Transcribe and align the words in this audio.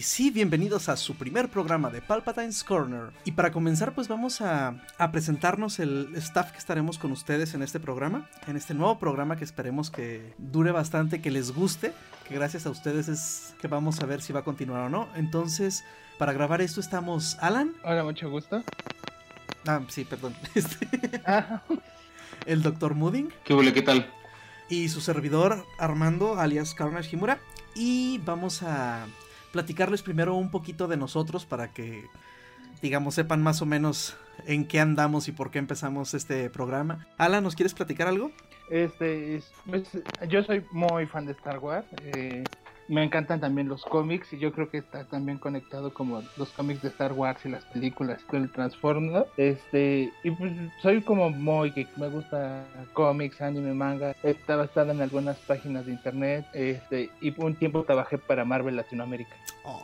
Y 0.00 0.02
sí, 0.02 0.30
bienvenidos 0.30 0.88
a 0.88 0.96
su 0.96 1.14
primer 1.14 1.50
programa 1.50 1.90
de 1.90 2.00
Palpatine's 2.00 2.64
Corner. 2.64 3.10
Y 3.26 3.32
para 3.32 3.52
comenzar, 3.52 3.94
pues 3.94 4.08
vamos 4.08 4.40
a, 4.40 4.82
a, 4.96 5.12
presentarnos 5.12 5.78
el 5.78 6.08
staff 6.16 6.52
que 6.52 6.56
estaremos 6.56 6.96
con 6.96 7.12
ustedes 7.12 7.52
en 7.52 7.62
este 7.62 7.80
programa, 7.80 8.26
en 8.46 8.56
este 8.56 8.72
nuevo 8.72 8.98
programa 8.98 9.36
que 9.36 9.44
esperemos 9.44 9.90
que 9.90 10.32
dure 10.38 10.72
bastante, 10.72 11.20
que 11.20 11.30
les 11.30 11.52
guste, 11.52 11.92
que 12.26 12.34
gracias 12.34 12.64
a 12.64 12.70
ustedes 12.70 13.08
es 13.08 13.54
que 13.60 13.68
vamos 13.68 14.00
a 14.00 14.06
ver 14.06 14.22
si 14.22 14.32
va 14.32 14.40
a 14.40 14.42
continuar 14.42 14.84
o 14.84 14.88
no. 14.88 15.06
Entonces, 15.16 15.84
para 16.16 16.32
grabar 16.32 16.62
esto 16.62 16.80
estamos 16.80 17.36
Alan. 17.38 17.74
Hola, 17.84 18.02
mucho 18.02 18.30
gusto. 18.30 18.64
Ah, 19.66 19.82
sí, 19.88 20.06
perdón. 20.06 20.34
Este, 20.54 20.88
el 22.46 22.62
Dr. 22.62 22.94
Mooding. 22.94 23.28
¿Qué 23.44 23.52
huele? 23.52 23.74
¿Qué 23.74 23.82
tal? 23.82 24.10
Y 24.70 24.88
su 24.88 25.02
servidor 25.02 25.66
Armando, 25.78 26.40
alias 26.40 26.72
Carnage 26.72 27.14
Himura. 27.14 27.38
Y 27.74 28.16
vamos 28.24 28.62
a 28.62 29.04
platicarles 29.52 30.02
primero 30.02 30.34
un 30.34 30.50
poquito 30.50 30.88
de 30.88 30.96
nosotros 30.96 31.46
para 31.46 31.72
que, 31.72 32.04
digamos, 32.82 33.14
sepan 33.14 33.42
más 33.42 33.62
o 33.62 33.66
menos 33.66 34.16
en 34.46 34.66
qué 34.66 34.80
andamos 34.80 35.28
y 35.28 35.32
por 35.32 35.50
qué 35.50 35.58
empezamos 35.58 36.14
este 36.14 36.50
programa. 36.50 37.06
Alan, 37.18 37.44
¿nos 37.44 37.54
quieres 37.54 37.74
platicar 37.74 38.08
algo? 38.08 38.30
Este, 38.70 39.42
pues, 39.66 39.88
yo 40.28 40.42
soy 40.44 40.64
muy 40.70 41.06
fan 41.06 41.26
de 41.26 41.32
Star 41.32 41.58
Wars. 41.58 41.86
Eh, 42.04 42.44
me 42.90 43.04
encantan 43.04 43.40
también 43.40 43.68
los 43.68 43.84
cómics 43.84 44.32
y 44.32 44.38
yo 44.38 44.52
creo 44.52 44.68
que 44.68 44.78
está 44.78 45.04
también 45.04 45.38
conectado 45.38 45.94
como 45.94 46.22
los 46.36 46.50
cómics 46.50 46.82
de 46.82 46.88
Star 46.88 47.12
Wars 47.12 47.40
y 47.46 47.48
las 47.48 47.64
películas 47.66 48.20
del 48.32 48.50
Transformer. 48.50 49.26
Este, 49.36 50.12
y 50.24 50.30
pues 50.32 50.52
soy 50.82 51.00
como 51.02 51.30
muy 51.30 51.70
que 51.70 51.86
me 51.96 52.08
gusta 52.08 52.64
cómics, 52.92 53.40
anime, 53.40 53.74
manga. 53.74 54.16
Estaba 54.24 54.64
estado 54.64 54.90
en 54.90 55.00
algunas 55.00 55.38
páginas 55.38 55.86
de 55.86 55.92
internet, 55.92 56.44
este, 56.52 57.10
y 57.20 57.32
un 57.40 57.54
tiempo 57.54 57.84
trabajé 57.84 58.18
para 58.18 58.44
Marvel 58.44 58.74
Latinoamérica. 58.74 59.36
Oh, 59.64 59.82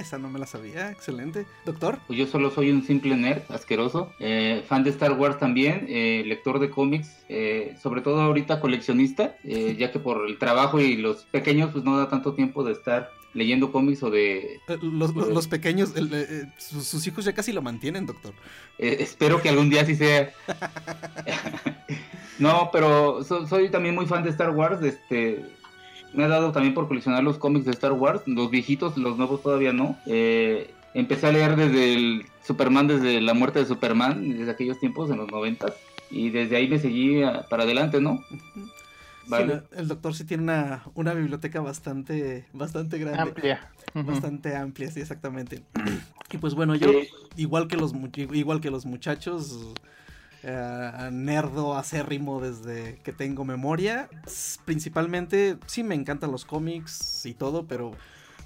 esa 0.00 0.18
no 0.18 0.30
me 0.30 0.38
la 0.38 0.46
sabía, 0.46 0.90
excelente. 0.90 1.46
Doctor. 1.64 1.98
Pues 2.06 2.18
yo 2.18 2.26
solo 2.26 2.50
soy 2.50 2.70
un 2.70 2.84
simple 2.84 3.16
nerd, 3.16 3.42
asqueroso, 3.48 4.12
eh, 4.18 4.64
fan 4.66 4.84
de 4.84 4.90
Star 4.90 5.12
Wars 5.12 5.38
también, 5.38 5.86
eh, 5.88 6.22
lector 6.26 6.58
de 6.58 6.70
cómics, 6.70 7.24
eh, 7.28 7.76
sobre 7.82 8.00
todo 8.00 8.20
ahorita 8.20 8.60
coleccionista, 8.60 9.36
eh, 9.44 9.76
ya 9.78 9.90
que 9.92 9.98
por 9.98 10.26
el 10.26 10.38
trabajo 10.38 10.80
y 10.80 10.96
los 10.96 11.24
pequeños 11.24 11.70
pues 11.72 11.84
no 11.84 11.98
da 11.98 12.08
tanto 12.08 12.34
tiempo 12.34 12.64
de 12.64 12.72
estar 12.72 13.10
leyendo 13.34 13.72
cómics 13.72 14.02
o 14.02 14.10
de... 14.10 14.60
Los, 14.82 15.14
los, 15.14 15.28
los 15.28 15.48
pequeños, 15.48 15.94
el, 15.96 16.10
eh, 16.12 16.52
sus, 16.56 16.86
sus, 16.86 17.06
hijos 17.06 17.24
ya 17.24 17.32
casi 17.32 17.52
lo 17.52 17.62
mantienen, 17.62 18.06
doctor. 18.06 18.34
Eh, 18.78 18.96
espero 19.00 19.40
que 19.40 19.48
algún 19.48 19.70
día 19.70 19.84
sí 19.84 19.94
sea. 19.94 20.32
no, 22.38 22.70
pero 22.72 23.22
so, 23.24 23.46
soy 23.46 23.70
también 23.70 23.94
muy 23.94 24.06
fan 24.06 24.22
de 24.22 24.30
Star 24.30 24.50
Wars. 24.50 24.82
Este, 24.82 25.44
me 26.14 26.24
ha 26.24 26.28
dado 26.28 26.52
también 26.52 26.74
por 26.74 26.88
coleccionar 26.88 27.22
los 27.22 27.38
cómics 27.38 27.66
de 27.66 27.72
Star 27.72 27.92
Wars, 27.92 28.22
los 28.26 28.50
viejitos, 28.50 28.96
los 28.96 29.16
nuevos 29.16 29.42
todavía 29.42 29.72
no. 29.72 29.98
Eh, 30.06 30.70
empecé 30.94 31.26
a 31.26 31.32
leer 31.32 31.56
desde 31.56 31.94
el 31.94 32.26
Superman, 32.44 32.88
desde 32.88 33.20
la 33.20 33.34
muerte 33.34 33.58
de 33.58 33.66
Superman, 33.66 34.36
desde 34.36 34.50
aquellos 34.50 34.80
tiempos, 34.80 35.10
en 35.10 35.18
los 35.18 35.30
noventas. 35.30 35.74
Y 36.10 36.30
desde 36.30 36.56
ahí 36.56 36.68
me 36.68 36.78
seguí 36.78 37.22
a, 37.22 37.42
para 37.42 37.64
adelante, 37.64 38.00
¿no? 38.00 38.24
Vale. 39.26 39.56
Sí, 39.56 39.76
el 39.76 39.88
doctor 39.88 40.14
sí 40.14 40.24
tiene 40.24 40.44
una, 40.44 40.82
una 40.94 41.12
biblioteca 41.12 41.60
bastante, 41.60 42.46
bastante 42.52 42.98
grande. 42.98 43.20
Amplia. 43.20 43.70
Bastante 43.94 44.56
amplia, 44.56 44.90
sí, 44.90 45.00
exactamente. 45.00 45.62
Y 46.30 46.36
pues 46.36 46.52
bueno, 46.54 46.74
yo, 46.74 46.90
sí. 46.90 47.08
igual, 47.36 47.68
que 47.68 47.78
los, 47.78 47.94
igual 48.14 48.60
que 48.60 48.70
los 48.70 48.84
muchachos, 48.84 49.72
uh, 50.44 51.10
nerdo 51.10 51.76
acérrimo 51.76 52.40
desde 52.40 52.98
que 53.02 53.12
tengo 53.12 53.44
memoria, 53.44 54.08
principalmente 54.64 55.58
sí 55.66 55.82
me 55.82 55.94
encantan 55.94 56.32
los 56.32 56.44
cómics 56.44 57.26
y 57.26 57.34
todo, 57.34 57.66
pero 57.66 57.92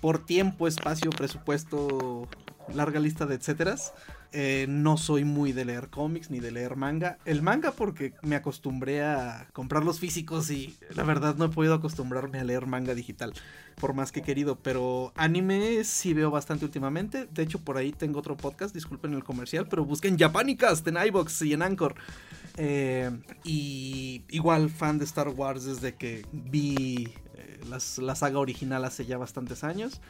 por 0.01 0.25
tiempo, 0.25 0.67
espacio, 0.67 1.11
presupuesto, 1.11 2.29
larga 2.75 3.01
lista 3.01 3.27
de 3.27 3.37
etcéteras. 3.37 3.93
Eh, 4.35 4.65
no 4.67 4.97
soy 4.97 5.25
muy 5.25 5.53
de 5.53 5.67
leer 5.67 5.91
cómics 5.91 6.31
ni 6.31 6.41
de 6.41 6.51
leer 6.51 6.77
manga. 6.77 7.19
El 7.27 7.43
manga 7.43 7.73
porque 7.73 8.15
me 8.23 8.35
acostumbré 8.35 9.05
a 9.05 9.47
comprar 9.53 9.85
los 9.85 10.01
físicos 10.01 10.51
y 10.51 10.75
la 10.95 11.03
verdad 11.05 11.37
no 11.37 11.45
he 11.45 11.49
podido 11.51 11.75
acostumbrarme 11.75 12.39
a 12.39 12.45
leer 12.45 12.67
manga 12.67 12.95
digital, 12.95 13.35
por 13.79 13.93
más 13.93 14.11
que 14.11 14.21
he 14.21 14.23
querido. 14.23 14.57
Pero 14.57 15.13
anime 15.17 15.85
sí 15.85 16.15
veo 16.15 16.31
bastante 16.31 16.65
últimamente. 16.65 17.27
De 17.27 17.43
hecho, 17.43 17.59
por 17.59 17.77
ahí 17.77 17.93
tengo 17.93 18.21
otro 18.21 18.37
podcast, 18.37 18.75
disculpen 18.75 19.13
el 19.13 19.23
comercial, 19.23 19.67
pero 19.69 19.85
busquen 19.85 20.19
Japanicast 20.19 20.87
en 20.89 20.97
iBox 20.97 21.43
y 21.43 21.53
en 21.53 21.63
Anchor. 21.63 21.95
Eh, 22.57 23.11
y 23.45 24.25
igual 24.31 24.71
fan 24.71 24.99
de 24.99 25.05
Star 25.05 25.29
Wars 25.29 25.65
desde 25.65 25.95
que 25.95 26.25
vi 26.33 27.13
eh, 27.35 27.61
la 27.67 28.15
saga 28.15 28.39
original 28.39 28.85
hace 28.87 29.05
ya 29.05 29.19
bastantes 29.19 29.63
años. 29.63 30.01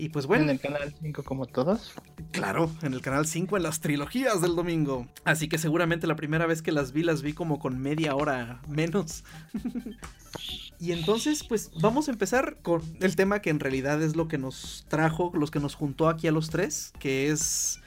Y 0.00 0.08
pues 0.08 0.24
bueno. 0.24 0.44
En 0.44 0.50
el 0.50 0.58
canal 0.58 0.94
5 0.98 1.22
como 1.24 1.44
todos. 1.44 1.92
Claro, 2.30 2.70
en 2.80 2.94
el 2.94 3.02
canal 3.02 3.26
5 3.26 3.58
en 3.58 3.62
las 3.62 3.80
trilogías 3.80 4.40
del 4.40 4.56
domingo. 4.56 5.06
Así 5.24 5.46
que 5.46 5.58
seguramente 5.58 6.06
la 6.06 6.16
primera 6.16 6.46
vez 6.46 6.62
que 6.62 6.72
las 6.72 6.92
vi 6.92 7.02
las 7.02 7.20
vi 7.20 7.34
como 7.34 7.58
con 7.58 7.78
media 7.78 8.14
hora 8.14 8.62
menos. 8.66 9.24
y 10.80 10.92
entonces 10.92 11.44
pues 11.44 11.70
vamos 11.82 12.08
a 12.08 12.12
empezar 12.12 12.56
con 12.62 12.82
el 13.00 13.14
tema 13.14 13.42
que 13.42 13.50
en 13.50 13.60
realidad 13.60 14.02
es 14.02 14.16
lo 14.16 14.26
que 14.26 14.38
nos 14.38 14.86
trajo, 14.88 15.32
los 15.34 15.50
que 15.50 15.60
nos 15.60 15.74
juntó 15.74 16.08
aquí 16.08 16.28
a 16.28 16.32
los 16.32 16.48
tres, 16.48 16.94
que 16.98 17.28
es 17.30 17.82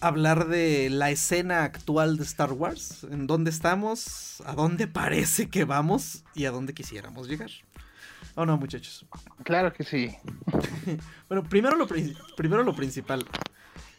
hablar 0.00 0.46
de 0.46 0.90
la 0.90 1.10
escena 1.10 1.64
actual 1.64 2.18
de 2.18 2.22
Star 2.22 2.52
Wars, 2.52 3.04
en 3.10 3.26
dónde 3.26 3.50
estamos, 3.50 4.42
a 4.46 4.54
dónde 4.54 4.86
parece 4.86 5.48
que 5.48 5.64
vamos 5.64 6.22
y 6.36 6.44
a 6.44 6.52
dónde 6.52 6.72
quisiéramos 6.72 7.28
llegar. 7.28 7.50
¿O 8.34 8.46
no, 8.46 8.56
muchachos? 8.56 9.06
Claro 9.44 9.72
que 9.72 9.84
sí. 9.84 10.14
bueno, 11.28 11.42
primero 11.44 11.76
lo, 11.76 11.86
primero 12.36 12.62
lo 12.62 12.74
principal. 12.74 13.26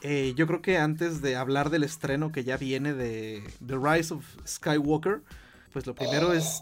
Eh, 0.01 0.33
yo 0.35 0.47
creo 0.47 0.61
que 0.61 0.77
antes 0.77 1.21
de 1.21 1.35
hablar 1.35 1.69
del 1.69 1.83
estreno 1.83 2.31
que 2.31 2.43
ya 2.43 2.57
viene 2.57 2.93
de 2.93 3.43
The 3.65 3.77
Rise 3.77 4.13
of 4.13 4.25
Skywalker, 4.45 5.21
pues 5.73 5.85
lo 5.85 5.93
primero 5.93 6.31
es 6.33 6.61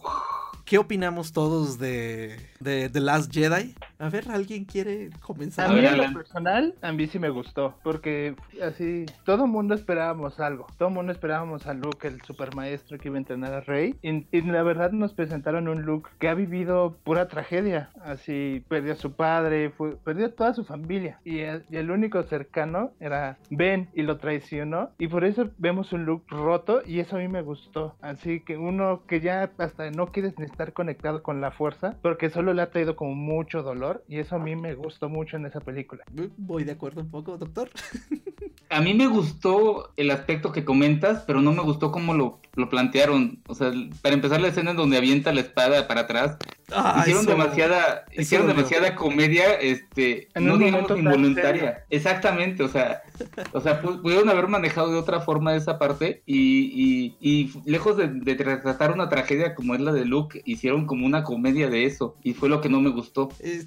¿Qué 0.67 0.77
opinamos 0.77 1.31
todos 1.31 1.79
de, 1.79 2.37
de 2.59 2.89
The 2.89 2.99
Last 2.99 3.33
Jedi? 3.33 3.75
A 3.99 4.09
ver, 4.09 4.29
¿alguien 4.29 4.65
quiere 4.65 5.09
comenzar? 5.21 5.69
A 5.69 5.73
mí 5.73 5.79
en 5.79 5.97
lo 5.97 6.13
personal, 6.13 6.75
a 6.81 6.91
mí 6.91 7.07
sí 7.07 7.17
me 7.17 7.29
gustó, 7.29 7.75
porque 7.83 8.35
así, 8.61 9.05
todo 9.25 9.47
mundo 9.47 9.73
esperábamos 9.73 10.39
algo. 10.39 10.67
Todo 10.77 10.89
mundo 10.89 11.11
esperábamos 11.11 11.65
a 11.65 11.73
Luke, 11.73 12.07
el 12.07 12.21
supermaestro 12.21 12.97
que 12.99 13.07
iba 13.07 13.15
a 13.15 13.19
entrenar 13.19 13.53
a 13.53 13.61
Rey. 13.61 13.95
Y, 14.01 14.27
y, 14.31 14.41
la 14.41 14.63
verdad 14.63 14.91
nos 14.91 15.13
presentaron 15.13 15.67
un 15.67 15.81
Luke 15.81 16.09
que 16.19 16.29
ha 16.29 16.35
vivido 16.35 16.97
pura 17.03 17.27
tragedia. 17.27 17.89
Así, 18.03 18.63
perdió 18.67 18.93
a 18.93 18.97
su 18.97 19.13
padre, 19.13 19.71
fue, 19.71 19.95
perdió 19.97 20.27
a 20.27 20.31
toda 20.31 20.53
su 20.53 20.63
familia. 20.63 21.19
Y 21.23 21.39
el, 21.39 21.65
y 21.69 21.77
el 21.77 21.89
único 21.89 22.21
cercano 22.23 22.91
era 22.99 23.37
Ben 23.49 23.89
y 23.93 24.03
lo 24.03 24.17
traicionó. 24.17 24.91
Y 24.99 25.07
por 25.07 25.25
eso 25.25 25.49
vemos 25.57 25.91
un 25.91 26.05
Luke 26.05 26.25
roto 26.29 26.81
y 26.85 26.99
eso 26.99 27.15
a 27.15 27.19
mí 27.19 27.27
me 27.27 27.41
gustó. 27.41 27.95
Así 28.01 28.41
que 28.41 28.57
uno 28.57 29.01
que 29.07 29.21
ya 29.21 29.51
hasta 29.57 29.89
no 29.91 30.07
quieres 30.07 30.37
ni 30.37 30.45
estar 30.45 30.73
conectado 30.73 31.23
con 31.23 31.41
la 31.41 31.51
fuerza, 31.51 31.95
porque 32.01 32.29
solo 32.29 32.46
le 32.53 32.61
ha 32.61 32.69
traído 32.69 32.95
como 32.95 33.15
mucho 33.15 33.63
dolor 33.63 34.03
y 34.07 34.19
eso 34.19 34.35
a 34.35 34.39
mí 34.39 34.55
me 34.55 34.73
gustó 34.75 35.09
mucho 35.09 35.37
en 35.37 35.45
esa 35.45 35.59
película. 35.59 36.03
Voy 36.37 36.63
de 36.63 36.73
acuerdo 36.73 37.01
un 37.01 37.09
poco, 37.09 37.37
doctor. 37.37 37.69
a 38.69 38.81
mí 38.81 38.93
me 38.93 39.07
gustó 39.07 39.91
el 39.97 40.11
aspecto 40.11 40.51
que 40.51 40.65
comentas, 40.65 41.23
pero 41.25 41.41
no 41.41 41.51
me 41.51 41.61
gustó 41.61 41.91
cómo 41.91 42.13
lo, 42.13 42.39
lo 42.55 42.69
plantearon. 42.69 43.39
O 43.47 43.55
sea, 43.55 43.71
para 44.01 44.15
empezar 44.15 44.41
la 44.41 44.49
escena 44.49 44.71
en 44.71 44.77
donde 44.77 44.97
avienta 44.97 45.33
la 45.33 45.41
espada 45.41 45.87
para 45.87 46.01
atrás, 46.01 46.37
ah, 46.71 46.99
hicieron 47.01 47.23
eso, 47.23 47.31
demasiada, 47.31 48.05
eso 48.11 48.21
hicieron 48.21 48.47
demasiada 48.47 48.95
comedia, 48.95 49.53
este, 49.53 50.27
en 50.35 50.45
no 50.45 50.57
digamos 50.57 50.91
involuntaria. 50.91 51.85
Exactamente, 51.89 52.63
o 52.63 52.67
sea, 52.67 53.03
o 53.51 53.61
sea, 53.61 53.81
pudieron 53.81 54.29
haber 54.29 54.47
manejado 54.47 54.91
de 54.91 54.97
otra 54.97 55.21
forma 55.21 55.55
esa 55.55 55.79
parte 55.79 56.21
y, 56.25 56.71
y, 56.73 57.15
y 57.19 57.51
lejos 57.69 57.97
de, 57.97 58.07
de 58.07 58.35
retratar 58.35 58.91
una 58.91 59.09
tragedia 59.09 59.55
como 59.55 59.75
es 59.75 59.81
la 59.81 59.91
de 59.91 60.05
Luke, 60.05 60.41
hicieron 60.45 60.85
como 60.85 61.05
una 61.05 61.23
comedia 61.23 61.69
de 61.69 61.85
eso 61.85 62.15
y 62.23 62.33
fue 62.33 62.49
lo 62.49 62.61
que 62.61 62.69
no 62.69 62.81
me 62.81 62.89
gustó. 62.89 63.29
Eh, 63.39 63.63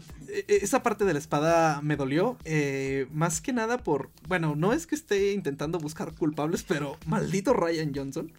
esa 0.49 0.83
parte 0.83 1.05
de 1.05 1.13
la 1.13 1.19
espada 1.19 1.81
me 1.83 1.97
dolió, 1.97 2.37
eh, 2.45 3.07
más 3.13 3.41
que 3.41 3.53
nada 3.53 3.79
por, 3.79 4.11
bueno, 4.29 4.55
no 4.57 4.73
es 4.73 4.87
que 4.87 4.95
esté 4.95 5.33
intentando 5.33 5.79
buscar 5.79 6.13
culpables, 6.15 6.63
pero 6.63 6.97
maldito 7.07 7.53
Ryan 7.53 7.93
Johnson. 7.95 8.33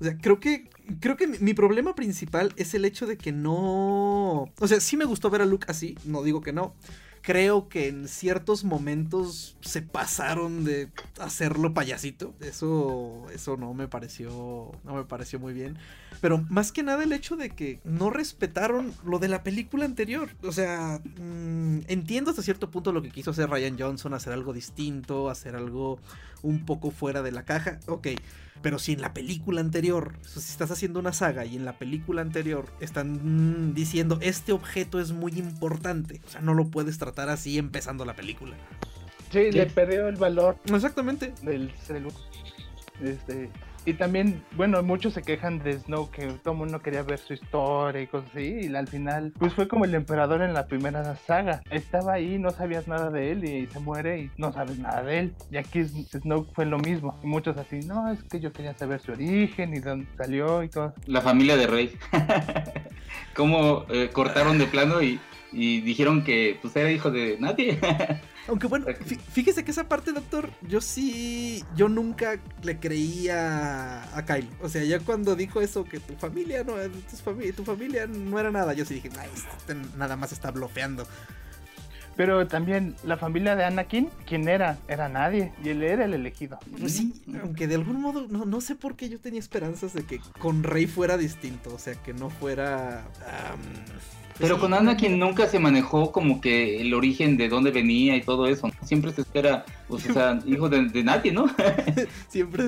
O 0.00 0.04
sea, 0.04 0.16
creo 0.18 0.40
que 0.40 0.68
creo 1.00 1.16
que 1.16 1.26
mi, 1.26 1.54
problema 1.54 1.94
principal 1.94 2.52
es 2.56 2.74
el 2.74 2.84
hecho 2.84 3.06
de 3.06 3.16
que 3.16 3.32
no. 3.32 4.50
O 4.58 4.68
sea, 4.68 4.80
sí 4.80 4.96
me 4.96 5.04
gustó 5.04 5.30
ver 5.30 5.42
a 5.42 5.46
Luke 5.46 5.66
así, 5.68 5.96
no 6.04 6.22
digo 6.22 6.40
que 6.40 6.52
no. 6.52 6.74
Creo 7.22 7.70
que 7.70 7.88
en 7.88 8.06
ciertos 8.06 8.64
momentos 8.64 9.56
se 9.62 9.80
pasaron 9.80 10.62
de 10.64 10.90
hacerlo 11.18 11.72
payasito. 11.72 12.34
Eso, 12.40 13.24
eso 13.32 13.56
no 13.56 13.72
me 13.72 13.88
pareció, 13.88 14.72
no 14.84 14.94
me 14.94 15.04
pareció 15.04 15.40
muy 15.40 15.54
bien. 15.54 15.78
Pero 16.20 16.44
más 16.50 16.70
que 16.70 16.82
nada 16.82 17.02
el 17.02 17.14
hecho 17.14 17.36
de 17.36 17.48
que 17.48 17.80
no 17.84 18.10
respetaron 18.10 18.92
lo 19.06 19.18
de 19.20 19.28
la 19.28 19.42
película 19.42 19.86
anterior. 19.86 20.28
O 20.42 20.52
sea, 20.52 21.00
mm, 21.18 21.80
entiendo 21.88 22.30
hasta 22.30 22.42
cierto 22.42 22.70
punto 22.70 22.92
lo 22.92 23.00
que 23.00 23.10
quiso 23.10 23.30
hacer 23.30 23.48
Ryan 23.48 23.78
Johnson, 23.78 24.12
hacer 24.12 24.34
algo 24.34 24.52
distinto, 24.52 25.30
hacer 25.30 25.56
algo 25.56 25.98
un 26.44 26.64
poco 26.64 26.90
fuera 26.90 27.22
de 27.22 27.32
la 27.32 27.44
caja. 27.44 27.80
Ok. 27.86 28.08
Pero 28.62 28.78
si 28.78 28.92
en 28.92 29.00
la 29.00 29.12
película 29.12 29.60
anterior, 29.60 30.14
si 30.22 30.38
estás 30.38 30.70
haciendo 30.70 31.00
una 31.00 31.12
saga 31.12 31.44
y 31.44 31.56
en 31.56 31.64
la 31.64 31.76
película 31.76 32.22
anterior 32.22 32.66
están 32.80 33.74
diciendo 33.74 34.18
este 34.22 34.52
objeto 34.52 35.00
es 35.00 35.12
muy 35.12 35.32
importante, 35.32 36.20
o 36.26 36.30
sea, 36.30 36.40
no 36.40 36.54
lo 36.54 36.66
puedes 36.68 36.96
tratar 36.96 37.28
así 37.28 37.58
empezando 37.58 38.04
la 38.04 38.14
película. 38.14 38.56
Sí, 39.30 39.50
le 39.50 39.66
perdió 39.66 40.08
el 40.08 40.16
valor. 40.16 40.56
Exactamente. 40.66 41.34
Del 41.42 41.72
Este, 43.02 43.50
y 43.86 43.94
también, 43.94 44.42
bueno, 44.56 44.82
muchos 44.82 45.14
se 45.14 45.22
quejan 45.22 45.58
de 45.58 45.78
Snow 45.78 46.10
que 46.10 46.26
todo 46.42 46.52
el 46.52 46.58
mundo 46.58 46.80
quería 46.80 47.02
ver 47.02 47.18
su 47.18 47.34
historia 47.34 48.00
y 48.00 48.06
cosas 48.06 48.30
así. 48.30 48.60
Y 48.62 48.74
al 48.74 48.88
final, 48.88 49.32
pues 49.38 49.52
fue 49.52 49.68
como 49.68 49.84
el 49.84 49.94
emperador 49.94 50.42
en 50.42 50.54
la 50.54 50.66
primera 50.66 51.16
saga. 51.16 51.62
Estaba 51.70 52.14
ahí, 52.14 52.38
no 52.38 52.50
sabías 52.50 52.88
nada 52.88 53.10
de 53.10 53.32
él 53.32 53.44
y 53.44 53.66
se 53.66 53.80
muere 53.80 54.20
y 54.20 54.30
no 54.38 54.52
sabes 54.52 54.78
nada 54.78 55.02
de 55.02 55.18
él. 55.18 55.34
Y 55.50 55.58
aquí 55.58 55.84
Snow 55.84 56.46
fue 56.54 56.64
lo 56.64 56.78
mismo. 56.78 57.18
Y 57.22 57.26
muchos 57.26 57.56
así, 57.56 57.80
no, 57.80 58.10
es 58.10 58.22
que 58.24 58.40
yo 58.40 58.52
quería 58.52 58.74
saber 58.74 59.00
su 59.00 59.12
origen 59.12 59.74
y 59.74 59.80
dónde 59.80 60.06
salió 60.16 60.62
y 60.62 60.68
todo. 60.68 60.94
La 61.06 61.20
familia 61.20 61.56
de 61.56 61.66
Rey. 61.66 61.98
Cómo 63.34 63.84
eh, 63.90 64.10
cortaron 64.12 64.58
de 64.58 64.66
plano 64.66 65.02
y, 65.02 65.20
y 65.54 65.80
dijeron 65.80 66.24
que 66.24 66.58
pues 66.60 66.74
era 66.76 66.90
hijo 66.90 67.10
de 67.10 67.38
nadie. 67.38 67.78
Aunque 68.48 68.66
bueno, 68.66 68.86
fíjese 69.32 69.64
que 69.64 69.70
esa 69.70 69.88
parte, 69.88 70.12
doctor, 70.12 70.50
yo 70.68 70.80
sí, 70.80 71.64
yo 71.76 71.88
nunca 71.88 72.38
le 72.62 72.78
creía 72.78 74.02
a 74.16 74.24
Kyle. 74.26 74.48
O 74.60 74.68
sea, 74.68 74.84
ya 74.84 75.00
cuando 75.00 75.34
dijo 75.34 75.62
eso, 75.62 75.84
que 75.84 76.00
tu 76.00 76.14
familia 76.14 76.62
no, 76.64 76.74
tu 76.74 77.16
familia, 77.16 77.52
tu 77.54 77.64
familia 77.64 78.06
no 78.06 78.38
era 78.38 78.50
nada, 78.50 78.74
yo 78.74 78.84
sí 78.84 78.94
dije, 78.94 79.08
Ay, 79.18 79.30
este 79.34 79.74
nada 79.96 80.16
más 80.16 80.32
está 80.32 80.50
bloqueando. 80.50 81.06
Pero 82.16 82.46
también 82.46 82.94
la 83.02 83.16
familia 83.16 83.56
de 83.56 83.64
Anakin, 83.64 84.08
¿quién 84.26 84.48
era? 84.48 84.78
Era 84.88 85.08
nadie. 85.08 85.52
Y 85.64 85.70
él 85.70 85.82
era 85.82 86.04
el 86.04 86.14
elegido. 86.14 86.58
Pues 86.78 86.92
sí, 86.92 87.12
aunque 87.42 87.66
de 87.66 87.74
algún 87.74 88.00
modo, 88.00 88.26
no, 88.28 88.44
no 88.44 88.60
sé 88.60 88.76
por 88.76 88.94
qué 88.94 89.08
yo 89.08 89.18
tenía 89.18 89.40
esperanzas 89.40 89.94
de 89.94 90.04
que 90.04 90.20
con 90.38 90.62
Rey 90.62 90.86
fuera 90.86 91.16
distinto. 91.16 91.74
O 91.74 91.78
sea, 91.78 91.94
que 91.94 92.12
no 92.12 92.30
fuera... 92.30 93.04
Pero 94.38 94.58
con 94.58 94.74
Anakin 94.74 95.18
nunca 95.18 95.46
se 95.46 95.58
manejó 95.58 96.10
como 96.10 96.40
que 96.40 96.80
el 96.80 96.92
origen 96.92 97.36
de 97.36 97.48
dónde 97.48 97.70
venía 97.70 98.16
y 98.16 98.22
todo 98.22 98.46
eso. 98.46 98.70
Siempre 98.82 99.12
se 99.12 99.20
espera, 99.20 99.64
pues, 99.88 100.08
o 100.08 100.12
sea, 100.12 100.40
hijo 100.46 100.68
de, 100.68 101.04
nadie, 101.04 101.32
¿no? 101.32 101.46
Siempre 102.28 102.64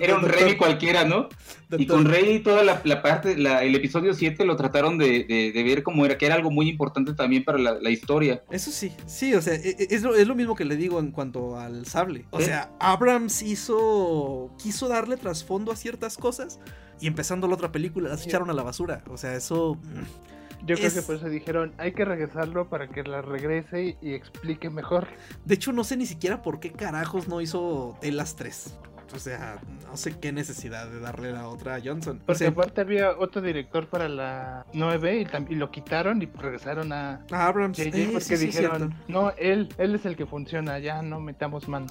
Era 0.00 0.16
un 0.16 0.22
rey 0.22 0.56
cualquiera, 0.56 1.04
¿no? 1.04 1.28
Y 1.76 1.86
con 1.86 2.06
Rey 2.06 2.38
toda 2.38 2.62
la, 2.64 3.02
parte, 3.02 3.32
el 3.32 3.74
episodio 3.74 4.14
7 4.14 4.44
lo 4.44 4.56
trataron 4.56 4.96
de, 4.96 5.52
ver 5.54 5.82
como 5.82 6.06
era, 6.06 6.16
que 6.16 6.26
era 6.26 6.34
algo 6.34 6.50
muy 6.50 6.68
importante 6.68 7.12
también 7.14 7.44
para 7.44 7.58
la, 7.58 7.90
historia. 7.90 8.42
Eso 8.50 8.70
sí, 8.70 8.92
sí, 9.06 9.34
o 9.34 9.42
sea, 9.42 9.54
e, 9.54 9.76
e, 9.78 9.88
es 9.90 10.02
lo, 10.02 10.14
es 10.14 10.26
lo 10.26 10.34
mismo 10.34 10.54
que 10.54 10.64
le 10.64 10.76
digo 10.76 10.98
en 11.00 11.10
cuanto 11.10 11.58
al 11.58 11.86
sable. 11.86 12.24
O 12.30 12.40
sea, 12.40 12.70
Abrams 12.80 13.42
hizo, 13.42 14.50
quiso 14.58 14.88
darle 14.88 15.16
trasfondo 15.16 15.72
a 15.72 15.76
ciertas 15.76 16.16
cosas 16.16 16.60
y 17.00 17.06
empezando 17.06 17.48
la 17.48 17.54
otra 17.54 17.72
película 17.72 18.08
las 18.08 18.26
echaron 18.26 18.50
a 18.50 18.52
la 18.54 18.62
basura. 18.62 19.02
O 19.10 19.16
sea, 19.16 19.34
eso... 19.34 19.74
Mm, 19.74 20.37
yo 20.64 20.76
creo 20.76 20.92
que 20.92 21.02
por 21.02 21.16
eso 21.16 21.28
dijeron, 21.28 21.72
hay 21.78 21.92
que 21.92 22.04
regresarlo 22.04 22.68
para 22.68 22.88
que 22.88 23.02
la 23.02 23.22
regrese 23.22 23.96
y 24.00 24.14
explique 24.14 24.70
mejor. 24.70 25.08
De 25.44 25.54
hecho, 25.54 25.72
no 25.72 25.84
sé 25.84 25.96
ni 25.96 26.06
siquiera 26.06 26.42
por 26.42 26.60
qué 26.60 26.72
carajos 26.72 27.28
no 27.28 27.40
hizo 27.40 27.96
las 28.02 28.36
3. 28.36 28.78
O 29.14 29.18
sea, 29.18 29.58
no 29.86 29.96
sé 29.96 30.18
qué 30.18 30.32
necesidad 30.32 30.86
de 30.88 31.00
darle 31.00 31.32
la 31.32 31.48
otra 31.48 31.76
a 31.76 31.80
Johnson. 31.82 32.20
Porque 32.26 32.48
aparte 32.48 32.82
había 32.82 33.16
otro 33.16 33.40
director 33.40 33.88
para 33.88 34.08
la 34.08 34.66
9 34.74 35.26
y, 35.48 35.54
lo 35.54 35.70
quitaron 35.70 36.20
y 36.20 36.26
regresaron 36.26 36.92
a, 36.92 37.24
Abrams. 37.30 37.78
JJ 37.78 38.12
porque 38.12 38.36
dijeron, 38.36 38.94
no, 39.08 39.32
él, 39.38 39.70
él 39.78 39.94
es 39.94 40.04
el 40.04 40.14
que 40.14 40.26
funciona, 40.26 40.78
ya 40.78 41.00
no 41.00 41.20
metamos 41.20 41.68
mano 41.68 41.86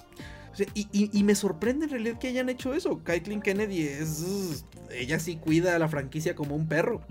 y, 0.73 1.23
me 1.23 1.35
sorprende 1.35 1.85
en 1.85 1.91
realidad 1.91 2.19
que 2.19 2.27
hayan 2.27 2.49
hecho 2.49 2.73
eso. 2.73 3.03
Kaitlyn 3.03 3.41
Kennedy 3.41 3.81
es. 3.81 4.65
Ella 4.91 5.19
sí 5.19 5.37
cuida 5.37 5.75
a 5.75 5.79
la 5.79 5.87
franquicia 5.87 6.35
como 6.35 6.55
un 6.55 6.67
perro. 6.67 7.01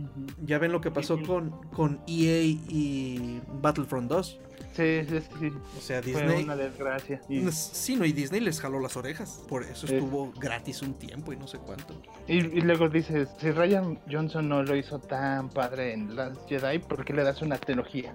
Ya 0.44 0.58
ven 0.58 0.72
lo 0.72 0.80
que 0.80 0.90
pasó 0.90 1.20
con, 1.22 1.50
con 1.68 2.00
EA 2.06 2.42
y 2.42 3.40
Battlefront 3.60 4.10
2. 4.10 4.40
Sí, 4.76 5.00
sí, 5.08 5.20
sí. 5.40 5.52
O 5.78 5.80
sea, 5.80 6.02
Disney. 6.02 6.26
Fue 6.26 6.44
una 6.44 6.56
desgracia. 6.56 7.22
Sí, 7.50 7.96
no, 7.96 8.04
y 8.04 8.12
Disney 8.12 8.40
les 8.40 8.60
jaló 8.60 8.78
las 8.78 8.96
orejas. 8.96 9.42
Por 9.48 9.62
eso 9.62 9.86
estuvo 9.86 10.32
gratis 10.32 10.82
un 10.82 10.92
tiempo 10.94 11.32
y 11.32 11.36
no 11.36 11.48
sé 11.48 11.58
cuánto. 11.58 11.94
Y, 12.28 12.42
luego 12.42 12.90
dices: 12.90 13.28
si 13.40 13.50
Ryan 13.50 13.98
Johnson 14.10 14.48
no 14.48 14.62
lo 14.62 14.76
hizo 14.76 14.98
tan 14.98 15.48
padre 15.48 15.94
en 15.94 16.14
Last 16.14 16.46
Jedi, 16.46 16.78
¿por 16.78 17.06
qué 17.06 17.14
le 17.14 17.24
das 17.24 17.40
una 17.40 17.56
trilogía? 17.56 18.12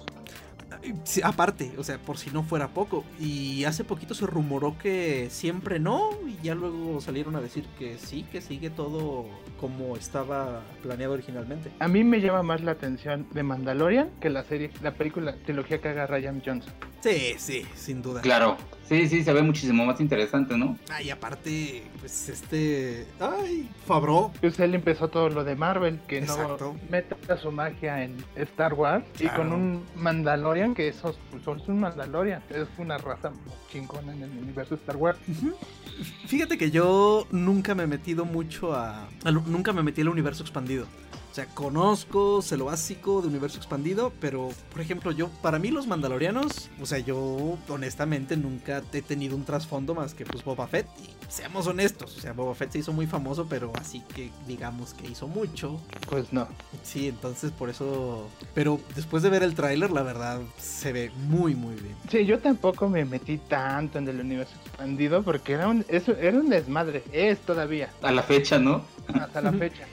Aparte, 1.23 1.73
o 1.77 1.83
sea, 1.83 1.97
por 1.97 2.17
si 2.17 2.31
no 2.31 2.43
fuera 2.43 2.69
poco. 2.69 3.03
Y 3.19 3.63
hace 3.65 3.83
poquito 3.83 4.13
se 4.13 4.25
rumoró 4.25 4.77
que 4.77 5.27
siempre 5.29 5.79
no, 5.79 6.09
y 6.27 6.43
ya 6.43 6.55
luego 6.55 7.01
salieron 7.01 7.35
a 7.35 7.41
decir 7.41 7.65
que 7.77 7.97
sí, 7.97 8.25
que 8.31 8.41
sigue 8.41 8.69
todo 8.69 9.25
como 9.59 9.95
estaba 9.95 10.61
planeado 10.81 11.13
originalmente. 11.13 11.71
A 11.79 11.87
mí 11.87 12.03
me 12.03 12.19
llama 12.19 12.43
más 12.43 12.61
la 12.61 12.71
atención 12.71 13.27
de 13.31 13.43
Mandalorian 13.43 14.09
que 14.19 14.29
la 14.29 14.43
serie, 14.43 14.71
la 14.81 14.93
película, 14.93 15.35
trilogía 15.45 15.79
que 15.79 15.89
haga 15.89 16.07
Ryan 16.07 16.41
Johnson. 16.43 16.73
Sí, 17.01 17.33
sí, 17.37 17.65
sin 17.75 18.01
duda. 18.01 18.21
Claro. 18.21 18.57
Sí, 18.87 19.07
sí, 19.07 19.23
se 19.23 19.33
ve 19.33 19.41
muchísimo 19.41 19.85
más 19.85 20.01
interesante, 20.01 20.57
¿no? 20.57 20.77
Ay, 20.89 21.09
aparte, 21.09 21.83
pues 21.99 22.29
este. 22.29 23.07
Ay, 23.19 23.69
Fabro. 23.87 24.31
Pues 24.41 24.59
él 24.59 24.75
empezó 24.75 25.07
todo 25.07 25.29
lo 25.29 25.43
de 25.43 25.55
Marvel, 25.55 25.99
que 26.07 26.21
no 26.21 26.75
meta 26.89 27.15
su 27.37 27.51
magia 27.51 28.03
en 28.03 28.17
Star 28.35 28.73
Wars. 28.73 29.05
Y 29.19 29.27
con 29.29 29.53
un 29.53 29.85
Mandalorian, 29.95 30.60
que 30.75 30.87
esos 30.87 31.17
son 31.43 31.61
un 31.67 31.79
Mandalorian. 31.79 32.41
Es 32.49 32.67
una 32.77 32.97
raza 32.97 33.31
chingona 33.71 34.13
en 34.13 34.23
el 34.23 34.29
universo 34.31 34.75
Star 34.75 34.95
Wars. 34.95 35.17
Fíjate 36.27 36.57
que 36.57 36.71
yo 36.71 37.27
nunca 37.31 37.75
me 37.75 37.83
he 37.83 37.87
metido 37.87 38.25
mucho 38.25 38.73
a. 38.73 39.07
Nunca 39.45 39.73
me 39.73 39.83
metí 39.83 40.01
al 40.01 40.09
universo 40.09 40.43
expandido. 40.43 40.85
O 41.31 41.33
sea, 41.33 41.45
conozco, 41.45 42.41
sé 42.41 42.57
lo 42.57 42.65
básico 42.65 43.21
de 43.21 43.29
universo 43.29 43.57
expandido, 43.57 44.11
pero 44.19 44.49
por 44.69 44.81
ejemplo, 44.81 45.13
yo, 45.13 45.29
para 45.41 45.59
mí 45.59 45.71
los 45.71 45.87
mandalorianos, 45.87 46.69
o 46.81 46.85
sea, 46.85 46.99
yo 46.99 47.57
honestamente 47.69 48.35
nunca 48.35 48.83
he 48.91 49.01
tenido 49.01 49.37
un 49.37 49.45
trasfondo 49.45 49.95
más 49.95 50.13
que 50.13 50.25
pues 50.25 50.43
Boba 50.43 50.67
Fett. 50.67 50.87
Y 51.01 51.09
seamos 51.31 51.67
honestos, 51.67 52.17
o 52.17 52.19
sea, 52.19 52.33
Boba 52.33 52.53
Fett 52.53 52.73
se 52.73 52.79
hizo 52.79 52.91
muy 52.91 53.07
famoso, 53.07 53.47
pero 53.47 53.71
así 53.79 54.03
que 54.13 54.29
digamos 54.45 54.93
que 54.93 55.07
hizo 55.07 55.29
mucho. 55.29 55.79
Pues 56.09 56.33
no. 56.33 56.49
Sí, 56.83 57.07
entonces 57.07 57.51
por 57.51 57.69
eso. 57.69 58.27
Pero 58.53 58.81
después 58.93 59.23
de 59.23 59.29
ver 59.29 59.43
el 59.43 59.55
tráiler, 59.55 59.91
la 59.91 60.03
verdad, 60.03 60.41
se 60.57 60.91
ve 60.91 61.11
muy, 61.29 61.55
muy 61.55 61.75
bien. 61.75 61.95
Sí, 62.09 62.25
yo 62.25 62.39
tampoco 62.39 62.89
me 62.89 63.05
metí 63.05 63.37
tanto 63.37 63.99
en 63.99 64.07
el 64.09 64.19
universo 64.19 64.53
expandido 64.65 65.23
porque 65.23 65.53
era 65.53 65.69
un, 65.69 65.85
eso, 65.87 66.11
era 66.11 66.37
un 66.37 66.49
desmadre. 66.49 67.03
Es 67.13 67.39
todavía. 67.39 67.89
A 68.01 68.11
la 68.11 68.21
fecha, 68.23 68.59
¿no? 68.59 68.83
Hasta 69.13 69.39
la 69.39 69.53
fecha. 69.53 69.87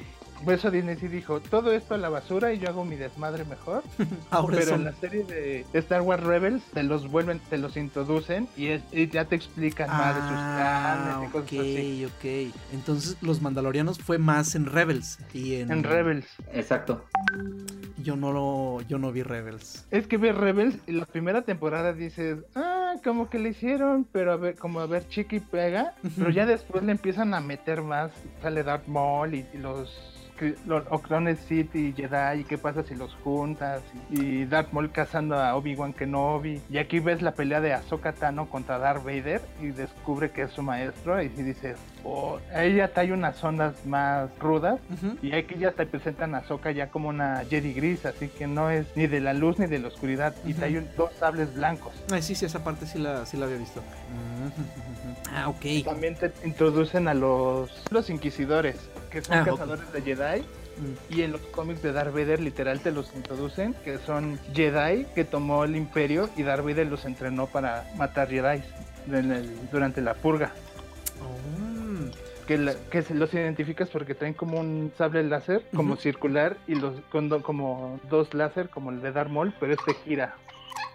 Por 0.45 0.55
eso 0.55 0.71
Disney 0.71 0.97
sí 0.97 1.09
dijo, 1.09 1.41
todo 1.41 1.73
esto 1.73 1.95
a 1.95 1.99
la 1.99 2.09
basura 2.09 2.53
y 2.53 2.59
yo 2.59 2.69
hago 2.69 2.85
mi 2.85 2.97
desmadre 2.97 3.45
mejor. 3.45 3.83
Pero 4.51 4.75
en 4.75 4.85
la 4.85 4.93
serie 4.95 5.25
de 5.25 5.67
Star 5.73 6.03
Wars 6.03 6.23
Rebels 6.23 6.63
te 6.73 6.83
los 6.83 7.11
vuelven, 7.11 7.41
te 7.51 7.59
los 7.59 7.77
introducen 7.77 8.49
y, 8.57 8.69
ya 9.09 9.25
te 9.25 9.37
explican 9.37 9.89
más 9.89 10.15
de 10.15 10.23
sus 10.23 10.31
ah, 10.33 10.97
planes 10.97 11.29
y 11.29 11.33
cosas 11.33 11.49
así. 11.49 12.05
Ok, 12.05 12.13
ok. 12.13 12.55
Entonces 12.73 13.17
los 13.21 13.43
Mandalorianos 13.43 13.99
fue 13.99 14.19
más 14.19 14.55
en 14.55 14.67
Rebels 14.67 15.19
y 15.33 15.57
en... 15.57 15.71
En 15.71 15.83
Rebels. 15.83 16.27
Exacto. 16.53 17.05
Yo 17.97 18.17
no 18.17 18.33
lo, 18.33 18.81
yo 18.83 18.99
no 18.99 19.13
vi 19.13 19.23
Rebels. 19.23 19.87
Es 19.91 20.07
que 20.07 20.17
vi 20.17 20.31
Rebels 20.31 20.79
y 20.87 20.93
la 20.93 21.07
primera 21.07 21.43
temporada 21.43 21.93
dices, 21.93 22.39
ah, 22.55 22.95
como 23.03 23.29
que 23.29 23.39
le 23.39 23.51
hicieron, 23.51 24.05
pero 24.11 24.33
a 24.33 24.37
ver, 24.37 24.57
como 24.57 24.81
a 24.81 24.87
ver 24.87 25.09
chiqui 25.09 25.41
pega, 25.41 25.95
pero 26.17 26.31
ya 26.31 26.47
después 26.47 26.85
le 26.85 26.93
empiezan 26.93 27.35
a 27.35 27.41
meter 27.41 27.83
más, 27.83 28.13
sale 28.43 28.63
Darth 28.63 28.87
Maul 28.87 29.35
y 29.35 29.47
los 29.55 30.18
Ocrones 30.91 31.39
City 31.41 31.89
y 31.89 31.93
Jedi 31.93 32.41
y 32.41 32.45
qué 32.45 32.59
pasa 32.59 32.83
si 32.83 32.95
los 32.95 33.15
juntas 33.25 33.83
y 34.11 34.45
Darth 34.45 34.73
Maul 34.73 34.91
cazando 34.91 35.37
a 35.39 35.55
Obi-Wan 35.57 35.93
Kenobi 35.93 36.61
y 36.71 36.79
aquí 36.79 37.01
ves 37.01 37.23
la 37.23 37.33
pelea 37.33 37.61
de 37.61 37.73
Ahsoka 37.73 38.13
Tano 38.13 38.49
contra 38.49 38.79
Darth 38.79 39.05
Vader 39.05 39.41
y 39.61 39.69
descubre 39.69 40.31
que 40.31 40.43
es 40.43 40.51
su 40.53 40.63
maestro 40.63 41.21
y 41.23 41.29
dices 41.29 41.77
oh, 42.05 42.39
ahí 42.55 42.77
ya 42.77 42.89
trae 42.89 43.13
unas 43.13 43.43
ondas 43.43 43.85
más 43.87 44.31
rudas 44.39 44.81
y 45.23 45.33
aquí 45.33 45.57
ya 45.59 45.73
te 45.73 45.87
presentan 45.87 46.35
a 46.35 46.39
Ahsoka 46.39 46.71
ya 46.71 46.89
como 46.89 47.09
una 47.09 47.45
Jedi 47.49 47.73
gris 47.73 48.07
así 48.07 48.29
que 48.29 48.47
no 48.47 48.71
es 48.71 48.87
ni 48.97 49.07
de 49.07 49.21
la 49.21 49.35
luz 49.35 49.59
ni 49.59 49.67
de 49.67 49.79
la 49.79 49.89
oscuridad 49.89 50.35
y 50.45 50.55
trae 50.55 50.81
dos 50.97 51.13
sables 51.15 51.55
blancos. 51.55 51.93
Ay, 52.11 52.23
sí, 52.23 52.35
sí, 52.35 52.45
esa 52.45 52.63
parte 52.63 52.87
sí 52.87 52.99
la, 52.99 53.27
sí 53.27 53.37
la 53.37 53.47
había 53.47 53.59
visto. 53.59 53.83
Ah, 55.33 55.49
ok. 55.49 55.85
También 55.85 56.15
te 56.15 56.33
introducen 56.45 57.09
a 57.09 57.15
los, 57.15 57.71
los 57.91 58.11
inquisidores 58.11 58.77
que 59.11 59.23
son 59.23 59.39
ah, 59.39 59.45
cazadores 59.45 59.93
de 59.93 60.03
Jedi. 60.03 60.41
Mm. 60.41 61.15
Y 61.15 61.23
en 61.23 61.33
los 61.33 61.41
cómics 61.41 61.83
de 61.83 61.93
Darth 61.93 62.13
Vader 62.13 62.41
literal 62.41 62.81
te 62.81 62.93
los 62.93 63.15
introducen, 63.15 63.75
que 63.85 63.99
son 63.99 64.39
Jedi 64.55 65.07
que 65.15 65.25
tomó 65.25 65.65
el 65.65 65.75
imperio 65.77 66.31
y 66.37 66.43
Darth 66.43 66.65
Vader 66.65 66.87
los 66.87 67.05
entrenó 67.05 67.47
para 67.47 67.91
matar 67.97 68.29
Jedi 68.29 68.63
durante 69.73 70.01
la 70.01 70.15
purga. 70.15 70.53
Oh. 71.21 71.39
Que, 72.47 72.57
los 72.57 73.35
identificas 73.35 73.91
porque 73.91 74.15
traen 74.15 74.33
como 74.33 74.59
un 74.59 74.91
sable 74.97 75.23
láser, 75.23 75.67
como 75.75 75.97
circular, 75.97 76.57
y 76.67 76.77
los 76.77 76.95
con 77.13 77.29
como 77.43 78.01
dos 78.09 78.33
láser, 78.33 78.71
como 78.71 78.91
el 78.91 79.03
de 79.03 79.13
Darth 79.13 79.31
Maul, 79.31 79.53
pero 79.61 79.75
este 79.75 79.93
gira. 80.05 80.35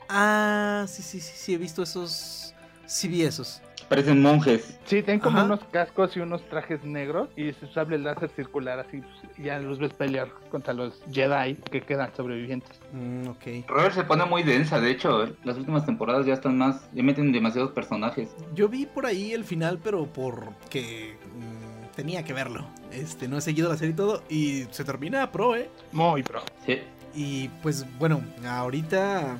Ah, 0.10 0.86
sí, 0.88 1.03
sí, 1.03 1.20
sí, 1.20 1.34
sí, 1.36 1.53
he 1.53 1.58
visto 1.58 1.84
esos. 1.84 2.55
Sí, 2.88 3.08
vi 3.08 3.22
esos. 3.22 3.62
Parecen 3.94 4.24
monjes. 4.24 4.80
Sí, 4.86 5.04
tienen 5.04 5.20
como 5.20 5.44
unos 5.44 5.60
cascos 5.66 6.18
y 6.18 6.20
unos 6.20 6.42
trajes 6.50 6.84
negros 6.84 7.30
y 7.36 7.54
su 7.54 7.68
sable 7.68 8.00
láser 8.00 8.32
circular 8.32 8.80
así. 8.80 9.02
Pues, 9.02 9.38
ya 9.38 9.60
los 9.60 9.78
ves 9.78 9.94
pelear 9.94 10.30
contra 10.50 10.74
los 10.74 11.00
Jedi 11.12 11.54
que 11.70 11.82
quedan 11.82 12.10
sobrevivientes. 12.16 12.82
Mm, 12.92 13.28
ok. 13.28 13.68
Robert 13.68 13.94
se 13.94 14.04
pone 14.04 14.26
muy 14.26 14.42
densa, 14.42 14.80
de 14.80 14.90
hecho, 14.90 15.26
¿eh? 15.26 15.34
las 15.44 15.58
últimas 15.58 15.86
temporadas 15.86 16.26
ya 16.26 16.34
están 16.34 16.58
más, 16.58 16.90
ya 16.92 17.04
meten 17.04 17.32
demasiados 17.32 17.70
personajes. 17.70 18.36
Yo 18.56 18.68
vi 18.68 18.88
por 18.88 19.06
ahí 19.06 19.32
el 19.32 19.44
final, 19.44 19.78
pero 19.84 20.08
porque 20.08 21.16
mm, 21.36 21.96
tenía 21.96 22.24
que 22.24 22.34
verlo. 22.34 22.66
Este, 22.92 23.28
no 23.28 23.38
he 23.38 23.42
seguido 23.42 23.70
la 23.70 23.78
serie 23.78 23.94
y 23.94 23.96
todo 23.96 24.24
y 24.28 24.64
se 24.72 24.84
termina 24.84 25.32
pro, 25.32 25.56
¿eh? 25.56 25.70
Muy 25.92 26.24
pro. 26.24 26.42
Sí. 26.66 26.80
Y 27.14 27.48
pues 27.62 27.86
bueno, 28.00 28.24
ahorita 28.44 29.38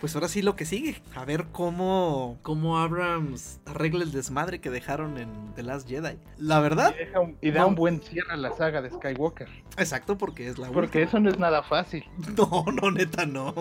pues 0.00 0.14
ahora 0.14 0.28
sí 0.28 0.42
lo 0.42 0.56
que 0.56 0.64
sigue. 0.64 1.00
A 1.14 1.24
ver 1.24 1.46
cómo, 1.52 2.38
cómo 2.42 2.78
Abrams 2.78 3.60
arregla 3.66 4.04
el 4.04 4.12
desmadre 4.12 4.60
que 4.60 4.70
dejaron 4.70 5.18
en 5.18 5.30
The 5.54 5.62
Last 5.62 5.88
Jedi. 5.88 6.18
La 6.38 6.60
verdad. 6.60 6.94
Y, 7.40 7.50
da 7.50 7.66
un 7.66 7.74
buen 7.74 8.00
cierre 8.00 8.32
a 8.32 8.36
la 8.36 8.52
saga 8.52 8.82
de 8.82 8.90
Skywalker. 8.90 9.48
Exacto, 9.76 10.18
porque 10.18 10.48
es 10.48 10.58
la 10.58 10.68
Porque 10.68 11.02
eso 11.02 11.20
no 11.20 11.30
es 11.30 11.38
nada 11.38 11.62
fácil. 11.62 12.04
No, 12.38 12.64
no, 12.70 12.90
neta, 12.92 13.26
no. 13.26 13.52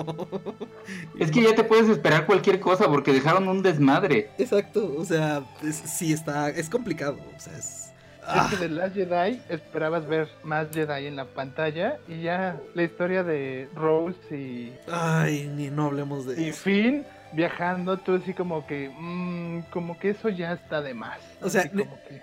Es 1.18 1.32
que 1.32 1.42
ya 1.42 1.56
te 1.56 1.64
puedes 1.64 1.90
esperar 1.90 2.28
cualquier 2.28 2.60
cosa 2.60 2.88
porque 2.88 3.12
dejaron 3.12 3.48
un 3.48 3.64
desmadre. 3.64 4.30
Exacto, 4.38 4.94
o 4.96 5.04
sea, 5.04 5.44
sí 5.72 6.14
está, 6.14 6.50
es 6.50 6.70
complicado, 6.70 7.18
o 7.36 7.40
sea, 7.40 7.58
es 7.58 7.87
Ah. 8.28 8.50
de 8.60 8.70
Last 8.70 8.96
Jedi 8.96 9.42
esperabas 9.50 10.06
ver 10.08 10.28
más 10.44 10.68
Jedi 10.74 11.08
en 11.08 11.16
la 11.16 11.26
pantalla 11.26 11.98
y 12.08 12.22
ya 12.22 12.60
la 12.74 12.84
historia 12.84 13.24
de 13.24 13.70
Rose 13.74 14.18
y. 14.36 14.74
Ay, 14.92 15.50
ni 15.56 15.70
no 15.70 15.86
hablemos 15.86 16.26
de 16.26 16.42
y 16.42 16.52
Finn 16.52 17.06
viajando, 17.34 17.98
tú 17.98 18.16
así 18.16 18.34
como 18.34 18.66
que. 18.68 18.90
Mmm, 18.90 19.62
como 19.72 19.98
que 19.98 20.12
eso 20.12 20.30
ya 20.30 20.54
está 20.54 20.82
de 20.82 20.94
más. 20.94 21.20
O 21.42 21.50
sea, 21.50 21.70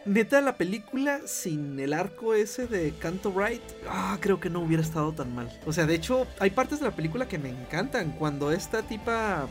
neta, 0.05 0.41
la 0.41 0.57
película 0.57 1.21
sin 1.27 1.79
el 1.79 1.93
arco 1.93 2.35
ese 2.35 2.67
de 2.67 2.93
Canto 2.99 3.31
Bright, 3.31 3.63
ah, 3.89 4.19
creo 4.21 4.41
que 4.41 4.51
no 4.51 4.61
hubiera 4.61 4.83
estado 4.83 5.13
tan 5.13 5.35
mal. 5.35 5.49
O 5.67 5.73
sea, 5.73 5.87
de 5.87 5.95
hecho, 5.95 6.27
hay 6.39 6.51
partes 6.51 6.81
de 6.81 6.87
la 6.87 6.93
película 6.93 7.27
que 7.27 7.39
me 7.39 7.51
encantan. 7.51 8.13
Cuando 8.13 8.53
esta 8.53 8.83
tipa 8.83 9.47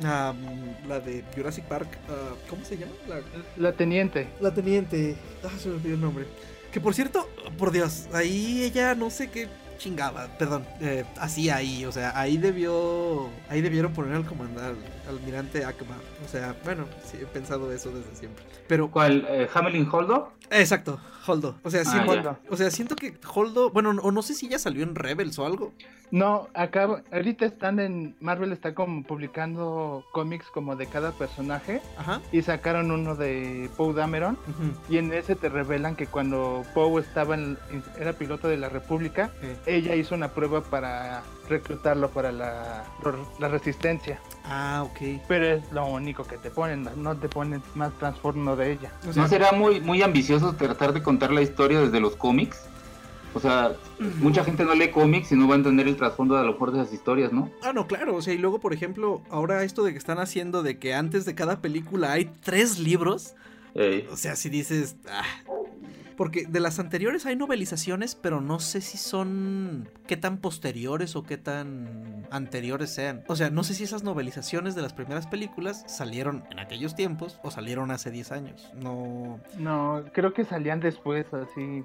la 0.00 1.00
de 1.00 1.24
Jurassic 1.34 1.64
Park, 1.64 1.88
ah, 2.08 2.34
¿cómo 2.48 2.64
se 2.64 2.76
llama? 2.76 2.92
La, 3.56 3.72
teniente. 3.72 4.28
La 4.40 4.52
teniente. 4.52 5.16
Ah, 5.44 5.50
se 5.58 5.68
me 5.68 5.76
olvidó 5.76 5.94
el 5.94 6.00
nombre. 6.00 6.26
Que 6.72 6.80
por 6.80 6.94
cierto, 6.94 7.28
por 7.58 7.72
Dios, 7.72 8.06
ahí 8.12 8.62
ella 8.62 8.94
no 8.94 9.10
sé 9.10 9.30
qué 9.30 9.48
chingaba, 9.78 10.28
perdón, 10.38 10.66
eh, 10.80 11.04
así 11.18 11.50
ahí, 11.50 11.84
o 11.84 11.92
sea, 11.92 12.18
ahí 12.18 12.38
debió, 12.38 13.28
ahí 13.48 13.60
debieron 13.60 13.92
poner 13.92 14.14
al 14.14 14.24
comandante, 14.24 14.80
almirante 15.08 15.64
Akbar, 15.64 15.98
o 16.24 16.28
sea, 16.28 16.56
bueno, 16.64 16.84
sí 17.04 17.18
he 17.20 17.26
pensado 17.26 17.72
eso 17.72 17.90
desde 17.90 18.14
siempre. 18.14 18.44
Pero 18.66 18.90
¿cuál? 18.90 19.26
Eh, 19.28 19.48
Hamelin 19.52 19.88
Holdo? 19.90 20.32
Exacto, 20.50 21.00
Holdo. 21.26 21.56
O 21.62 21.70
sea, 21.70 21.82
ah, 21.86 22.38
o 22.50 22.56
sea, 22.56 22.70
siento 22.70 22.96
que 22.96 23.14
Holdo, 23.34 23.70
bueno, 23.70 23.90
o 24.02 24.12
no 24.12 24.22
sé 24.22 24.34
si 24.34 24.48
ya 24.48 24.58
salió 24.58 24.82
en 24.82 24.94
Rebels 24.94 25.38
o 25.38 25.46
algo. 25.46 25.72
No, 26.10 26.48
acá 26.54 27.02
ahorita 27.10 27.46
están 27.46 27.80
en 27.80 28.14
Marvel 28.20 28.52
está 28.52 28.74
como 28.74 29.02
publicando 29.02 30.04
cómics 30.12 30.46
como 30.52 30.76
de 30.76 30.86
cada 30.86 31.10
personaje 31.10 31.82
Ajá. 31.98 32.20
y 32.30 32.42
sacaron 32.42 32.92
uno 32.92 33.16
de 33.16 33.68
Poe 33.76 33.92
Dameron 33.92 34.38
y 34.88 34.98
en 34.98 35.12
ese 35.12 35.34
te 35.34 35.48
revelan 35.48 35.96
que 35.96 36.06
cuando 36.06 36.64
Poe 36.74 37.00
estaba 37.00 37.34
en, 37.34 37.58
era 37.98 38.12
piloto 38.12 38.46
de 38.46 38.56
la 38.56 38.68
República, 38.68 39.32
ella 39.66 39.96
hizo 39.96 40.14
una 40.14 40.28
prueba 40.28 40.62
para 40.62 41.24
reclutarlo 41.48 42.10
para 42.10 42.30
la, 42.30 42.84
la 43.40 43.48
resistencia. 43.48 44.20
Ah, 44.44 44.84
ok. 44.84 44.95
Pero 45.28 45.46
es 45.46 45.72
lo 45.72 45.86
único 45.86 46.24
que 46.24 46.38
te 46.38 46.50
ponen, 46.50 46.88
no 46.96 47.16
te 47.16 47.28
ponen 47.28 47.62
más 47.74 47.92
transformo 47.98 48.56
de 48.56 48.72
ella. 48.72 48.92
¿No 49.14 49.28
será 49.28 49.52
muy, 49.52 49.80
muy 49.80 50.02
ambicioso 50.02 50.54
tratar 50.54 50.92
de 50.92 51.02
contar 51.02 51.30
la 51.32 51.42
historia 51.42 51.80
desde 51.80 52.00
los 52.00 52.16
cómics? 52.16 52.66
O 53.34 53.40
sea, 53.40 53.76
mucha 54.18 54.42
gente 54.44 54.64
no 54.64 54.74
lee 54.74 54.90
cómics 54.90 55.30
y 55.30 55.36
no 55.36 55.46
va 55.46 55.54
a 55.54 55.58
entender 55.58 55.86
el 55.86 55.96
trasfondo 55.96 56.36
de 56.36 56.40
a 56.40 56.44
lo 56.44 56.52
mejor 56.52 56.72
de 56.72 56.80
esas 56.80 56.94
historias, 56.94 57.32
¿no? 57.32 57.50
Ah, 57.62 57.74
no, 57.74 57.86
claro. 57.86 58.16
O 58.16 58.22
sea, 58.22 58.32
y 58.32 58.38
luego, 58.38 58.60
por 58.60 58.72
ejemplo, 58.72 59.20
ahora 59.28 59.62
esto 59.62 59.82
de 59.82 59.92
que 59.92 59.98
están 59.98 60.18
haciendo 60.18 60.62
de 60.62 60.78
que 60.78 60.94
antes 60.94 61.26
de 61.26 61.34
cada 61.34 61.60
película 61.60 62.12
hay 62.12 62.30
tres 62.42 62.78
libros. 62.78 63.34
O 64.10 64.16
sea, 64.16 64.36
si 64.36 64.48
dices, 64.48 64.96
ah, 65.10 65.22
porque 66.16 66.46
de 66.46 66.60
las 66.60 66.78
anteriores 66.78 67.26
hay 67.26 67.36
novelizaciones, 67.36 68.14
pero 68.14 68.40
no 68.40 68.58
sé 68.58 68.80
si 68.80 68.98
son 68.98 69.88
qué 70.06 70.16
tan 70.16 70.38
posteriores 70.38 71.16
o 71.16 71.22
qué 71.22 71.36
tan 71.36 72.26
anteriores 72.30 72.94
sean. 72.94 73.22
O 73.28 73.36
sea, 73.36 73.50
no 73.50 73.62
sé 73.64 73.74
si 73.74 73.84
esas 73.84 74.02
novelizaciones 74.02 74.74
de 74.74 74.82
las 74.82 74.92
primeras 74.92 75.26
películas 75.26 75.84
salieron 75.86 76.44
en 76.50 76.58
aquellos 76.58 76.94
tiempos 76.94 77.38
o 77.42 77.50
salieron 77.50 77.90
hace 77.90 78.10
10 78.10 78.32
años. 78.32 78.72
No. 78.74 79.40
No, 79.58 80.04
creo 80.12 80.32
que 80.32 80.44
salían 80.44 80.80
después, 80.80 81.26
así. 81.32 81.84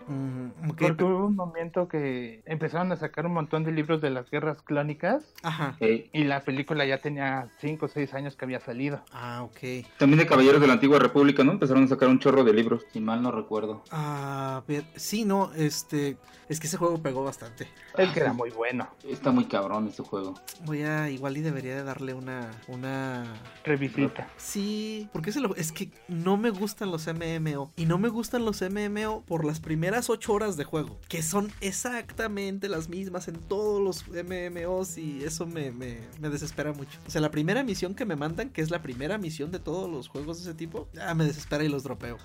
Porque 0.78 1.04
hubo 1.04 1.28
un 1.28 1.36
momento 1.36 1.88
que 1.88 2.42
empezaron 2.46 2.92
a 2.92 2.96
sacar 2.96 3.26
un 3.26 3.34
montón 3.34 3.64
de 3.64 3.72
libros 3.72 4.02
de 4.02 4.10
las 4.10 4.30
guerras 4.30 4.62
clónicas. 4.62 5.34
Ajá. 5.44 5.76
Y 5.80 6.24
la 6.24 6.42
película 6.42 6.86
ya 6.86 7.00
tenía 7.00 7.50
5 7.60 7.86
o 7.86 7.90
6 7.90 8.14
años 8.14 8.36
que 8.36 8.46
había 8.46 8.60
salido. 8.60 9.04
Ah, 9.12 9.44
ok. 9.44 9.86
También 9.98 10.20
de 10.20 10.28
Caballeros 10.28 10.62
de 10.62 10.68
la 10.68 10.74
Antigua 10.74 11.00
República, 11.00 11.44
¿no? 11.44 11.52
Empezaron 11.52 11.84
a 11.84 11.88
sacar 11.88 12.10
un 12.10 12.20
chorro 12.20 12.44
de 12.44 12.54
libros, 12.54 12.86
si 12.92 13.00
mal 13.00 13.22
no 13.22 13.32
recuerdo. 13.32 13.84
Ah 13.92 14.21
a 14.22 14.64
ver, 14.68 14.84
sí, 14.96 15.26
no, 15.26 15.52
este, 15.54 16.18
es 16.48 16.60
que 16.60 16.68
ese 16.68 16.78
juego 16.78 17.02
pegó 17.02 17.24
bastante. 17.24 17.68
El 17.98 18.14
que 18.14 18.20
era 18.20 18.34
muy 18.34 18.52
bueno. 18.52 18.88
Está 19.04 19.32
muy 19.32 19.46
cabrón 19.46 19.88
ese 19.88 20.04
juego. 20.04 20.36
Voy 20.66 20.84
a, 20.84 21.10
igual 21.10 21.38
y 21.38 21.42
debería 21.42 21.76
de 21.76 21.84
darle 21.84 22.14
una, 22.14 22.52
una... 22.68 23.24
Revisita. 23.64 24.30
Sí, 24.38 25.10
porque 25.12 25.32
lo, 25.40 25.56
es 25.56 25.72
que 25.72 25.92
no 26.08 26.38
me 26.38 26.52
gustan 26.52 26.92
los 26.92 27.08
MMO. 27.08 27.72
Y 27.76 27.86
no 27.86 27.98
me 27.98 28.10
gustan 28.10 28.46
los 28.46 28.62
MMO 28.62 29.24
por 29.26 29.44
las 29.44 29.60
primeras 29.60 30.10
8 30.10 30.34
horas 30.34 30.56
de 30.56 30.66
juego, 30.66 31.00
que 31.10 31.24
son 31.24 31.52
exactamente 31.60 32.70
las 32.70 32.90
mismas 32.90 33.28
en 33.28 33.40
todos 33.40 33.82
los 33.82 34.06
MMOs 34.08 34.98
y 34.98 35.24
eso 35.24 35.48
me, 35.48 35.72
me, 35.72 36.00
me 36.20 36.30
desespera 36.30 36.74
mucho. 36.74 37.00
O 37.08 37.10
sea, 37.10 37.22
la 37.22 37.32
primera 37.32 37.64
misión 37.64 37.96
que 37.96 38.06
me 38.06 38.16
mandan, 38.16 38.50
que 38.50 38.62
es 38.62 38.70
la 38.70 38.82
primera 38.82 39.18
misión 39.18 39.52
de 39.52 39.60
todos 39.60 39.90
los 39.90 40.10
juegos 40.10 40.38
de 40.38 40.50
ese 40.50 40.54
tipo, 40.58 40.88
ya 40.94 41.14
me 41.16 41.26
desespera 41.26 41.64
y 41.64 41.70
los 41.70 41.84
dropeo. 41.84 42.18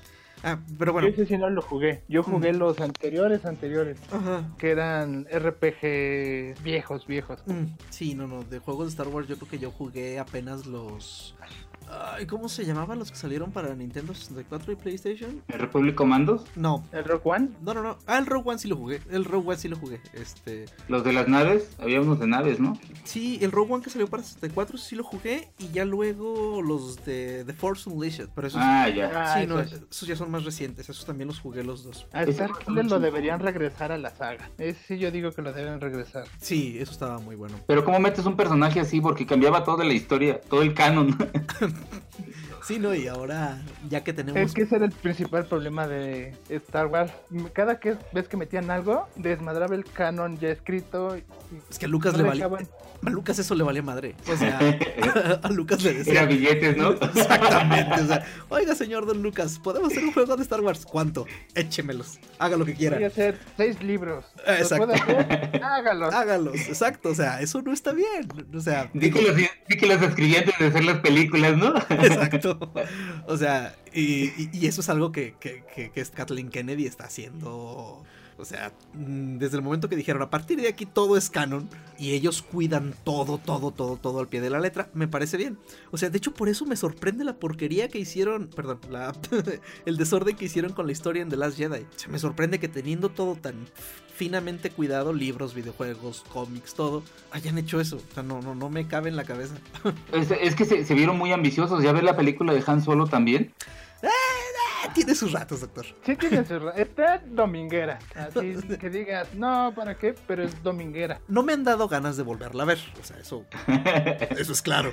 Ah, 0.42 0.58
pero 0.78 0.92
bueno. 0.92 1.08
Yo 1.08 1.14
ese 1.14 1.26
sí 1.26 1.38
no 1.38 1.48
lo 1.50 1.62
jugué. 1.62 2.02
Yo 2.08 2.22
jugué 2.22 2.52
los 2.52 2.80
anteriores, 2.80 3.44
anteriores. 3.44 3.98
Que 4.58 4.70
eran 4.70 5.26
RPG 5.32 6.62
viejos, 6.62 7.06
viejos. 7.06 7.42
Sí, 7.90 8.14
no, 8.14 8.26
no. 8.26 8.44
De 8.44 8.58
juegos 8.58 8.86
de 8.86 8.90
Star 8.90 9.08
Wars 9.08 9.28
yo 9.28 9.36
creo 9.36 9.50
que 9.50 9.58
yo 9.58 9.70
jugué 9.70 10.18
apenas 10.18 10.66
los 10.66 11.34
Ay, 11.88 12.26
¿Cómo 12.26 12.48
se 12.48 12.64
llamaban 12.64 12.98
los 12.98 13.10
que 13.10 13.16
salieron 13.16 13.52
para 13.52 13.74
Nintendo 13.74 14.14
64 14.14 14.72
y 14.72 14.76
PlayStation? 14.76 15.42
¿El 15.48 15.60
Republic 15.60 15.94
Commandos? 15.94 16.44
No. 16.56 16.84
¿El 16.92 17.04
Rogue 17.04 17.22
One? 17.24 17.48
No, 17.62 17.74
no, 17.74 17.82
no. 17.82 17.98
Ah, 18.06 18.18
el 18.18 18.26
Rogue 18.26 18.50
One 18.50 18.58
sí 18.58 18.68
lo 18.68 18.76
jugué. 18.76 19.00
El 19.10 19.24
Rogue 19.24 19.48
One 19.48 19.56
sí 19.56 19.68
lo 19.68 19.76
jugué. 19.76 20.00
Este. 20.12 20.66
Los 20.88 21.04
de 21.04 21.12
las 21.12 21.28
naves, 21.28 21.76
había 21.78 22.00
unos 22.00 22.18
de 22.18 22.26
naves, 22.26 22.60
¿no? 22.60 22.78
Sí, 23.04 23.38
el 23.42 23.52
Rogue 23.52 23.74
One 23.74 23.84
que 23.84 23.90
salió 23.90 24.08
para 24.08 24.22
64 24.22 24.78
sí 24.78 24.96
lo 24.96 25.04
jugué. 25.04 25.48
Y 25.58 25.68
ya 25.68 25.84
luego 25.84 26.62
los 26.62 27.04
de 27.04 27.44
The 27.44 27.52
Force 27.52 27.88
Unleashed. 27.88 28.28
Pero 28.34 28.48
esos, 28.48 28.60
ah, 28.62 28.88
ya. 28.88 29.08
Sí, 29.34 29.40
ah, 29.42 29.46
no, 29.46 29.60
esos 29.60 30.08
ya 30.08 30.16
son 30.16 30.30
más 30.30 30.44
recientes. 30.44 30.88
Esos 30.88 31.04
también 31.04 31.28
los 31.28 31.40
jugué 31.40 31.62
los 31.62 31.84
dos. 31.84 32.06
A 32.12 32.24
Starkiller 32.24 32.86
lo 32.86 33.00
deberían 33.00 33.40
regresar 33.40 33.92
a 33.92 33.98
la 33.98 34.10
saga. 34.10 34.50
Ese 34.58 34.78
sí, 34.86 34.98
yo 34.98 35.10
digo 35.10 35.32
que 35.32 35.42
lo 35.42 35.52
deben 35.52 35.80
regresar. 35.80 36.24
Sí, 36.38 36.76
eso 36.78 36.92
estaba 36.92 37.18
muy 37.18 37.36
bueno. 37.36 37.56
Pero, 37.66 37.84
¿cómo 37.84 38.00
metes 38.00 38.26
un 38.26 38.36
personaje 38.36 38.80
así? 38.80 39.00
Porque 39.00 39.26
cambiaba 39.26 39.64
toda 39.64 39.84
la 39.84 39.92
historia, 39.92 40.40
todo 40.40 40.62
el 40.62 40.74
canon. 40.74 41.16
Ha 41.76 41.82
ha. 41.92 42.45
Sí, 42.66 42.80
no, 42.80 42.92
y 42.96 43.06
ahora 43.06 43.62
ya 43.88 44.02
que 44.02 44.12
tenemos... 44.12 44.40
Es 44.40 44.52
que 44.52 44.62
ese 44.62 44.74
era 44.74 44.86
el 44.86 44.90
principal 44.90 45.46
problema 45.46 45.86
de 45.86 46.34
Star 46.48 46.88
Wars. 46.88 47.12
Cada 47.52 47.78
que 47.78 47.96
vez 48.12 48.26
que 48.26 48.36
metían 48.36 48.72
algo, 48.72 49.06
desmadraba 49.14 49.76
el 49.76 49.84
canon 49.84 50.36
ya 50.38 50.48
escrito. 50.48 51.14
es 51.14 51.78
que 51.78 51.86
a 51.86 51.88
Lucas 51.88 52.16
le 52.16 52.24
valía... 52.24 52.50
A 53.04 53.10
Lucas 53.10 53.38
eso 53.38 53.54
le 53.54 53.62
valía 53.62 53.82
madre. 53.82 54.16
O 54.32 54.36
sea, 54.36 54.58
a, 55.42 55.48
Lucas 55.50 55.82
le 55.82 55.94
decía... 55.94 56.12
Era 56.12 56.24
billetes, 56.24 56.76
¿no? 56.76 56.90
Exactamente. 57.14 58.00
O 58.00 58.06
sea, 58.06 58.24
oiga, 58.48 58.74
señor 58.74 59.06
Don 59.06 59.22
Lucas, 59.22 59.60
¿podemos 59.62 59.92
hacer 59.92 60.02
un 60.02 60.12
juego 60.12 60.36
de 60.36 60.42
Star 60.42 60.60
Wars? 60.60 60.84
¿Cuánto? 60.84 61.26
Échemelos. 61.54 62.18
Haga 62.38 62.56
lo 62.56 62.64
que 62.64 62.74
quiera. 62.74 62.96
Voy 62.96 63.04
a 63.04 63.08
hacer 63.08 63.38
seis 63.56 63.80
libros. 63.82 64.24
Exacto. 64.44 64.92
Hágalos. 65.62 66.14
Hágalos, 66.14 66.56
exacto. 66.56 67.10
O 67.10 67.14
sea, 67.14 67.40
eso 67.40 67.62
no 67.62 67.72
está 67.72 67.92
bien. 67.92 68.26
O 68.52 68.60
sea... 68.60 68.90
Di 68.92 69.10
que 69.12 69.22
los, 69.22 69.36
di 69.36 69.76
que 69.78 69.86
los 69.86 70.02
escribientes 70.02 70.54
de 70.58 70.66
hacer 70.66 70.84
las 70.84 70.98
películas, 70.98 71.56
¿no? 71.56 71.76
Exacto. 71.90 72.55
o 73.26 73.36
sea, 73.36 73.76
y, 73.92 74.66
eso 74.66 74.80
es 74.80 74.88
algo 74.88 75.12
que, 75.12 75.34
que, 75.38 75.64
que, 75.74 75.90
que 75.90 76.04
Kathleen 76.04 76.50
Kennedy 76.50 76.86
está 76.86 77.04
haciendo 77.04 78.04
o 78.38 78.44
sea, 78.44 78.72
mm, 78.92 79.38
desde 79.38 79.56
el 79.56 79.62
momento 79.62 79.88
que 79.88 79.96
dijeron 79.96 80.20
a 80.22 80.30
partir 80.30 80.60
de 80.60 80.68
aquí 80.68 80.84
todo 80.84 81.16
es 81.16 81.30
canon 81.30 81.68
y 81.98 82.12
ellos 82.12 82.42
cuidan 82.42 82.94
todo, 83.04 83.38
todo, 83.38 83.70
todo, 83.70 83.96
todo 83.96 84.20
al 84.20 84.28
pie 84.28 84.40
de 84.40 84.50
la 84.50 84.60
letra, 84.60 84.90
me 84.92 85.08
parece 85.08 85.36
bien. 85.36 85.58
O 85.90 85.96
sea, 85.96 86.10
de 86.10 86.18
hecho 86.18 86.34
por 86.34 86.48
eso 86.48 86.66
me 86.66 86.76
sorprende 86.76 87.24
la 87.24 87.38
porquería 87.38 87.88
que 87.88 87.98
hicieron, 87.98 88.48
perdón, 88.48 88.80
el 89.86 89.96
desorden 89.96 90.36
que 90.36 90.44
hicieron 90.44 90.72
con 90.72 90.86
la 90.86 90.92
historia 90.92 91.22
en 91.22 91.30
The 91.30 91.36
Last 91.36 91.56
Jedi. 91.56 91.80
O 91.80 91.98
sea, 91.98 92.08
me 92.10 92.18
sorprende 92.18 92.58
que 92.58 92.68
teniendo 92.68 93.08
todo 93.08 93.36
tan 93.36 93.54
finamente 94.16 94.70
cuidado, 94.70 95.12
libros, 95.12 95.54
videojuegos, 95.54 96.24
cómics, 96.32 96.74
todo, 96.74 97.02
hayan 97.30 97.58
hecho 97.58 97.80
eso. 97.80 97.96
O 97.96 98.14
sea, 98.14 98.22
no, 98.22 98.40
no, 98.40 98.54
no 98.54 98.70
me 98.70 98.86
cabe 98.86 99.10
en 99.10 99.16
la 99.16 99.24
cabeza. 99.24 99.54
Es, 100.12 100.54
que 100.54 100.64
se, 100.64 100.84
se, 100.84 100.94
vieron 100.94 101.18
muy 101.18 101.32
ambiciosos. 101.32 101.82
¿Ya 101.82 101.92
ves 101.92 102.02
la 102.02 102.16
película 102.16 102.54
de 102.54 102.62
Han 102.66 102.82
Solo 102.82 103.06
también? 103.06 103.52
Tiene 104.94 105.14
sus 105.14 105.32
ratos, 105.32 105.60
doctor. 105.60 105.86
Sí, 106.04 106.16
tiene 106.16 106.44
sus 106.44 106.62
ratos. 106.62 106.80
Está 106.80 107.22
dominguera. 107.26 107.98
Así 108.14 108.56
que 108.80 108.90
digas, 108.90 109.34
no, 109.34 109.72
¿para 109.74 109.96
qué? 109.96 110.14
Pero 110.26 110.44
es 110.44 110.62
dominguera. 110.62 111.20
No 111.28 111.42
me 111.42 111.52
han 111.52 111.64
dado 111.64 111.88
ganas 111.88 112.16
de 112.16 112.22
volverla 112.22 112.62
a 112.62 112.66
ver. 112.66 112.78
O 113.00 113.04
sea, 113.04 113.18
eso, 113.18 113.44
eso 114.38 114.52
es 114.52 114.62
claro. 114.62 114.92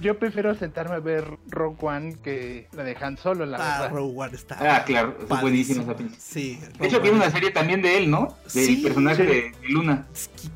Yo, 0.00 0.18
prefiero 0.18 0.54
sentarme 0.54 0.94
a 0.94 1.00
ver 1.00 1.38
Rogue 1.48 1.78
One 1.80 2.16
que 2.22 2.68
la 2.72 2.84
dejan 2.84 3.16
solo, 3.16 3.46
la 3.46 3.58
ah, 3.58 3.80
verdad. 3.80 3.96
Rogue 3.96 4.14
One 4.16 4.34
está. 4.34 4.76
Ah, 4.76 4.84
claro. 4.84 5.16
Es 5.20 5.40
buenísimo 5.40 5.82
esa 5.82 5.96
Sí. 6.18 6.60
De 6.78 6.86
hecho, 6.86 7.00
tiene 7.00 7.16
una 7.16 7.30
serie 7.30 7.50
también 7.50 7.82
de 7.82 7.98
él, 7.98 8.10
¿no? 8.10 8.36
Del 8.54 8.82
personaje 8.82 9.24
de, 9.24 9.52
Luna. 9.68 10.06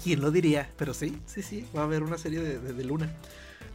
¿Quién 0.02 0.20
lo 0.20 0.30
diría? 0.30 0.70
Pero 0.76 0.94
sí, 0.94 1.18
sí, 1.26 1.42
sí. 1.42 1.66
Va 1.76 1.80
a 1.80 1.84
haber 1.84 2.02
una 2.02 2.18
serie 2.18 2.40
de, 2.40 2.58
de 2.58 2.84
Luna. 2.84 3.10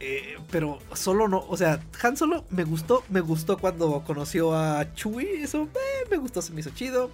Eh, 0.00 0.38
pero 0.50 0.78
solo 0.94 1.28
no, 1.28 1.44
o 1.48 1.56
sea, 1.56 1.80
Han 2.02 2.16
Solo 2.16 2.44
me 2.50 2.64
gustó, 2.64 3.02
me 3.08 3.20
gustó 3.20 3.58
cuando 3.58 4.02
conoció 4.06 4.54
a 4.54 4.94
Chewie, 4.94 5.42
eso 5.42 5.64
eh, 5.64 6.08
me 6.10 6.16
gustó, 6.16 6.42
se 6.42 6.52
me 6.52 6.60
hizo 6.60 6.70
chido. 6.70 7.10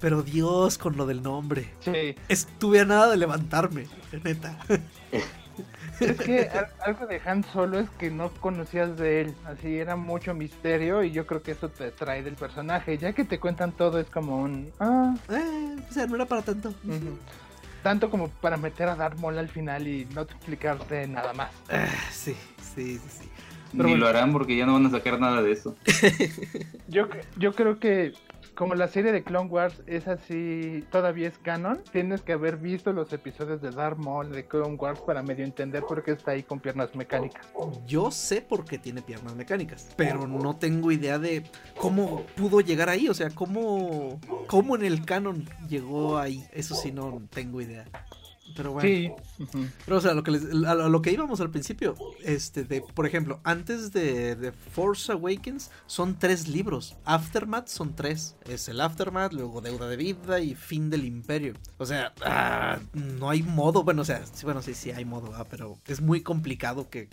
Pero 0.00 0.22
Dios 0.22 0.78
con 0.78 0.96
lo 0.96 1.06
del 1.06 1.22
nombre. 1.22 1.70
Sí. 1.80 2.14
Estuve 2.28 2.80
a 2.80 2.84
nada 2.84 3.10
de 3.10 3.16
levantarme, 3.16 3.86
neta. 4.22 4.56
Es 6.00 6.16
que 6.20 6.48
algo 6.84 7.06
de 7.06 7.20
Han 7.24 7.42
Solo 7.42 7.80
es 7.80 7.90
que 7.98 8.10
no 8.10 8.30
conocías 8.30 8.96
de 8.96 9.22
él, 9.22 9.34
así 9.44 9.78
era 9.78 9.96
mucho 9.96 10.34
misterio 10.34 11.02
y 11.02 11.10
yo 11.10 11.26
creo 11.26 11.42
que 11.42 11.52
eso 11.52 11.68
te 11.68 11.90
trae 11.90 12.22
del 12.22 12.36
personaje. 12.36 12.96
Ya 12.98 13.12
que 13.12 13.24
te 13.24 13.40
cuentan 13.40 13.72
todo 13.72 13.98
es 13.98 14.08
como 14.08 14.40
un... 14.40 14.70
Ah, 14.78 15.16
eh, 15.28 15.76
o 15.90 15.92
sea, 15.92 16.06
no 16.06 16.14
era 16.14 16.26
para 16.26 16.42
tanto 16.42 16.72
tanto 17.82 18.10
como 18.10 18.28
para 18.28 18.56
meter 18.56 18.88
a 18.88 18.96
Darth 18.96 19.18
Maul 19.18 19.38
al 19.38 19.48
final 19.48 19.86
y 19.86 20.06
no 20.14 20.22
explicarte 20.22 21.06
nada 21.06 21.32
más. 21.32 21.50
Ah, 21.70 21.86
sí, 22.10 22.34
sí, 22.74 22.98
sí, 22.98 23.08
sí. 23.20 23.28
Ni 23.72 23.96
lo 23.96 24.08
harán 24.08 24.32
porque 24.32 24.56
ya 24.56 24.66
no 24.66 24.74
van 24.74 24.86
a 24.86 24.90
sacar 24.90 25.20
nada 25.20 25.42
de 25.42 25.52
eso. 25.52 25.76
yo, 26.88 27.08
yo 27.36 27.52
creo 27.54 27.78
que 27.78 28.14
como 28.54 28.74
la 28.74 28.88
serie 28.88 29.12
de 29.12 29.22
Clone 29.22 29.48
Wars 29.48 29.82
es 29.86 30.08
así, 30.08 30.84
todavía 30.90 31.28
es 31.28 31.38
canon, 31.38 31.82
tienes 31.92 32.22
que 32.22 32.32
haber 32.32 32.56
visto 32.56 32.92
los 32.92 33.12
episodios 33.12 33.60
de 33.60 33.70
Darth 33.70 33.98
Maul 33.98 34.30
de 34.30 34.46
Clone 34.46 34.74
Wars 34.74 35.00
para 35.00 35.22
medio 35.22 35.44
entender 35.44 35.82
por 35.82 36.02
qué 36.02 36.12
está 36.12 36.32
ahí 36.32 36.42
con 36.42 36.60
piernas 36.60 36.94
mecánicas. 36.94 37.46
Yo 37.86 38.10
sé 38.10 38.42
por 38.42 38.64
qué 38.64 38.78
tiene 38.78 39.02
piernas 39.02 39.34
mecánicas, 39.34 39.92
pero 39.96 40.26
no 40.26 40.56
tengo 40.56 40.92
idea 40.92 41.18
de 41.18 41.44
cómo 41.76 42.24
pudo 42.36 42.60
llegar 42.60 42.88
ahí, 42.88 43.08
o 43.08 43.14
sea, 43.14 43.30
cómo, 43.30 44.20
cómo 44.46 44.76
en 44.76 44.84
el 44.84 45.04
canon 45.04 45.44
llegó 45.68 46.18
ahí. 46.18 46.44
Eso 46.52 46.74
sí 46.74 46.92
no 46.92 47.22
tengo 47.30 47.60
idea. 47.60 47.86
Pero 48.56 48.72
bueno. 48.72 48.88
Sí. 48.88 49.12
Pero 49.84 49.98
o 49.98 50.00
sea, 50.00 50.14
lo 50.14 50.22
que 50.22 50.30
a 50.30 50.74
lo 50.74 51.02
que 51.02 51.12
íbamos 51.12 51.40
al 51.40 51.50
principio, 51.50 51.94
este, 52.24 52.64
de, 52.64 52.82
por 52.82 53.06
ejemplo, 53.06 53.40
antes 53.44 53.92
de, 53.92 54.34
de, 54.36 54.52
Force 54.52 55.12
Awakens 55.12 55.70
son 55.86 56.18
tres 56.18 56.48
libros. 56.48 56.96
Aftermath 57.04 57.68
son 57.68 57.94
tres. 57.94 58.36
Es 58.48 58.68
el 58.68 58.80
Aftermath, 58.80 59.32
luego 59.32 59.60
Deuda 59.60 59.88
de 59.88 59.96
Vida 59.96 60.40
y 60.40 60.54
Fin 60.54 60.90
del 60.90 61.04
Imperio. 61.04 61.54
O 61.78 61.86
sea, 61.86 62.12
ah, 62.24 62.78
no 62.92 63.30
hay 63.30 63.42
modo. 63.42 63.84
Bueno, 63.84 64.02
o 64.02 64.04
sea, 64.04 64.22
bueno, 64.42 64.62
sí, 64.62 64.74
sí 64.74 64.90
hay 64.90 65.04
modo, 65.04 65.32
ah, 65.34 65.46
pero 65.48 65.78
es 65.86 66.00
muy 66.00 66.22
complicado 66.22 66.90
que 66.90 67.08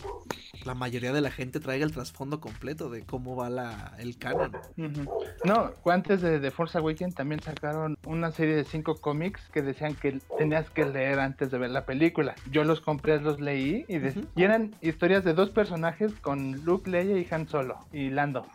la 0.64 0.74
mayoría 0.74 1.12
de 1.12 1.20
la 1.20 1.30
gente 1.30 1.60
traiga 1.60 1.84
el 1.84 1.92
trasfondo 1.92 2.40
completo 2.40 2.90
de 2.90 3.02
cómo 3.04 3.36
va 3.36 3.48
la, 3.50 3.94
el 3.98 4.18
canon. 4.18 4.52
No, 5.44 5.72
antes 5.86 6.20
de, 6.22 6.40
de 6.40 6.50
Force 6.50 6.76
Awakens 6.76 7.14
también 7.14 7.40
sacaron 7.40 7.96
una 8.04 8.30
serie 8.32 8.56
de 8.56 8.64
cinco 8.64 8.96
cómics 8.96 9.40
que 9.52 9.62
decían 9.62 9.94
que 9.94 10.20
tenías 10.38 10.68
que 10.70 10.84
leer 10.84 11.20
antes 11.26 11.50
de 11.50 11.58
ver 11.58 11.70
la 11.70 11.84
película. 11.84 12.34
Yo 12.50 12.64
los 12.64 12.80
compré, 12.80 13.20
los 13.20 13.40
leí 13.40 13.84
y, 13.88 14.42
eran 14.42 14.74
historias 14.80 15.24
de 15.24 15.34
dos 15.34 15.50
personajes 15.50 16.12
con 16.20 16.64
Luke, 16.64 16.90
Leia 16.90 17.18
y 17.18 17.26
Han 17.30 17.48
Solo 17.48 17.78
y 17.92 18.10
Lando. 18.10 18.46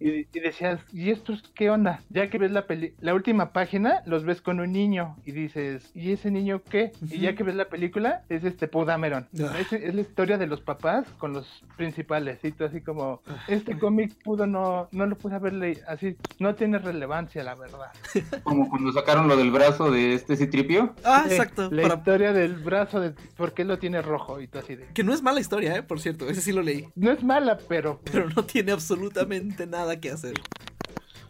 y, 0.00 0.24
decías, 0.38 0.80
¿y 0.92 1.10
estos 1.10 1.42
qué 1.54 1.70
onda? 1.70 2.00
Ya 2.10 2.28
que 2.28 2.38
ves 2.38 2.50
la 2.50 2.66
peli 2.66 2.94
la 3.00 3.14
última 3.14 3.52
página, 3.52 4.02
los 4.06 4.24
ves 4.24 4.40
con 4.40 4.60
un 4.60 4.72
niño 4.72 5.16
y 5.24 5.32
dices, 5.32 5.90
¿y 5.94 6.12
ese 6.12 6.30
niño 6.30 6.62
qué? 6.68 6.92
Y 7.10 7.20
ya 7.20 7.34
que 7.34 7.44
ves 7.44 7.54
la 7.54 7.68
película, 7.68 8.22
es 8.28 8.44
este 8.44 8.68
Podameron. 8.68 9.28
Ah. 9.40 9.54
es, 9.58 9.94
la 9.94 10.00
historia 10.00 10.38
de 10.38 10.46
los 10.46 10.60
papás 10.60 11.06
con 11.18 11.32
los 11.32 11.64
principales. 11.76 12.38
Y 12.42 12.52
tú 12.52 12.64
así 12.64 12.80
como, 12.80 13.22
ah. 13.26 13.44
este 13.48 13.78
cómic 13.78 14.12
pudo 14.22 14.46
no, 14.46 14.88
no 14.92 15.06
lo 15.06 15.16
pude 15.16 15.36
haber 15.36 15.52
leído, 15.54 15.82
así, 15.88 16.16
no 16.38 16.54
tiene 16.54 16.78
relevancia, 16.78 17.42
la 17.42 17.54
verdad. 17.54 17.92
Como 18.42 18.68
cuando 18.68 18.92
sacaron 18.92 19.28
lo 19.28 19.36
del 19.36 19.50
brazo 19.50 19.90
de 19.90 20.14
este 20.14 20.36
Citripio. 20.36 20.94
Ah, 21.04 21.24
exacto 21.28 21.68
historia 22.08 22.32
del 22.32 22.54
brazo 22.54 23.00
de 23.00 23.10
por 23.36 23.52
qué 23.52 23.66
lo 23.66 23.78
tiene 23.78 24.00
rojo 24.00 24.40
y 24.40 24.48
todo 24.48 24.62
así 24.62 24.76
de. 24.76 24.86
Que 24.94 25.04
no 25.04 25.12
es 25.12 25.22
mala 25.22 25.40
historia, 25.40 25.76
¿eh? 25.76 25.82
Por 25.82 26.00
cierto, 26.00 26.26
ese 26.30 26.40
sí 26.40 26.52
lo 26.52 26.62
leí. 26.62 26.88
No 26.94 27.10
es 27.10 27.22
mala, 27.22 27.58
pero. 27.68 28.00
Pero 28.10 28.30
no 28.30 28.44
tiene 28.44 28.72
absolutamente 28.72 29.66
nada 29.66 30.00
que 30.00 30.10
hacer. 30.10 30.32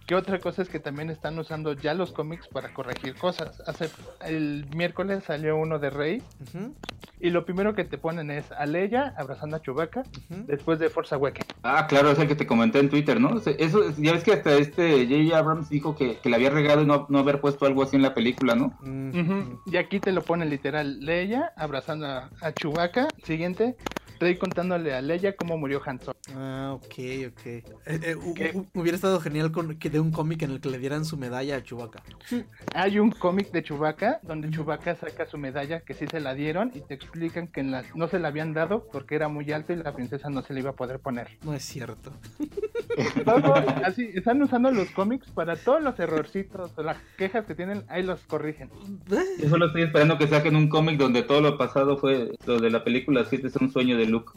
Que 0.09 0.15
otra 0.15 0.39
cosa 0.39 0.63
es 0.63 0.71
que 0.71 0.81
también 0.81 1.11
están 1.11 1.39
usando 1.39 1.75
ya 1.75 1.93
los 1.93 2.13
cómics 2.13 2.49
para 2.49 2.73
corregir 2.73 3.15
cosas. 3.15 3.63
Hace 3.67 3.91
el 4.25 4.65
miércoles 4.75 5.25
salió 5.25 5.59
uno 5.59 5.79
de 5.79 5.91
Rey 5.91 6.23
y 7.21 7.29
lo 7.29 7.45
primero 7.45 7.75
que 7.75 7.85
te 7.85 7.99
ponen 7.99 8.31
es 8.31 8.51
a 8.53 8.65
Leia 8.65 9.13
abrazando 9.19 9.57
a 9.57 9.61
Chewbacca 9.61 10.05
después 10.31 10.79
de 10.79 10.89
Forza 10.89 11.17
Awakens. 11.17 11.49
Ah, 11.63 11.87
claro, 11.87 12.11
es 12.11 12.19
el 12.19 12.27
que 12.27 12.35
te 12.35 12.47
comenté 12.47 12.79
en 12.79 12.89
Twitter, 12.89 13.21
¿no? 13.21 13.39
Eso, 13.39 13.91
ya 13.99 14.13
ves 14.15 14.25
que 14.25 14.33
hasta 14.33 14.55
este 14.55 15.07
J.J. 15.07 15.37
Abrams 15.37 15.69
dijo 15.69 15.95
que, 15.95 16.17
que, 16.17 16.31
le 16.31 16.37
había 16.37 16.49
regado 16.49 16.87
no, 16.87 17.05
no, 17.11 17.19
haber 17.19 17.43
puesto 17.43 17.67
algo 17.67 17.83
así 17.83 17.97
en 17.97 18.03
la 18.03 18.15
película, 18.15 18.55
¿no? 18.55 18.79
Y 19.67 19.77
aquí 19.77 20.01
te 20.01 20.13
lo 20.13 20.23
pone 20.23 20.47
literal 20.47 21.01
Leia 21.01 21.53
abrazando 21.55 22.07
a, 22.07 22.31
a 22.41 22.55
Chewbacca. 22.55 23.09
Siguiente, 23.25 23.77
Estoy 24.19 24.37
contándole 24.37 24.93
a 24.95 25.01
Leia 25.01 25.37
cómo 25.37 25.57
murió 25.57 25.81
Han 25.87 26.01
Solo. 26.01 26.19
Ah, 26.35 26.73
ok, 26.75 26.95
ok. 27.29 27.47
Eh, 27.47 27.63
eh, 27.87 28.17
hubiera 28.75 28.97
estado 28.97 29.21
genial 29.21 29.53
que 29.79 29.91
de 29.91 29.98
un 30.01 30.11
cómic 30.11 30.43
en 30.43 30.53
el 30.53 30.61
que 30.61 30.69
le 30.69 30.79
dieran 30.79 31.05
su 31.05 31.17
medalla 31.17 31.57
a 31.57 31.63
Chewbacca. 31.63 32.03
Hay 32.75 32.99
un 32.99 33.11
cómic 33.11 33.51
de 33.51 33.63
Chewbacca 33.63 34.21
donde 34.23 34.51
Chewbacca 34.51 34.97
saca 34.97 35.27
su 35.27 35.39
medalla 35.39 35.81
que 35.81 35.95
sí 35.95 36.07
se 36.07 36.21
la 36.21 36.35
dieron 36.35 36.71
y 36.75 36.81
te 36.81 36.95
explican 36.95 37.49
que 37.49 37.63
no 37.63 38.09
se 38.09 38.19
la 38.19 38.29
habían 38.29 38.53
dado 38.55 38.87
porque 38.91 39.15
era 39.15 39.29
muy 39.29 39.51
alto 39.53 39.73
y 39.73 39.77
la 39.77 39.95
princesa 39.95 40.31
no 40.31 40.43
se 40.43 40.55
le 40.55 40.61
iba 40.61 40.71
a 40.71 40.75
poder 40.75 41.01
poner. 41.01 41.39
No 41.43 41.55
es 41.55 41.65
cierto. 41.65 42.13
así, 43.85 44.11
están 44.15 44.43
usando 44.43 44.71
los 44.71 44.91
cómics 44.91 45.31
para 45.31 45.57
todos 45.57 45.83
los 45.83 45.99
errorcitos 45.99 46.73
o 46.77 46.83
las 46.83 46.99
quejas 47.17 47.45
que 47.47 47.55
tienen, 47.55 47.85
ahí 47.89 48.03
los 48.03 48.21
corrigen. 48.21 48.71
Yo 49.43 49.49
solo 49.49 49.67
estoy 49.67 49.83
esperando 49.83 50.19
que 50.19 50.27
saquen 50.27 50.57
un 50.57 50.69
cómic 50.69 50.99
donde 50.99 51.23
todo 51.23 51.41
lo 51.41 51.59
pasado 51.59 51.97
fue 51.99 52.33
lo 52.47 52.59
de 52.59 52.71
la 52.71 52.85
película 52.85 53.25
7 53.25 53.47
es 53.47 53.57
un 53.57 53.73
sueño 53.73 53.97
de 53.97 54.07
Luke. 54.07 54.33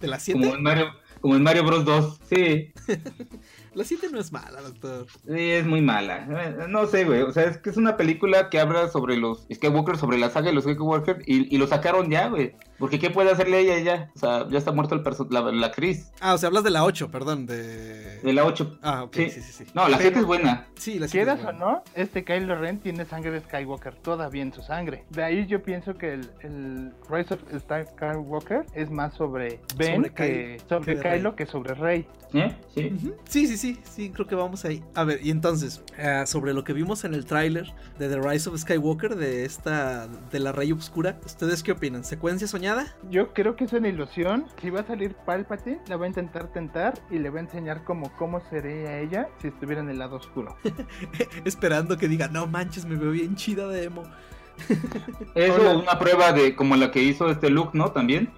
¿De 0.00 0.06
la 0.06 0.18
7? 0.18 0.40
Como 0.40 0.54
en 0.54 0.62
Mario, 0.62 0.86
como 1.20 1.36
en 1.36 1.42
Mario 1.42 1.64
Bros 1.64 1.84
2, 1.84 2.20
sí. 2.28 2.72
La 3.74 3.84
7 3.84 4.08
no 4.10 4.18
es 4.18 4.32
mala, 4.32 4.62
doctor. 4.62 5.06
Sí, 5.26 5.50
es 5.50 5.66
muy 5.66 5.82
mala. 5.82 6.26
Eh, 6.30 6.66
no 6.66 6.86
sé, 6.86 7.04
güey. 7.04 7.20
O 7.20 7.30
sea, 7.30 7.44
es 7.44 7.58
que 7.58 7.68
es 7.68 7.76
una 7.76 7.98
película 7.98 8.48
que 8.48 8.58
habla 8.58 8.88
sobre 8.88 9.18
los 9.18 9.46
Skywalker, 9.52 9.98
sobre 9.98 10.16
la 10.16 10.30
saga 10.30 10.46
de 10.46 10.54
los 10.54 10.64
Skywalker, 10.64 11.22
y, 11.26 11.54
y 11.54 11.58
lo 11.58 11.66
sacaron 11.66 12.10
ya, 12.10 12.28
güey. 12.28 12.54
Porque 12.78 12.98
¿qué 12.98 13.10
puede 13.10 13.30
hacerle 13.30 13.60
ella 13.60 13.78
ya? 13.78 14.10
O 14.14 14.18
sea, 14.18 14.48
ya 14.48 14.58
está 14.58 14.72
muerto 14.72 14.94
el 14.94 15.02
la, 15.30 15.40
la, 15.52 15.66
actriz. 15.66 16.12
Ah, 16.20 16.34
o 16.34 16.38
sea, 16.38 16.48
hablas 16.48 16.64
de 16.64 16.70
la 16.70 16.84
8, 16.84 17.10
perdón, 17.10 17.46
de... 17.46 18.20
De 18.20 18.32
la 18.32 18.44
8. 18.44 18.78
Ah, 18.82 19.04
ok, 19.04 19.14
sí, 19.14 19.30
sí, 19.30 19.40
sí. 19.40 19.64
No, 19.74 19.88
la 19.88 19.98
7 19.98 20.18
es 20.18 20.24
buena. 20.24 20.66
Sí, 20.74 20.98
la 20.98 21.08
7 21.08 21.10
Quieras 21.10 21.44
o 21.46 21.52
no, 21.52 21.82
este 21.94 22.24
Kylo 22.24 22.56
Ren 22.56 22.78
tiene 22.80 23.04
sangre 23.04 23.30
de 23.30 23.40
Skywalker 23.40 23.94
todavía 23.96 24.42
en 24.42 24.52
su 24.52 24.62
sangre. 24.62 25.04
De 25.10 25.24
ahí 25.24 25.46
yo 25.46 25.62
pienso 25.62 25.94
que 25.94 26.14
el, 26.14 26.30
el 26.40 26.92
Rise 27.08 27.34
of 27.34 27.40
Skywalker 27.62 28.66
es 28.74 28.90
más 28.90 29.14
sobre 29.14 29.60
Ben 29.76 30.04
que 30.14 30.60
sobre 30.68 31.00
Kylo 31.00 31.34
que 31.34 31.46
sobre 31.46 31.74
Rey. 31.74 32.06
¿Eh? 32.34 32.54
Sí. 32.74 32.92
sí, 33.28 33.46
sí, 33.46 33.56
sí, 33.56 33.80
sí, 33.84 34.10
creo 34.10 34.26
que 34.26 34.34
vamos 34.34 34.64
ahí. 34.64 34.82
A 34.94 35.04
ver, 35.04 35.24
y 35.24 35.30
entonces, 35.30 35.82
uh, 35.92 36.26
sobre 36.26 36.52
lo 36.52 36.64
que 36.64 36.72
vimos 36.72 37.04
en 37.04 37.14
el 37.14 37.24
tráiler 37.24 37.72
de 37.98 38.08
The 38.08 38.20
Rise 38.20 38.50
of 38.50 38.58
Skywalker, 38.58 39.14
de 39.14 39.44
esta, 39.44 40.08
de 40.08 40.40
la 40.40 40.52
Rey 40.52 40.72
Obscura, 40.72 41.18
¿ustedes 41.24 41.62
qué 41.62 41.72
opinan? 41.72 42.04
¿Secuencia 42.04 42.48
soñada? 42.48 42.65
Yo 43.10 43.32
creo 43.32 43.54
que 43.54 43.64
es 43.64 43.72
una 43.72 43.88
ilusión. 43.88 44.46
Si 44.60 44.70
va 44.70 44.80
a 44.80 44.86
salir 44.86 45.14
Palpatine, 45.14 45.80
la 45.88 45.96
va 45.96 46.06
a 46.06 46.08
intentar 46.08 46.48
tentar 46.48 46.94
y 47.10 47.18
le 47.18 47.30
va 47.30 47.38
a 47.38 47.42
enseñar 47.42 47.84
como 47.84 48.10
cómo 48.16 48.40
sería 48.50 48.98
ella 48.98 49.28
si 49.40 49.48
estuviera 49.48 49.82
en 49.82 49.90
el 49.90 49.98
lado 49.98 50.16
oscuro. 50.16 50.56
Esperando 51.44 51.96
que 51.96 52.08
diga, 52.08 52.28
no 52.28 52.46
manches, 52.46 52.84
me 52.84 52.96
veo 52.96 53.12
bien 53.12 53.36
chida 53.36 53.68
de 53.68 53.84
emo. 53.84 54.02
Eso, 55.34 55.78
una 55.78 55.98
prueba 55.98 56.32
de 56.32 56.54
como 56.54 56.76
la 56.76 56.90
que 56.90 57.02
hizo 57.02 57.30
este 57.30 57.50
Luke, 57.50 57.70
¿no? 57.74 57.92
También. 57.92 58.30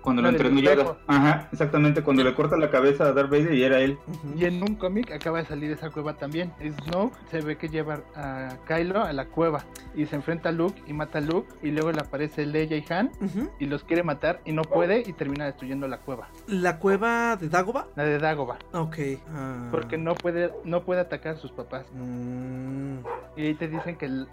Cuando 0.00 0.22
lo 0.22 0.28
entrenó 0.28 0.60
Yoda. 0.60 0.96
Ajá, 1.06 1.48
exactamente, 1.52 2.02
cuando 2.02 2.24
le 2.24 2.34
corta 2.34 2.56
la 2.56 2.70
cabeza 2.70 3.04
a 3.04 3.12
Darth 3.12 3.30
Vader 3.30 3.54
y 3.54 3.62
era 3.62 3.80
él. 3.80 3.98
Y 4.36 4.44
en 4.44 4.62
un 4.62 4.74
cómic 4.74 5.12
acaba 5.12 5.38
de 5.38 5.46
salir 5.46 5.70
esa 5.70 5.90
cueva 5.90 6.14
también. 6.14 6.52
Snoke 6.60 7.16
se 7.30 7.40
ve 7.40 7.56
que 7.56 7.68
lleva 7.68 8.00
a 8.14 8.56
Kylo 8.66 9.02
a 9.02 9.12
la 9.12 9.26
cueva 9.26 9.64
y 9.94 10.06
se 10.06 10.16
enfrenta 10.16 10.48
a 10.50 10.52
Luke 10.52 10.82
y 10.86 10.92
mata 10.92 11.18
a 11.18 11.20
Luke 11.20 11.48
y 11.62 11.70
luego 11.70 11.92
le 11.92 12.00
aparece 12.00 12.46
Leia 12.46 12.76
y 12.76 12.84
Han 12.92 13.10
y 13.58 13.66
los 13.66 13.84
quiere 13.84 14.02
matar 14.02 14.40
y 14.44 14.52
no 14.52 14.62
puede 14.62 15.02
y 15.06 15.12
termina 15.12 15.46
destruyendo 15.46 15.88
la 15.88 15.98
cueva. 15.98 16.28
¿La 16.46 16.78
cueva 16.78 17.36
de 17.36 17.48
Dagoba? 17.48 17.86
La 17.96 18.04
de 18.04 18.18
Dagoba. 18.18 18.58
Ok. 18.72 18.96
Ah. 19.32 19.68
Porque 19.70 19.98
no 19.98 20.14
puede, 20.14 20.52
no 20.64 20.84
puede 20.84 21.00
atacar 21.00 21.34
a 21.34 21.38
sus 21.38 21.52
papás. 21.52 21.86
Mm. 21.92 22.98
Y 23.36 23.46
ahí 23.46 23.54
te 23.54 23.68
dicen 23.68 23.96
que 23.96 24.06
el, 24.06 24.26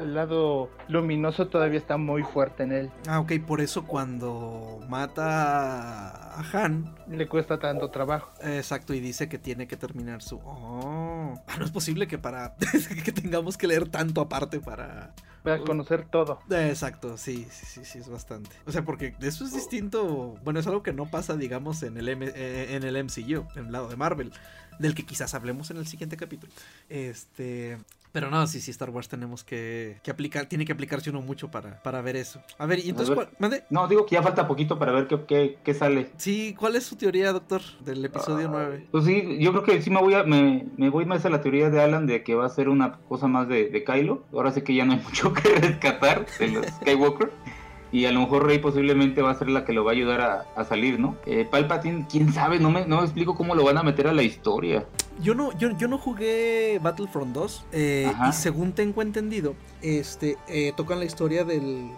lado 0.00 0.70
luminoso 0.88 1.48
todavía 1.48 1.78
está 1.78 1.96
muy 1.96 2.22
fuerte 2.22 2.62
en 2.62 2.72
él. 2.72 2.90
Ah, 3.06 3.20
ok, 3.20 3.32
por 3.46 3.60
eso 3.60 3.84
cuando 3.84 4.80
mata 4.88 6.34
a 6.34 6.44
Han... 6.52 6.94
Le 7.08 7.28
cuesta 7.28 7.58
tanto 7.58 7.90
trabajo. 7.90 8.32
Exacto, 8.42 8.94
y 8.94 9.00
dice 9.00 9.28
que 9.28 9.38
tiene 9.38 9.66
que 9.66 9.76
terminar 9.76 10.22
su... 10.22 10.36
Oh. 10.44 11.34
Ah, 11.46 11.56
no 11.58 11.64
es 11.64 11.70
posible 11.70 12.06
que 12.06 12.18
para... 12.18 12.54
que 13.04 13.12
tengamos 13.12 13.56
que 13.56 13.66
leer 13.66 13.88
tanto 13.88 14.20
aparte 14.20 14.60
para... 14.60 15.14
Para 15.42 15.58
conocer 15.58 16.04
todo. 16.04 16.38
Exacto, 16.50 17.16
sí, 17.16 17.48
sí, 17.50 17.66
sí, 17.66 17.84
sí, 17.84 17.98
es 17.98 18.08
bastante. 18.08 18.50
O 18.64 18.70
sea, 18.70 18.84
porque 18.84 19.16
eso 19.20 19.44
es 19.44 19.52
distinto. 19.52 20.36
Bueno, 20.44 20.60
es 20.60 20.68
algo 20.68 20.84
que 20.84 20.92
no 20.92 21.06
pasa, 21.06 21.36
digamos, 21.36 21.82
en 21.82 21.96
el, 21.96 22.08
eh, 22.08 22.76
en 22.76 22.84
el 22.84 23.04
MCU, 23.04 23.44
en 23.56 23.66
el 23.66 23.72
lado 23.72 23.88
de 23.88 23.96
Marvel 23.96 24.32
del 24.78 24.94
que 24.94 25.04
quizás 25.04 25.34
hablemos 25.34 25.70
en 25.70 25.78
el 25.78 25.86
siguiente 25.86 26.16
capítulo. 26.16 26.52
Este, 26.88 27.78
pero 28.12 28.30
no, 28.30 28.46
sí, 28.46 28.60
sí, 28.60 28.70
Star 28.70 28.90
Wars 28.90 29.08
tenemos 29.08 29.42
que, 29.42 29.96
aplicar, 30.08 30.46
tiene 30.46 30.64
que 30.64 30.72
aplicarse 30.72 31.10
uno 31.10 31.22
mucho 31.22 31.50
para, 31.50 31.82
para 31.82 32.02
ver 32.02 32.16
eso. 32.16 32.42
A 32.58 32.66
ver, 32.66 32.78
y 32.84 32.90
entonces, 32.90 33.16
No, 33.70 33.88
digo 33.88 34.04
que 34.04 34.14
ya 34.14 34.22
falta 34.22 34.46
poquito 34.46 34.78
para 34.78 34.92
ver 34.92 35.08
qué, 35.26 35.58
qué, 35.64 35.74
sale. 35.74 36.10
Sí, 36.18 36.54
¿cuál 36.58 36.76
es 36.76 36.84
su 36.84 36.96
teoría, 36.96 37.32
doctor, 37.32 37.62
del 37.80 38.04
episodio 38.04 38.48
9? 38.50 38.88
Pues 38.90 39.04
sí, 39.04 39.38
yo 39.40 39.50
creo 39.52 39.64
que 39.64 39.82
sí 39.82 39.90
me 39.90 40.00
voy 40.00 40.14
a, 40.14 40.24
me, 40.24 40.90
voy 40.90 41.06
más 41.06 41.24
a 41.24 41.30
la 41.30 41.40
teoría 41.40 41.70
de 41.70 41.80
Alan 41.80 42.06
de 42.06 42.22
que 42.22 42.34
va 42.34 42.46
a 42.46 42.50
ser 42.50 42.68
una 42.68 42.98
cosa 43.08 43.28
más 43.28 43.48
de, 43.48 43.68
de 43.70 43.82
Kylo. 43.82 44.24
Ahora 44.32 44.52
sí 44.52 44.62
que 44.62 44.74
ya 44.74 44.84
no 44.84 44.92
hay 44.92 45.00
mucho 45.04 45.32
que 45.32 45.48
rescatar 45.48 46.26
de 46.38 46.48
los 46.48 46.66
Skywalker 46.66 47.30
y 47.92 48.06
a 48.06 48.12
lo 48.12 48.20
mejor 48.20 48.46
Rey 48.46 48.58
posiblemente 48.58 49.20
va 49.20 49.30
a 49.30 49.34
ser 49.38 49.50
la 49.50 49.64
que 49.64 49.74
lo 49.74 49.84
va 49.84 49.92
a 49.92 49.94
ayudar 49.94 50.46
a, 50.56 50.64
salir, 50.64 50.98
¿no? 50.98 51.16
Eh, 51.26 51.46
Palpatine, 51.48 52.06
quién 52.10 52.32
sabe, 52.32 52.58
no 52.58 52.70
me, 52.70 52.86
no 52.86 52.98
me 52.98 53.02
explico 53.02 53.36
cómo 53.36 53.54
lo 53.54 53.64
van 53.64 53.76
a 53.76 53.82
meter 53.82 54.08
a 54.08 54.12
la 54.12 54.22
historia. 54.22 54.86
Yo 55.20 55.34
no, 55.34 55.56
yo, 55.58 55.76
yo 55.76 55.88
no 55.88 55.98
jugué 55.98 56.80
Battlefront 56.82 57.34
2 57.34 57.64
eh, 57.72 58.12
y 58.28 58.32
según 58.32 58.72
tengo 58.72 59.02
entendido, 59.02 59.54
este 59.82 60.38
eh, 60.48 60.72
tocan 60.74 60.98
la 61.00 61.04
historia 61.04 61.44
del 61.44 61.90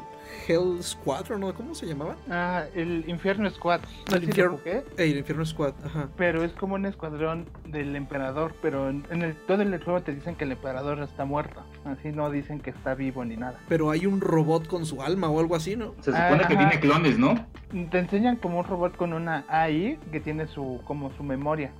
Hell 0.47 0.83
Squadron, 0.83 1.41
¿no? 1.41 1.55
¿Cómo 1.55 1.75
se 1.75 1.87
llamaba? 1.87 2.17
Ah, 2.31 2.65
el 2.75 3.05
Infierno 3.09 3.49
Squad. 3.51 3.81
el, 4.13 4.25
infierno, 4.25 4.59
el 4.97 5.19
Infierno 5.19 5.45
Squad, 5.47 5.75
ajá. 5.85 6.09
Pero 6.17 6.45
es 6.45 6.53
como 6.53 6.75
un 6.75 6.87
escuadrón 6.87 7.49
del 7.67 7.97
emperador, 7.97 8.55
pero 8.61 8.89
en, 8.91 9.05
el, 9.11 9.35
todo 9.47 9.63
el 9.63 9.83
juego 9.83 10.03
te 10.03 10.15
dicen 10.15 10.37
que 10.37 10.45
el 10.45 10.53
emperador 10.53 11.01
está 11.01 11.25
muerto. 11.25 11.63
Así 11.85 12.13
no 12.13 12.31
dicen 12.31 12.61
que 12.61 12.71
está 12.71 12.95
vivo 12.95 13.25
ni 13.25 13.37
nada. 13.37 13.59
Pero 13.69 13.91
hay 13.91 14.07
un 14.07 14.21
robot 14.21 14.67
con 14.67 14.87
su 14.87 15.03
alma 15.03 15.29
o 15.29 15.41
algo 15.41 15.55
así, 15.57 15.77
¿no? 15.77 15.95
Se 16.01 16.13
supone 16.13 16.47
que 16.49 16.57
tiene 16.57 16.81
clones, 16.81 17.19
¿no? 17.19 17.47
Te 17.91 17.99
enseñan 17.99 18.37
como 18.37 18.61
un 18.61 18.65
robot 18.65 18.97
con 18.97 19.13
una 19.13 19.45
AI 19.49 19.99
que 20.13 20.21
tiene 20.21 20.47
su 20.47 20.81
como 20.85 21.11
su 21.17 21.25
memoria, 21.25 21.73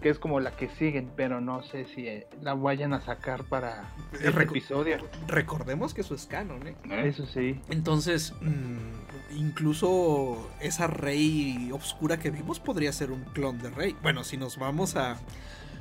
que 0.00 0.08
es 0.08 0.18
como 0.18 0.40
la 0.40 0.52
que 0.52 0.68
siguen, 0.70 1.10
pero 1.14 1.40
no 1.40 1.62
sé 1.62 1.84
si 1.86 2.06
eh, 2.06 2.26
la 2.40 2.54
vayan 2.54 2.94
a 2.94 3.00
sacar 3.02 3.44
para 3.44 3.92
el 4.12 4.28
este 4.28 4.42
episodio. 4.42 4.96
Recordemos 5.28 5.92
que 5.92 6.00
eso 6.00 6.14
es 6.14 6.26
canon, 6.26 6.66
¿eh? 6.66 6.74
Eso 6.90 7.26
sí. 7.26 7.60
Entonces, 7.70 8.11
mm, 8.40 9.36
incluso 9.36 10.50
esa 10.60 10.86
rey 10.86 11.70
oscura 11.72 12.18
que 12.18 12.30
vimos 12.30 12.60
podría 12.60 12.92
ser 12.92 13.10
un 13.10 13.24
clon 13.24 13.58
de 13.58 13.70
rey. 13.70 13.96
Bueno, 14.02 14.24
si 14.24 14.36
nos 14.36 14.58
vamos 14.58 14.96
a 14.96 15.16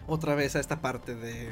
otra 0.08 0.36
vez 0.36 0.56
a 0.56 0.60
esta 0.60 0.82
parte 0.82 1.16
de 1.16 1.50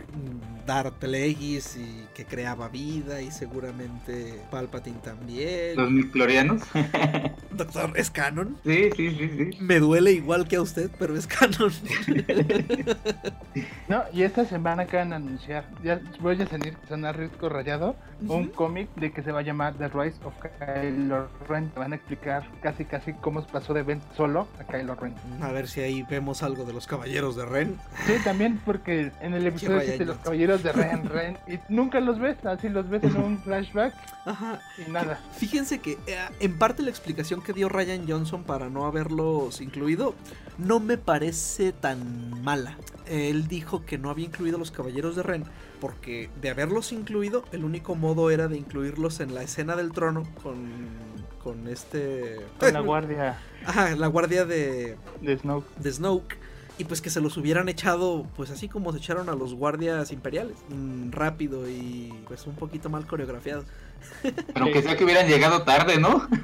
Darth 0.65 0.95
Plagueis 0.95 1.77
y 1.77 2.05
que 2.13 2.25
creaba 2.25 2.67
vida 2.69 3.21
y 3.21 3.31
seguramente 3.31 4.41
Palpatine 4.51 4.99
también. 5.03 5.75
Los 5.75 5.91
miclorianos. 5.91 6.61
Doctor, 7.51 7.91
¿es 7.95 8.09
canon? 8.09 8.57
Sí, 8.63 8.89
sí, 8.95 9.11
sí, 9.11 9.29
sí. 9.37 9.57
Me 9.59 9.79
duele 9.79 10.11
igual 10.11 10.47
que 10.47 10.57
a 10.57 10.61
usted, 10.61 10.89
pero 10.99 11.15
es 11.17 11.27
canon. 11.27 11.71
no, 13.87 14.03
y 14.13 14.23
esta 14.23 14.45
semana 14.45 14.83
acaban 14.83 15.09
de 15.09 15.15
anunciar, 15.15 15.65
ya 15.83 16.01
voy 16.19 16.41
a 16.41 16.47
salir, 16.47 16.75
sonar 16.87 17.17
riesgo 17.17 17.49
rayado, 17.49 17.95
un 18.27 18.47
cómic 18.47 18.89
de 18.95 19.11
que 19.11 19.23
se 19.23 19.31
va 19.31 19.39
a 19.39 19.43
llamar 19.43 19.75
The 19.75 19.87
Rise 19.87 20.17
of 20.23 20.33
Kylo 20.41 21.27
Ren. 21.47 21.71
Van 21.75 21.93
a 21.93 21.95
explicar 21.95 22.47
casi 22.61 22.85
casi 22.85 23.13
cómo 23.13 23.45
pasó 23.47 23.73
de 23.73 23.83
Ben 23.83 24.01
solo 24.15 24.47
a 24.59 24.63
Kylo 24.63 24.95
Ren. 24.95 25.13
A 25.41 25.51
ver 25.51 25.67
si 25.67 25.81
ahí 25.81 26.03
vemos 26.09 26.43
algo 26.43 26.65
de 26.65 26.73
los 26.73 26.87
caballeros 26.87 27.35
de 27.35 27.45
Ren. 27.45 27.77
Sí, 28.05 28.13
también 28.23 28.38
porque 28.63 29.11
en 29.21 29.33
el 29.33 29.45
episodio 29.45 29.79
de 29.79 30.05
los 30.05 30.17
caballeros 30.17 30.63
de 30.63 30.71
Ren 30.71 31.09
Ren 31.09 31.37
y 31.47 31.59
nunca 31.69 31.99
los 31.99 32.19
ves, 32.19 32.37
así 32.45 32.69
los 32.69 32.89
ves 32.89 33.03
en 33.03 33.17
un 33.17 33.37
flashback 33.43 33.93
Ajá. 34.25 34.61
y 34.77 34.89
nada. 34.89 35.19
Fíjense 35.35 35.79
que 35.79 35.97
eh, 36.07 36.17
en 36.39 36.57
parte 36.57 36.81
la 36.81 36.89
explicación 36.89 37.41
que 37.41 37.53
dio 37.53 37.69
Ryan 37.69 38.05
Johnson 38.07 38.43
para 38.43 38.69
no 38.69 38.85
haberlos 38.85 39.61
incluido 39.61 40.15
no 40.57 40.79
me 40.79 40.97
parece 40.97 41.71
tan 41.71 42.41
mala. 42.41 42.77
Él 43.07 43.47
dijo 43.47 43.85
que 43.85 43.97
no 43.97 44.09
había 44.09 44.25
incluido 44.25 44.57
los 44.57 44.71
caballeros 44.71 45.15
de 45.15 45.23
Ren 45.23 45.43
porque 45.79 46.29
de 46.41 46.49
haberlos 46.49 46.91
incluido, 46.91 47.45
el 47.51 47.63
único 47.63 47.95
modo 47.95 48.31
era 48.31 48.47
de 48.47 48.57
incluirlos 48.57 49.19
en 49.19 49.33
la 49.33 49.43
escena 49.43 49.75
del 49.75 49.91
trono 49.91 50.23
con 50.43 50.67
con 51.43 51.67
este 51.67 52.35
con 52.59 52.73
la 52.73 52.81
guardia. 52.81 53.39
Ajá, 53.65 53.95
la 53.95 54.07
guardia 54.07 54.45
de 54.45 54.97
de 55.21 55.37
Snoke. 55.37 55.65
De 55.77 55.91
Snoke 55.91 56.37
y 56.79 56.85
pues 56.85 57.01
que 57.01 57.09
se 57.09 57.19
los 57.19 57.35
hubieran 57.35 57.67
echado 57.67 58.25
pues 58.37 58.49
así 58.49 58.69
como 58.69 58.93
se 58.93 58.99
echaron 58.99 59.29
a 59.29 59.35
los 59.35 59.53
guardias 59.53 60.11
imperiales, 60.11 60.57
mm, 60.69 61.11
rápido 61.11 61.69
y 61.69 62.11
pues 62.25 62.47
un 62.47 62.55
poquito 62.55 62.89
mal 62.89 63.05
coreografiado. 63.05 63.65
Pero 64.53 64.71
que 64.71 64.81
sea 64.81 64.97
que 64.97 65.03
hubieran 65.03 65.27
llegado 65.27 65.61
tarde, 65.63 65.99
¿no? 65.99 66.27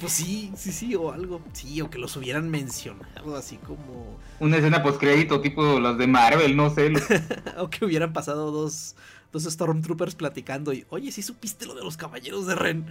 Pues 0.00 0.14
sí, 0.14 0.50
sí, 0.56 0.72
sí, 0.72 0.94
o 0.94 1.12
algo, 1.12 1.42
sí, 1.52 1.78
o 1.82 1.90
que 1.90 1.98
los 1.98 2.16
hubieran 2.16 2.48
mencionado 2.48 3.36
así 3.36 3.58
como... 3.58 4.18
Una 4.38 4.56
escena 4.56 4.82
postcrédito 4.82 5.42
tipo 5.42 5.78
las 5.78 5.98
de 5.98 6.06
Marvel, 6.06 6.56
no 6.56 6.70
sé. 6.70 6.90
o 7.58 7.68
que 7.68 7.84
hubieran 7.84 8.14
pasado 8.14 8.50
dos, 8.50 8.96
dos 9.30 9.44
Stormtroopers 9.44 10.14
platicando 10.14 10.72
y, 10.72 10.86
oye, 10.88 11.12
¿sí 11.12 11.20
supiste 11.20 11.66
lo 11.66 11.74
de 11.74 11.84
los 11.84 11.98
caballeros 11.98 12.46
de 12.46 12.54
Ren? 12.54 12.86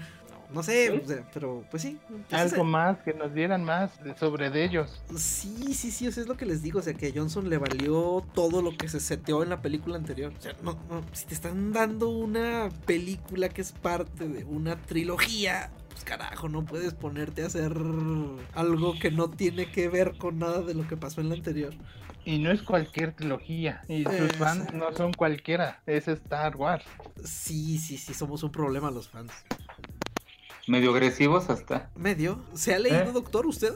No 0.52 0.64
sé, 0.64 1.24
pero 1.32 1.64
pues 1.70 1.84
sí. 1.84 2.00
Algo 2.32 2.64
más, 2.64 2.98
que 3.00 3.14
nos 3.14 3.34
dieran 3.34 3.64
más 3.64 3.92
sobre 4.20 4.50
de 4.50 4.66
ellos. 4.66 5.02
Sí, 5.16 5.74
sí, 5.76 5.92
sí, 5.92 6.08
o 6.08 6.12
sea, 6.12 6.24
es 6.24 6.30
lo 6.30 6.38
que 6.38 6.46
les 6.46 6.64
digo, 6.64 6.80
o 6.80 6.82
sea, 6.82 6.96
que 6.96 7.08
a 7.08 7.12
Johnson 7.14 7.50
le 7.50 7.58
valió 7.58 8.26
todo 8.34 8.62
lo 8.64 8.76
que 8.76 8.90
se 8.90 9.00
seteó 9.00 9.44
en 9.44 9.50
la 9.50 9.62
película 9.62 9.96
anterior. 9.96 10.34
O 10.38 10.42
sea, 10.42 10.54
no, 10.64 10.74
no, 10.90 11.04
si 11.12 11.26
te 11.26 11.36
están 11.36 11.72
dando 11.72 12.10
una 12.10 12.70
película 12.88 13.50
que 13.50 13.62
es 13.62 13.74
parte 13.74 14.28
de 14.28 14.44
una 14.44 14.76
trilogía, 14.76 15.70
pues 15.90 16.04
carajo, 16.04 16.50
no 16.50 16.66
puedes 16.66 16.96
ponerte 16.96 17.44
a 17.44 17.48
hacer 17.48 17.74
algo 18.56 18.98
que 19.00 19.12
no 19.12 19.30
tiene 19.30 19.72
que 19.72 19.88
ver 19.88 20.18
con 20.18 20.40
nada 20.40 20.62
de 20.62 20.74
lo 20.74 20.88
que 20.88 20.98
pasó 20.98 21.22
en 21.22 21.30
la 21.30 21.36
anterior. 21.36 21.76
Y 22.26 22.40
no 22.40 22.52
es 22.52 22.64
cualquier 22.64 23.14
trilogía. 23.14 23.82
Y 23.88 24.04
sus 24.04 24.34
fans 24.34 24.74
no 24.74 24.92
son 24.94 25.14
cualquiera. 25.14 25.82
Es 25.86 26.08
Star 26.08 26.56
Wars. 26.58 26.86
Sí, 27.24 27.78
sí, 27.78 27.98
sí, 27.98 28.14
somos 28.14 28.44
un 28.44 28.52
problema 28.52 28.92
los 28.92 29.10
fans 29.10 29.32
medio 30.70 30.92
agresivos 30.92 31.50
hasta. 31.50 31.90
¿Medio? 31.96 32.40
¿Se 32.54 32.74
ha 32.74 32.80
leído, 32.80 33.02
¿Eh? 33.02 33.12
doctor, 33.12 33.46
usted? 33.48 33.74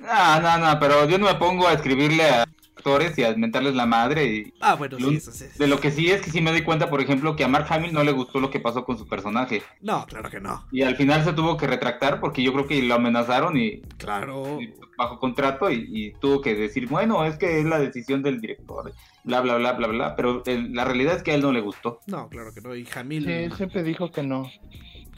no, 0.00 0.40
no, 0.40 0.58
no, 0.58 0.78
pero 0.78 1.08
yo 1.08 1.18
no 1.18 1.26
me 1.26 1.34
pongo 1.34 1.66
a 1.66 1.72
escribirle 1.72 2.24
a 2.24 2.44
actores 2.76 3.16
y 3.18 3.24
a 3.24 3.34
mentarles 3.34 3.74
la 3.74 3.86
madre 3.86 4.26
y... 4.26 4.54
Ah, 4.60 4.74
bueno, 4.74 4.98
sí, 4.98 5.16
eso 5.16 5.32
sí. 5.32 5.46
De 5.58 5.66
lo 5.66 5.80
que 5.80 5.90
sí 5.90 6.10
es 6.10 6.20
que 6.20 6.30
sí 6.30 6.42
me 6.42 6.50
doy 6.50 6.62
cuenta, 6.62 6.90
por 6.90 7.00
ejemplo, 7.00 7.34
que 7.34 7.44
a 7.44 7.48
Mark 7.48 7.66
Hamill 7.70 7.94
no 7.94 8.04
le 8.04 8.12
gustó 8.12 8.40
lo 8.40 8.50
que 8.50 8.60
pasó 8.60 8.84
con 8.84 8.98
su 8.98 9.08
personaje. 9.08 9.62
No, 9.80 10.04
claro 10.06 10.28
que 10.28 10.40
no. 10.40 10.66
Y 10.70 10.82
al 10.82 10.96
final 10.96 11.24
se 11.24 11.32
tuvo 11.32 11.56
que 11.56 11.66
retractar 11.66 12.20
porque 12.20 12.42
yo 12.42 12.52
creo 12.52 12.66
que 12.66 12.82
lo 12.82 12.94
amenazaron 12.94 13.56
y... 13.56 13.80
Claro. 13.96 14.58
bajo 14.98 15.18
contrato 15.18 15.70
y, 15.70 16.12
tuvo 16.20 16.40
que 16.42 16.54
decir, 16.54 16.88
bueno, 16.88 17.24
es 17.24 17.38
que 17.38 17.60
es 17.60 17.64
la 17.64 17.78
decisión 17.78 18.22
del 18.22 18.40
director, 18.40 18.92
bla, 19.24 19.40
bla, 19.40 19.56
bla, 19.56 19.72
bla, 19.72 19.86
bla, 19.86 20.16
pero 20.16 20.42
la 20.46 20.84
realidad 20.84 21.16
es 21.16 21.22
que 21.22 21.32
a 21.32 21.34
él 21.36 21.42
no 21.42 21.52
le 21.52 21.60
gustó. 21.60 22.00
No, 22.06 22.28
claro 22.28 22.52
que 22.52 22.60
no, 22.60 22.76
y 22.76 22.86
Hamill... 22.94 23.24
Sí, 23.24 23.56
siempre 23.56 23.82
dijo 23.82 24.10
que 24.10 24.22
no 24.22 24.50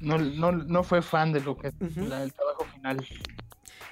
no, 0.01 0.19
no, 0.19 0.53
no 0.53 0.83
fue 0.83 1.03
fan 1.03 1.33
de 1.33 1.41
lo 1.41 1.57
que 1.57 1.69
el 1.69 2.33
trabajo 2.33 2.67
final. 2.75 3.07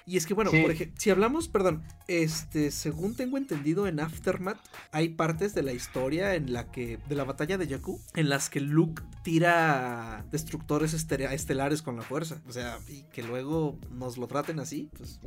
Y 0.07 0.19
es 0.19 0.27
que 0.27 0.35
bueno, 0.35 0.51
por 0.51 0.71
ejemplo, 0.71 0.95
si 0.99 1.09
hablamos, 1.11 1.49
perdón, 1.49 1.83
este, 2.09 2.71
según 2.71 3.14
tengo 3.17 3.38
entendido 3.38 3.87
en 3.87 4.01
Aftermath, 4.01 4.59
hay 4.93 5.09
partes 5.11 5.55
de 5.55 5.62
la 5.62 5.73
historia 5.73 6.35
en 6.35 6.53
la 6.53 6.71
que, 6.71 6.99
de 7.09 7.14
la 7.14 7.25
batalla 7.25 7.57
de 7.57 7.67
Jakku, 7.67 7.99
en 8.14 8.29
las 8.29 8.51
que 8.51 8.61
Luke 8.61 9.03
tira 9.23 10.27
destructores 10.31 10.93
estelares 10.93 11.81
con 11.81 11.97
la 11.97 12.03
fuerza. 12.03 12.43
O 12.47 12.53
sea, 12.53 12.79
y 12.88 13.05
que 13.05 13.23
luego 13.23 13.79
nos 13.90 14.19
lo 14.19 14.27
traten 14.27 14.61
así, 14.61 14.90
pues. 14.97 15.21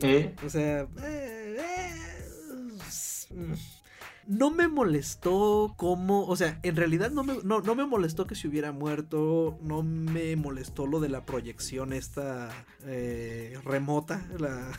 O 0.46 0.50
sea, 0.50 0.82
eh, 1.02 1.58
eh, 1.60 1.98
no 4.28 4.52
me 4.52 4.68
molestó 4.68 5.74
como, 5.78 6.26
o 6.26 6.36
sea, 6.36 6.60
en 6.64 6.76
realidad 6.76 7.12
no 7.12 7.24
me, 7.24 7.38
no, 7.44 7.62
me 7.76 7.86
molestó 7.86 8.28
que 8.28 8.36
se 8.36 8.48
hubiera 8.48 8.72
muerto, 8.72 9.58
no 9.62 9.84
me 9.84 10.36
molestó 10.36 10.86
lo 10.86 11.00
de 11.00 11.10
la 11.10 11.26
proyección 11.26 11.94
esta 11.94 12.50
eh, 12.86 13.58
remota, 13.64 14.28
la, 14.38 14.72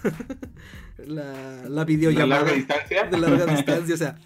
la, 0.98 1.68
la 1.68 1.84
videollamada. 1.84 2.44
¿De 2.44 2.50
larga 2.50 2.56
distancia? 2.56 3.04
De 3.04 3.18
larga 3.18 3.46
distancia, 3.46 3.94
o 3.94 3.98
sea, 3.98 4.18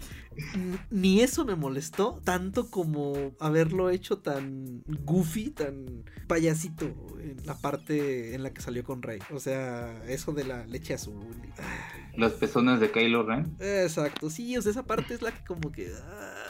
ni 0.91 1.21
eso 1.21 1.45
me 1.45 1.57
molestó 1.57 2.21
tanto 2.25 2.71
como 2.71 3.33
haberlo 3.41 3.91
hecho 3.91 4.19
tan 4.19 4.83
goofy, 4.87 5.51
tan 5.51 6.05
payasito 6.27 6.87
en 7.21 7.45
la 7.45 7.57
parte 7.57 8.35
en 8.35 8.43
la 8.43 8.53
que 8.53 8.63
salió 8.63 8.85
con 8.85 9.03
Rey. 9.03 9.21
O 9.33 9.41
sea, 9.41 10.03
eso 10.07 10.33
de 10.33 10.45
la 10.45 10.67
leche 10.67 10.95
azul. 10.95 11.15
Los 12.17 12.33
pezones 12.33 12.81
de 12.81 12.91
Kylo 12.91 13.23
Ren. 13.25 13.57
Exacto, 13.61 14.31
sí, 14.31 14.57
o 14.57 14.63
sea, 14.63 14.73
esa 14.73 14.85
parte 14.85 15.15
es 15.15 15.23
la 15.23 15.33
que 15.33 15.45
como 15.45 15.73
que... 15.73 15.93
Ah, 16.05 16.42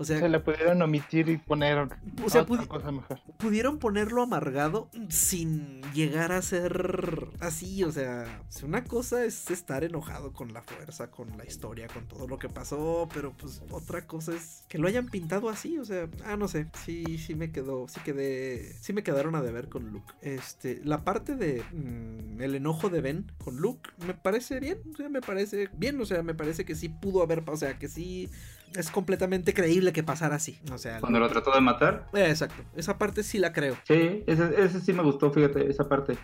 o 0.00 0.04
sea, 0.04 0.18
se 0.18 0.30
la 0.30 0.42
pudieron 0.42 0.80
omitir 0.80 1.28
y 1.28 1.36
poner 1.36 1.76
o 2.24 2.30
sea, 2.30 2.40
otra 2.40 2.64
cosa 2.64 2.90
mejor. 2.90 3.20
Pudieron 3.36 3.78
ponerlo 3.78 4.22
amargado 4.22 4.88
sin 5.10 5.82
llegar 5.92 6.32
a 6.32 6.40
ser 6.40 7.28
así. 7.38 7.84
O 7.84 7.92
sea, 7.92 8.42
una 8.62 8.82
cosa 8.84 9.22
es 9.26 9.50
estar 9.50 9.84
enojado 9.84 10.32
con 10.32 10.54
la 10.54 10.62
fuerza, 10.62 11.10
con 11.10 11.36
la 11.36 11.44
historia, 11.44 11.86
con 11.86 12.08
todo 12.08 12.26
lo 12.26 12.38
que 12.38 12.48
pasó. 12.48 13.10
Pero 13.12 13.34
pues 13.36 13.62
otra 13.70 14.06
cosa 14.06 14.34
es 14.34 14.64
que 14.68 14.78
lo 14.78 14.88
hayan 14.88 15.06
pintado 15.06 15.50
así. 15.50 15.76
O 15.76 15.84
sea, 15.84 16.08
ah, 16.24 16.38
no 16.38 16.48
sé. 16.48 16.68
Sí, 16.82 17.18
sí 17.18 17.34
me 17.34 17.52
quedó. 17.52 17.86
Sí 17.86 18.00
quedé. 18.02 18.72
Sí 18.80 18.94
me 18.94 19.02
quedaron 19.02 19.34
a 19.34 19.42
deber 19.42 19.68
con 19.68 19.90
Luke. 19.90 20.14
Este, 20.22 20.80
la 20.82 21.04
parte 21.04 21.36
de 21.36 21.62
mm, 21.74 22.40
el 22.40 22.54
enojo 22.54 22.88
de 22.88 23.02
Ben 23.02 23.30
con 23.44 23.58
Luke 23.58 23.90
me 24.06 24.14
parece 24.14 24.60
bien. 24.60 24.78
O 24.94 24.96
sea, 24.96 25.10
me 25.10 25.20
parece 25.20 25.68
bien. 25.74 26.00
O 26.00 26.06
sea, 26.06 26.22
me 26.22 26.34
parece 26.34 26.64
que 26.64 26.74
sí 26.74 26.88
pudo 26.88 27.22
haber. 27.22 27.42
O 27.46 27.56
sea, 27.58 27.78
que 27.78 27.88
sí 27.88 28.30
es 28.74 28.90
completamente 28.90 29.54
creíble 29.54 29.92
que 29.92 30.02
pasara 30.02 30.36
así. 30.36 30.60
O 30.72 30.78
sea, 30.78 31.00
cuando 31.00 31.18
lo 31.18 31.28
trató 31.28 31.52
de 31.52 31.60
matar. 31.60 32.06
exacto. 32.14 32.62
Esa 32.76 32.98
parte 32.98 33.22
sí 33.22 33.38
la 33.38 33.52
creo. 33.52 33.76
Sí, 33.84 34.24
ese, 34.26 34.80
sí 34.80 34.92
me 34.92 35.02
gustó, 35.02 35.30
fíjate, 35.30 35.68
esa 35.70 35.88
parte. 35.88 36.16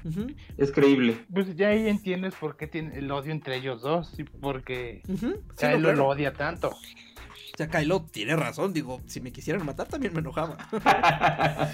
Es 0.57 0.73
creíble. 0.73 1.25
Pues 1.33 1.57
ya 1.57 1.69
ahí 1.69 1.89
entiendes 1.89 2.35
por 2.35 2.57
qué 2.57 2.67
tiene 2.67 2.99
el 2.99 3.11
odio 3.11 3.33
entre 3.33 3.57
ellos 3.57 3.83
dos 3.83 4.19
y 4.19 4.25
porque 4.25 5.03
uh 5.09 5.79
lo, 5.79 6.09
odia 6.09 6.33
tanto. 6.33 6.71
O 7.57 7.57
sea, 7.57 7.69
Kylo 7.69 8.03
tiene 8.03 8.37
razón, 8.37 8.75
digo, 8.75 9.01
si 9.07 9.23
me 9.23 9.33
quisieran 9.33 9.65
matar 9.65 9.89
también 9.89 10.13
me 10.13 10.21
enojaba. 10.21 10.59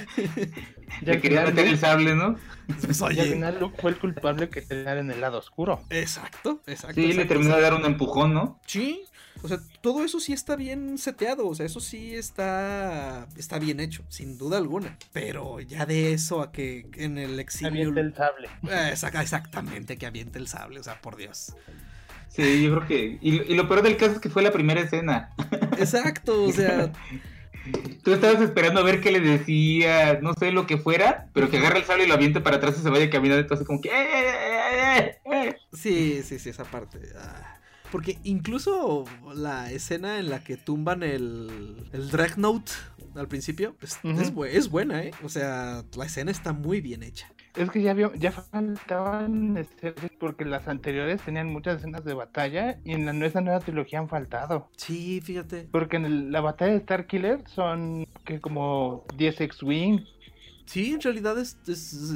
ya 1.03 1.21
quería 1.21 1.45
meter 1.45 1.67
el 1.67 1.77
sable, 1.77 2.15
¿no? 2.15 2.37
Pues, 2.69 3.03
al 3.03 3.17
final 3.17 3.59
Luke 3.59 3.77
fue 3.81 3.91
el 3.91 3.99
culpable 3.99 4.49
que 4.49 4.63
tenía 4.63 4.97
en 4.97 5.11
el 5.11 5.21
lado 5.21 5.39
oscuro. 5.39 5.83
Exacto, 5.91 6.63
exacto. 6.69 6.95
Sí, 6.95 7.13
le 7.13 7.25
terminó 7.25 7.57
de 7.57 7.63
dar 7.63 7.75
un 7.75 7.85
empujón, 7.85 8.33
¿no? 8.33 8.61
Sí, 8.65 9.03
o 9.43 9.49
sea, 9.49 9.59
todo 9.81 10.05
eso 10.05 10.21
sí 10.21 10.33
está 10.33 10.57
bien 10.57 10.99
seteado, 10.99 11.49
o 11.49 11.55
sea, 11.55 11.67
eso 11.67 11.81
sí 11.81 12.15
está 12.15 13.27
está 13.37 13.59
bien 13.59 13.81
hecho, 13.81 14.05
sin 14.09 14.39
duda 14.39 14.59
alguna. 14.59 14.97
Pero 15.13 15.61
ya 15.61 15.87
de 15.87 16.13
eso 16.13 16.43
a 16.43 16.53
que 16.53 16.87
en 16.97 17.19
el 17.19 17.39
exilio 17.41 17.91
aviente 17.91 18.01
el 18.01 18.15
sable. 18.15 18.49
Eh, 18.71 18.91
exactamente, 18.93 19.99
que 19.99 20.07
aviente 20.07 20.39
el 20.39 20.49
sable, 20.49 20.81
o 20.81 20.83
sea, 20.83 21.01
por 21.01 21.17
Dios. 21.17 21.55
Sí, 22.29 22.63
yo 22.63 22.75
creo 22.77 22.89
que 22.89 23.19
y, 23.21 23.55
lo 23.55 23.69
peor 23.69 23.83
del 23.83 23.97
caso 23.97 24.13
es 24.13 24.19
que 24.21 24.31
fue 24.31 24.43
la 24.43 24.53
primera 24.53 24.81
escena. 24.81 25.31
Exacto, 25.79 26.45
o 26.45 26.53
sea, 26.53 26.91
Tú 28.03 28.13
estabas 28.13 28.41
esperando 28.41 28.81
a 28.81 28.83
ver 28.83 29.01
qué 29.01 29.13
le 29.13 29.21
decía, 29.21 30.19
no 30.21 30.35
sé 30.35 30.51
lo 30.51 30.67
que 30.67 30.79
fuera, 30.79 31.29
pero 31.33 31.49
que 31.49 31.59
agarre 31.59 31.79
el 31.79 31.85
sable 31.85 32.05
y 32.05 32.09
lo 32.09 32.15
aviente 32.15 32.41
para 32.41 32.57
atrás 32.57 32.77
y 32.79 32.83
se 32.83 32.91
vaya 32.91 33.09
caminando, 33.09 33.43
entonces 33.43 33.67
como 33.67 33.81
que... 33.81 33.89
Eh, 33.89 33.93
eh, 33.95 35.19
eh, 35.25 35.57
sí, 35.73 36.23
sí, 36.25 36.39
sí, 36.39 36.51
esa 36.51 36.65
parte. 36.65 36.99
Ah. 37.17 37.61
Porque 37.93 38.19
incluso 38.25 39.05
la 39.35 39.71
escena 39.71 40.19
en 40.19 40.31
la 40.31 40.43
que 40.43 40.57
tumban 40.57 41.03
el, 41.03 41.87
el 41.93 42.09
Dreadnought 42.11 42.71
al 43.15 43.29
principio 43.29 43.77
es, 43.83 44.01
es, 44.03 44.71
buena, 44.71 45.03
¿eh? 45.03 45.11
O 45.23 45.29
sea, 45.29 45.85
la 45.95 46.07
escena 46.07 46.31
está 46.31 46.55
muy 46.55 46.81
bien 46.81 47.03
hecha. 47.03 47.31
Es 47.55 47.71
que 47.71 47.83
ya, 47.83 47.95
ya 48.15 48.33
faltaban 48.33 49.67
porque 50.19 50.47
las 50.47 50.69
anteriores 50.69 51.21
tenían 51.21 51.49
muchas 51.49 51.81
escenas 51.81 52.03
de 52.03 52.15
batalla 52.15 52.79
y 52.83 52.93
en 52.93 53.05
la, 53.05 53.13
nuestra 53.13 53.43
nueva 53.43 53.61
trilogía 53.61 53.99
han 53.99 54.09
faltado. 54.09 54.71
Sí, 54.79 55.21
fíjate. 55.21 55.69
Porque 55.71 55.99
en 55.99 56.33
la 56.33 56.41
batalla 56.41 56.73
de 56.73 56.81
Starkiller 56.81 57.45
son 57.47 58.07
que 58.25 58.41
como 58.41 59.05
10 59.19 59.43
X-Wing. 59.43 60.01
Sí, 60.65 60.95
en 60.95 61.03
realidad 61.03 61.39
es, 61.39 61.59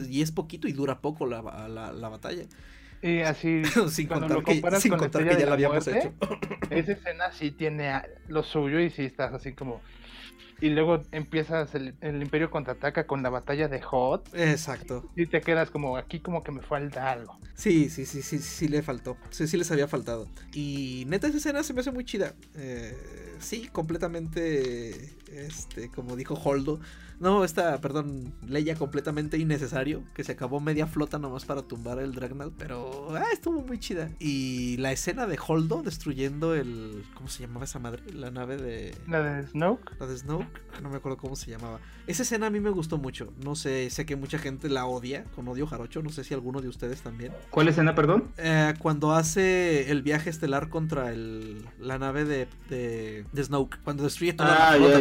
y 0.08 0.22
es 0.22 0.32
poquito 0.32 0.68
y 0.68 0.72
dura 0.72 1.02
poco 1.02 1.26
la, 1.26 1.42
la, 1.68 1.92
la 1.92 2.08
batalla. 2.08 2.44
Y 3.02 3.20
así, 3.20 3.62
sin 3.90 4.08
contar 4.08 4.30
lo 4.30 4.42
comparas 4.42 4.82
que, 4.82 4.88
con 4.88 5.10
que 5.10 5.36
ya 5.38 5.46
la 5.46 5.52
habíamos 5.52 5.86
hecho. 5.86 6.12
Esa 6.70 6.92
escena 6.92 7.30
sí 7.32 7.50
tiene 7.50 8.02
lo 8.28 8.42
suyo 8.42 8.80
y 8.80 8.90
sí 8.90 9.04
estás 9.04 9.32
así 9.32 9.52
como. 9.52 9.80
Y 10.58 10.70
luego 10.70 11.02
empiezas 11.12 11.74
el, 11.74 11.94
Imperio 12.00 12.50
contraataca 12.50 13.06
con 13.06 13.22
la 13.22 13.28
batalla 13.28 13.68
de 13.68 13.82
Hot. 13.82 14.30
Exacto. 14.34 15.10
Y 15.14 15.26
te 15.26 15.42
quedas 15.42 15.70
como 15.70 15.98
aquí 15.98 16.20
como 16.20 16.42
que 16.42 16.50
me 16.50 16.62
falta 16.62 17.12
algo. 17.12 17.38
Sí, 17.54 17.90
sí, 17.90 18.06
sí, 18.06 18.22
sí, 18.22 18.38
sí 18.38 18.66
le 18.66 18.82
faltó. 18.82 19.18
Sí, 19.28 19.46
sí 19.46 19.58
les 19.58 19.70
había 19.70 19.86
faltado. 19.86 20.28
Y 20.54 21.04
neta 21.08 21.26
esa 21.26 21.36
escena 21.36 21.62
se 21.62 21.74
me 21.74 21.80
hace 21.80 21.90
muy 21.90 22.06
chida. 22.06 22.32
Eh, 22.54 22.96
sí, 23.38 23.68
completamente, 23.70 25.15
este, 25.28 25.90
como 25.90 26.16
dijo 26.16 26.34
Holdo 26.34 26.80
no, 27.18 27.44
esta, 27.44 27.80
perdón, 27.80 28.34
Leia 28.46 28.74
completamente 28.74 29.38
innecesario, 29.38 30.02
que 30.14 30.22
se 30.22 30.32
acabó 30.32 30.60
media 30.60 30.86
flota 30.86 31.18
nomás 31.18 31.44
para 31.44 31.62
tumbar 31.62 31.98
el 31.98 32.12
Dragnaut, 32.12 32.54
pero 32.58 33.08
ah, 33.16 33.24
estuvo 33.32 33.62
muy 33.62 33.78
chida. 33.78 34.10
Y 34.18 34.76
la 34.78 34.92
escena 34.92 35.26
de 35.26 35.38
Holdo 35.46 35.82
destruyendo 35.82 36.54
el, 36.54 37.04
¿cómo 37.14 37.28
se 37.28 37.42
llamaba 37.42 37.64
esa 37.64 37.78
madre? 37.78 38.02
La 38.12 38.30
nave 38.30 38.58
de... 38.58 38.94
La 39.08 39.22
de 39.22 39.46
Snoke. 39.46 39.92
La 39.98 40.06
de 40.06 40.18
Snoke, 40.18 40.60
ah, 40.74 40.80
no 40.82 40.90
me 40.90 40.96
acuerdo 40.96 41.16
cómo 41.16 41.36
se 41.36 41.50
llamaba. 41.50 41.80
Esa 42.06 42.22
escena 42.22 42.46
a 42.46 42.50
mí 42.50 42.60
me 42.60 42.70
gustó 42.70 42.98
mucho, 42.98 43.32
no 43.42 43.56
sé, 43.56 43.88
sé 43.90 44.04
que 44.04 44.14
mucha 44.14 44.38
gente 44.38 44.68
la 44.68 44.86
odia, 44.86 45.24
con 45.34 45.48
odio 45.48 45.66
jarocho, 45.66 46.02
no 46.02 46.10
sé 46.10 46.22
si 46.22 46.34
alguno 46.34 46.60
de 46.60 46.68
ustedes 46.68 47.00
también. 47.00 47.32
¿Cuál 47.50 47.68
escena, 47.68 47.94
perdón? 47.94 48.30
Eh, 48.36 48.74
cuando 48.78 49.12
hace 49.12 49.90
el 49.90 50.02
viaje 50.02 50.30
estelar 50.30 50.68
contra 50.68 51.12
el, 51.12 51.66
la 51.80 51.98
nave 51.98 52.24
de, 52.24 52.46
de, 52.68 53.24
Snoke, 53.42 53.78
cuando 53.82 54.04
destruye 54.04 54.34
toda 54.34 54.68
ah, 54.68 54.76
la 54.76 54.86
flota 54.86 55.00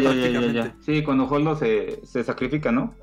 sí, 0.82 1.04
cuando 1.04 1.26
Holdo 1.26 1.56
se 1.56 1.86
se 2.06 2.24
sacrifica, 2.24 2.72
¿no? 2.72 2.94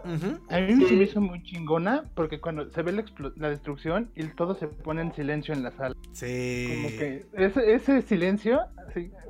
A 0.49 0.61
mí 0.61 0.75
me 0.75 1.05
hizo 1.05 1.21
muy 1.21 1.43
chingona 1.43 2.05
porque 2.15 2.41
cuando 2.41 2.71
se 2.71 2.83
ve 2.83 3.05
la, 3.37 3.49
destrucción 3.49 4.11
y 4.17 4.25
todo 4.25 4.55
se 4.55 4.69
pone 4.69 5.03
en 5.03 5.15
silencio 5.15 5.55
en 5.55 5.63
la 5.63 5.71
sala. 5.73 5.95
Sí. 6.13 6.69
Como 6.69 6.89
que 6.89 7.27
ese, 7.35 7.75
ese 7.75 8.03
silencio, 8.03 8.61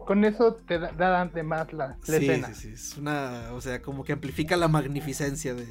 con 0.06 0.24
eso 0.24 0.54
te 0.54 0.78
da, 0.78 1.26
de 1.26 1.42
más 1.42 1.72
la, 1.72 1.96
escena. 2.06 2.54
Sí, 2.54 2.68
sí, 2.68 2.74
es 2.74 2.96
una, 2.96 3.52
o 3.52 3.60
sea, 3.60 3.82
como 3.82 4.04
que 4.04 4.12
amplifica 4.12 4.56
la 4.56 4.68
magnificencia 4.68 5.54
de 5.54 5.66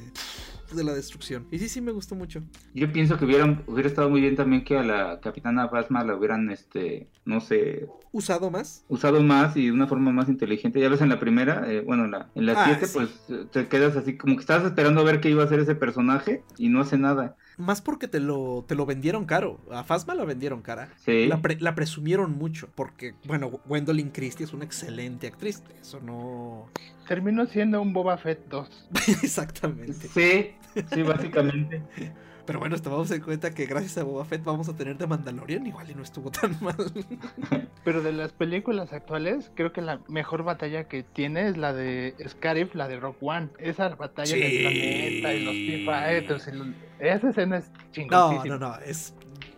de 0.74 0.84
la 0.84 0.92
destrucción. 0.94 1.46
Y 1.50 1.58
sí, 1.58 1.68
sí 1.68 1.80
me 1.80 1.92
gustó 1.92 2.14
mucho. 2.14 2.42
Yo 2.74 2.92
pienso 2.92 3.18
que 3.18 3.24
hubieran, 3.24 3.62
hubiera 3.66 3.88
estado 3.88 4.10
muy 4.10 4.20
bien 4.20 4.36
también 4.36 4.64
que 4.64 4.76
a 4.76 4.82
la 4.82 5.20
capitana 5.20 5.68
Phasma 5.68 6.04
la 6.04 6.16
hubieran, 6.16 6.50
este, 6.50 7.08
no 7.24 7.40
sé... 7.40 7.88
¿Usado 8.12 8.50
más? 8.50 8.84
Usado 8.88 9.22
más 9.22 9.56
y 9.56 9.66
de 9.66 9.72
una 9.72 9.86
forma 9.86 10.12
más 10.12 10.28
inteligente. 10.28 10.80
Ya 10.80 10.88
ves 10.88 11.00
en 11.00 11.08
la 11.08 11.18
primera, 11.18 11.70
eh, 11.70 11.80
bueno, 11.80 12.06
la, 12.06 12.28
en 12.34 12.46
la 12.46 12.64
7, 12.64 12.84
ah, 12.84 12.88
pues 12.92 13.50
te 13.50 13.68
quedas 13.68 13.96
así 13.96 14.16
como 14.16 14.36
que 14.36 14.40
estabas 14.40 14.66
esperando 14.66 15.00
a 15.00 15.04
ver 15.04 15.20
qué 15.20 15.30
iba 15.30 15.42
a 15.42 15.46
hacer 15.46 15.60
ese 15.60 15.74
personaje 15.74 16.42
y 16.58 16.68
no 16.68 16.80
hace 16.80 16.98
nada. 16.98 17.36
Más 17.56 17.82
porque 17.82 18.08
te 18.08 18.20
lo, 18.20 18.64
te 18.66 18.74
lo 18.74 18.86
vendieron 18.86 19.24
caro. 19.24 19.60
A 19.70 19.84
Fasma 19.84 20.14
la 20.14 20.24
vendieron 20.24 20.62
cara. 20.62 20.88
Sí. 21.04 21.26
La, 21.26 21.74
presumieron 21.74 22.32
mucho. 22.36 22.68
Porque, 22.74 23.14
bueno, 23.24 23.50
Gwendolyn 23.66 24.10
Christie 24.10 24.44
es 24.44 24.52
una 24.52 24.64
excelente 24.64 25.26
actriz. 25.26 25.62
Eso 25.80 26.00
no. 26.00 26.68
Terminó 27.06 27.46
siendo 27.46 27.80
un 27.82 27.92
Boba 27.92 28.16
Fett 28.18 28.48
2. 28.48 28.88
Exactamente. 29.22 30.08
Sí, 30.08 30.52
sí, 30.92 31.02
básicamente. 31.02 31.82
Pero 32.44 32.58
bueno, 32.58 32.76
tomamos 32.78 33.10
en 33.12 33.20
cuenta 33.20 33.54
que 33.54 33.66
gracias 33.66 33.98
a 33.98 34.02
Boba 34.02 34.24
Fett 34.24 34.42
vamos 34.42 34.68
a 34.68 34.76
tener 34.76 34.98
de 34.98 35.06
Mandalorian, 35.06 35.66
igual 35.66 35.90
y 35.90 35.94
no 35.94 36.02
estuvo 36.02 36.30
tan 36.30 36.56
mal. 36.60 36.74
Pero 37.84 38.02
de 38.02 38.12
las 38.12 38.32
películas 38.32 38.92
actuales, 38.92 39.50
creo 39.54 39.72
que 39.72 39.80
la 39.80 40.00
mejor 40.08 40.42
batalla 40.42 40.88
que 40.88 41.02
tiene 41.04 41.48
es 41.48 41.56
la 41.56 41.72
de 41.72 42.14
Scarif, 42.28 42.74
la 42.74 42.88
de 42.88 42.98
Rock 42.98 43.16
One. 43.20 43.48
Esa 43.58 43.90
batalla 43.90 44.34
del 44.34 44.60
planeta 44.60 45.34
y 45.34 45.44
los 45.44 45.54
T-Fighters. 45.54 46.50
Esa 46.98 47.30
escena 47.30 47.58
es. 47.58 47.70
No, 48.10 48.44
no, 48.44 48.58
no, 48.58 48.78
es... 48.78 49.14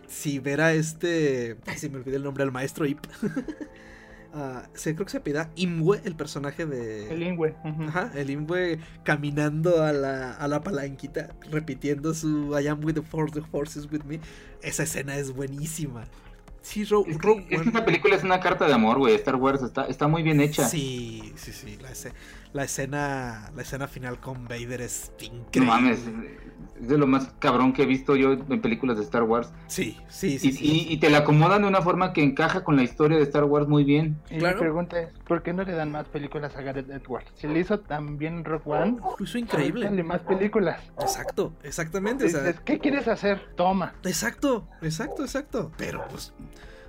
Si 0.07 0.37
ver 0.39 0.61
a 0.61 0.71
este... 0.73 1.57
Ay, 1.65 1.77
se 1.77 1.89
me 1.89 1.97
olvidé 1.97 2.17
el 2.17 2.23
nombre 2.23 2.43
del 2.43 2.51
maestro 2.51 2.85
Ip. 2.85 2.99
Uh, 4.35 4.67
creo 4.73 5.05
que 5.05 5.09
se 5.09 5.21
pida 5.21 5.49
Imwe, 5.55 6.01
el 6.03 6.13
personaje 6.15 6.65
de. 6.65 7.09
El 7.09 7.23
Imwe. 7.23 7.55
Ajá, 7.63 8.11
el 8.15 8.29
Imwe 8.29 8.79
caminando 9.03 9.81
a 9.81 9.93
la, 9.93 10.33
a 10.33 10.47
la 10.49 10.61
palanquita, 10.61 11.29
repitiendo 11.49 12.13
su 12.13 12.53
I 12.59 12.67
am 12.67 12.83
with 12.83 12.95
the 12.95 13.01
force, 13.01 13.33
the 13.33 13.41
force 13.41 13.79
is 13.79 13.89
with 13.89 14.03
me. 14.03 14.19
Esa 14.61 14.83
escena 14.83 15.15
es 15.15 15.31
buenísima. 15.31 16.03
Sí, 16.61 16.83
Rogue, 16.83 17.11
es, 17.11 17.61
que, 17.61 17.67
esta 17.67 17.85
película 17.85 18.15
es 18.15 18.23
una 18.23 18.39
carta 18.39 18.67
de 18.67 18.73
amor, 18.73 18.97
güey. 18.97 19.13
Star 19.15 19.35
Wars 19.35 19.61
está, 19.61 19.85
está 19.85 20.07
muy 20.07 20.23
bien 20.23 20.41
hecha. 20.41 20.67
Sí, 20.67 21.31
sí, 21.35 21.53
sí. 21.53 21.77
La, 21.79 21.91
la, 22.53 22.63
escena, 22.63 23.51
la 23.55 23.61
escena 23.61 23.87
final 23.87 24.19
con 24.19 24.45
Vader 24.45 24.81
es 24.81 25.11
increíble. 25.21 25.59
No 25.59 25.65
mames, 25.65 25.99
es 26.79 26.87
de 26.87 26.97
lo 26.97 27.07
más 27.07 27.33
cabrón 27.39 27.73
que 27.73 27.83
he 27.83 27.85
visto 27.85 28.15
yo 28.15 28.33
en 28.33 28.61
películas 28.61 28.97
de 28.97 29.03
Star 29.03 29.23
Wars. 29.23 29.51
Sí, 29.67 29.97
sí, 30.07 30.39
sí. 30.39 30.57
Y, 30.61 30.93
y, 30.93 30.97
te 30.97 31.09
la 31.09 31.19
acomodan 31.19 31.63
de 31.63 31.67
una 31.67 31.81
forma 31.81 32.13
que 32.13 32.23
encaja 32.23 32.63
con 32.63 32.75
la 32.75 32.83
historia 32.83 33.17
de 33.17 33.23
Star 33.23 33.45
Wars 33.45 33.67
muy 33.67 33.83
bien. 33.83 34.17
Y 34.29 34.39
la 34.39 34.55
pregunta 34.55 34.99
es, 34.99 35.09
¿por 35.27 35.43
qué 35.43 35.53
no 35.53 35.63
le 35.63 35.73
dan 35.73 35.91
más 35.91 36.07
películas 36.07 36.55
a 36.55 36.61
Gareth 36.61 36.89
Edwards? 36.89 37.31
Si 37.35 37.47
le 37.47 37.59
hizo 37.59 37.79
tan 37.79 38.17
bien 38.17 38.43
Rock 38.43 38.67
One, 38.67 38.97
lo 39.17 39.23
hizo 39.23 39.37
increíble. 39.37 39.85
Dale 39.85 40.03
más 40.03 40.21
películas. 40.21 40.81
Exacto, 40.99 41.53
exactamente. 41.63 42.27
¿Qué 42.63 42.79
quieres 42.79 43.07
hacer? 43.07 43.41
Toma. 43.55 43.93
Exacto, 44.03 44.67
exacto, 44.81 45.23
exacto. 45.23 45.71
Pero 45.77 46.05
pues 46.09 46.33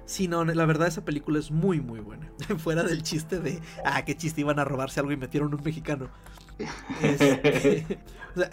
Sí, 0.06 0.28
no, 0.28 0.44
la 0.44 0.66
verdad 0.66 0.86
esa 0.86 1.04
película 1.04 1.40
es 1.40 1.50
muy, 1.50 1.80
muy 1.80 1.98
buena. 1.98 2.30
Fuera 2.58 2.84
del 2.84 3.02
chiste 3.02 3.40
de, 3.40 3.60
ah, 3.84 4.04
qué 4.04 4.16
chiste, 4.16 4.40
iban 4.40 4.58
a 4.60 4.64
robarse 4.64 5.00
algo 5.00 5.12
y 5.12 5.16
metieron 5.16 5.52
un 5.52 5.62
mexicano. 5.62 6.08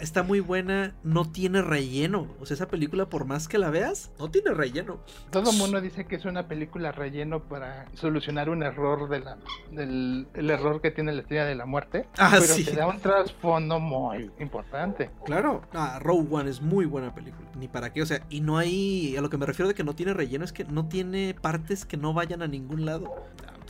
está 0.00 0.22
muy 0.22 0.40
buena, 0.40 0.94
no 1.02 1.30
tiene 1.30 1.62
relleno. 1.62 2.28
O 2.40 2.46
sea, 2.46 2.54
esa 2.54 2.68
película, 2.68 3.06
por 3.06 3.24
más 3.24 3.48
que 3.48 3.58
la 3.58 3.70
veas, 3.70 4.10
no 4.18 4.30
tiene 4.30 4.52
relleno. 4.52 5.00
Todo 5.30 5.50
el 5.50 5.56
mundo 5.58 5.80
dice 5.80 6.06
que 6.06 6.16
es 6.16 6.24
una 6.24 6.48
película 6.48 6.92
relleno 6.92 7.42
para 7.44 7.86
solucionar 7.94 8.48
un 8.48 8.62
error 8.62 9.08
de 9.08 9.20
la, 9.20 9.38
del 9.70 10.28
el 10.34 10.50
error 10.50 10.80
que 10.80 10.90
tiene 10.90 11.12
la 11.12 11.22
estrella 11.22 11.44
de 11.44 11.54
la 11.54 11.66
muerte. 11.66 12.08
Ah, 12.18 12.30
pero 12.32 12.54
sí. 12.54 12.64
te 12.64 12.76
da 12.76 12.86
un 12.86 13.00
trasfondo 13.00 13.80
muy 13.80 14.30
importante. 14.38 15.10
Claro, 15.24 15.62
ah, 15.72 15.98
Rogue 16.00 16.28
One 16.30 16.50
es 16.50 16.60
muy 16.60 16.86
buena 16.86 17.14
película. 17.14 17.48
Ni 17.56 17.68
para 17.68 17.92
qué, 17.92 18.02
o 18.02 18.06
sea, 18.06 18.24
y 18.30 18.40
no 18.40 18.58
hay. 18.58 19.16
A 19.16 19.20
lo 19.20 19.30
que 19.30 19.38
me 19.38 19.46
refiero 19.46 19.68
de 19.68 19.74
que 19.74 19.84
no 19.84 19.94
tiene 19.94 20.14
relleno 20.14 20.44
es 20.44 20.52
que 20.52 20.64
no 20.64 20.88
tiene 20.88 21.34
partes 21.40 21.84
que 21.84 21.96
no 21.96 22.12
vayan 22.12 22.42
a 22.42 22.48
ningún 22.48 22.84
lado 22.84 23.14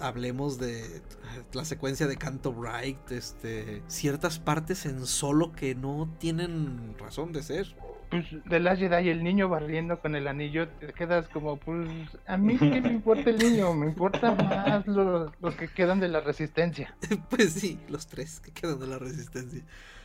hablemos 0.01 0.59
de 0.59 1.03
la 1.53 1.65
secuencia 1.65 2.07
de 2.07 2.17
Canto 2.17 2.53
Bright, 2.53 3.11
este, 3.11 3.83
ciertas 3.87 4.39
partes 4.39 4.87
en 4.87 5.07
solo 5.07 5.53
que 5.53 5.75
no 5.75 6.04
tienen 6.19 6.97
razón 6.99 7.33
de 7.33 7.43
ser. 7.43 7.75
Pues 8.11 8.27
de 8.45 8.61
la 8.61 8.77
Jedi 8.77 9.07
y 9.07 9.11
el 9.11 9.25
niño 9.25 9.49
barriendo 9.49 9.99
con 10.01 10.15
el 10.15 10.29
anillo, 10.29 10.69
te 10.69 10.93
quedas 10.93 11.29
como, 11.29 11.57
pues, 11.57 11.89
a 12.27 12.37
mí 12.37 12.57
qué 12.59 12.81
me 12.81 12.91
importa 12.91 13.31
el 13.31 13.39
niño, 13.39 13.75
me 13.75 13.87
importa 13.87 14.35
más 14.35 14.87
los, 14.87 15.33
que 15.57 15.69
quedan 15.69 16.01
de 16.01 16.09
la 16.09 16.21
resistencia. 16.21 16.95
pues 17.31 17.55
sí, 17.55 17.81
los 17.89 18.07
tres 18.07 18.41
que 18.41 18.53
quedan 18.53 18.79
de 18.79 18.87
la 18.87 18.99
resistencia. 18.99 19.63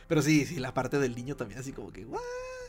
Pero 0.08 0.22
sí, 0.22 0.44
sí, 0.44 0.58
la 0.58 0.74
parte 0.74 0.98
del 0.98 1.14
niño 1.14 1.36
también 1.36 1.60
así 1.60 1.72
como 1.72 1.92
que, 1.92 2.06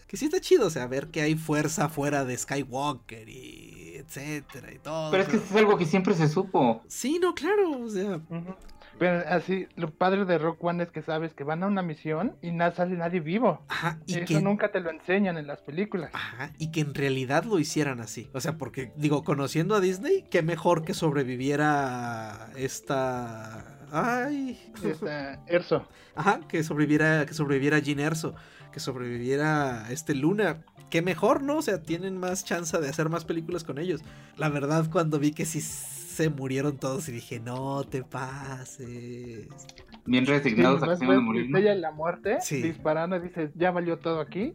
Que 0.06 0.18
sí 0.18 0.26
está 0.26 0.40
chido, 0.40 0.68
o 0.68 0.70
sea, 0.70 0.86
ver 0.86 1.08
que 1.08 1.22
hay 1.22 1.36
fuerza 1.36 1.90
fuera 1.90 2.24
de 2.24 2.38
Skywalker 2.38 3.28
y 3.28 3.96
etcétera 3.96 4.72
y 4.74 4.80
todo. 4.80 5.12
Pero 5.12 5.24
es 5.24 5.30
que 5.30 5.38
es 5.38 5.56
algo 5.56 5.78
que 5.78 5.86
siempre 5.86 6.14
se 6.14 6.28
supo. 6.28 6.84
Sí, 6.88 7.20
no, 7.20 7.34
claro, 7.34 7.82
o 7.82 7.90
sea. 7.90 8.22
Pero 9.02 9.24
así, 9.28 9.68
lo 9.78 9.90
padre 9.90 10.26
de 10.26 10.38
Rock 10.38 10.64
One 10.64 10.84
es 10.84 10.92
que 10.92 11.02
sabes 11.02 11.34
que 11.34 11.44
van 11.44 11.64
a 11.64 11.66
una 11.66 11.82
misión 11.82 12.38
y 12.44 12.52
nada 12.52 12.76
sale 12.76 12.96
nadie 12.96 13.20
vivo. 13.20 13.66
Ajá, 13.68 14.00
y 14.06 14.20
Eso 14.20 14.40
nunca 14.42 14.72
te 14.72 14.80
lo 14.80 14.92
enseñan 14.92 15.40
en 15.40 15.48
las 15.48 15.60
películas. 15.64 16.12
Ajá, 16.14 16.52
y 16.60 16.70
que 16.70 16.82
en 16.82 16.94
realidad 16.94 17.46
lo 17.46 17.58
hicieran 17.58 18.00
así. 18.00 18.30
O 18.32 18.40
sea, 18.40 18.60
porque, 18.60 18.94
digo, 18.98 19.24
conociendo 19.24 19.74
a 19.74 19.80
Disney, 19.80 20.26
qué 20.30 20.44
mejor 20.44 20.86
que 20.86 20.94
sobreviviera 20.94 22.52
esta. 22.56 23.80
Ay. 23.92 24.72
Esta 24.84 25.44
Erso. 25.48 25.88
Ajá, 26.14 26.42
que 26.48 26.64
sobreviviera, 26.64 27.26
que 27.26 27.34
sobreviviera 27.34 27.80
Jean 27.80 28.02
Erso 28.02 28.36
que 28.72 28.80
sobreviviera 28.80 29.88
este 29.90 30.16
Luna. 30.16 30.64
Qué 30.92 31.02
mejor, 31.02 31.42
¿no? 31.42 31.58
O 31.58 31.62
sea, 31.62 31.82
tienen 31.82 32.18
más 32.18 32.46
chance 32.46 32.78
de 32.78 32.88
hacer 32.88 33.10
más 33.10 33.26
películas 33.26 33.64
con 33.64 33.80
ellos. 33.80 34.02
La 34.38 34.48
verdad, 34.48 34.86
cuando 34.92 35.20
vi 35.20 35.32
que 35.32 35.46
sí 35.46 35.60
se 36.12 36.30
murieron 36.30 36.78
todos 36.78 37.08
y 37.10 37.14
dije, 37.14 37.40
no 37.40 37.84
te 37.84 38.04
pases 38.04 39.48
bien 40.06 40.26
resignados 40.26 40.84
a 40.84 40.90
que 40.90 40.98
se 40.98 41.06
morir. 41.06 41.50
¿no? 41.50 41.60
la 41.60 41.92
muerte, 41.92 42.38
disparando, 42.50 43.20
dices, 43.20 43.52
ya 43.56 43.72
valió 43.72 44.00
todo 44.00 44.20
aquí, 44.20 44.54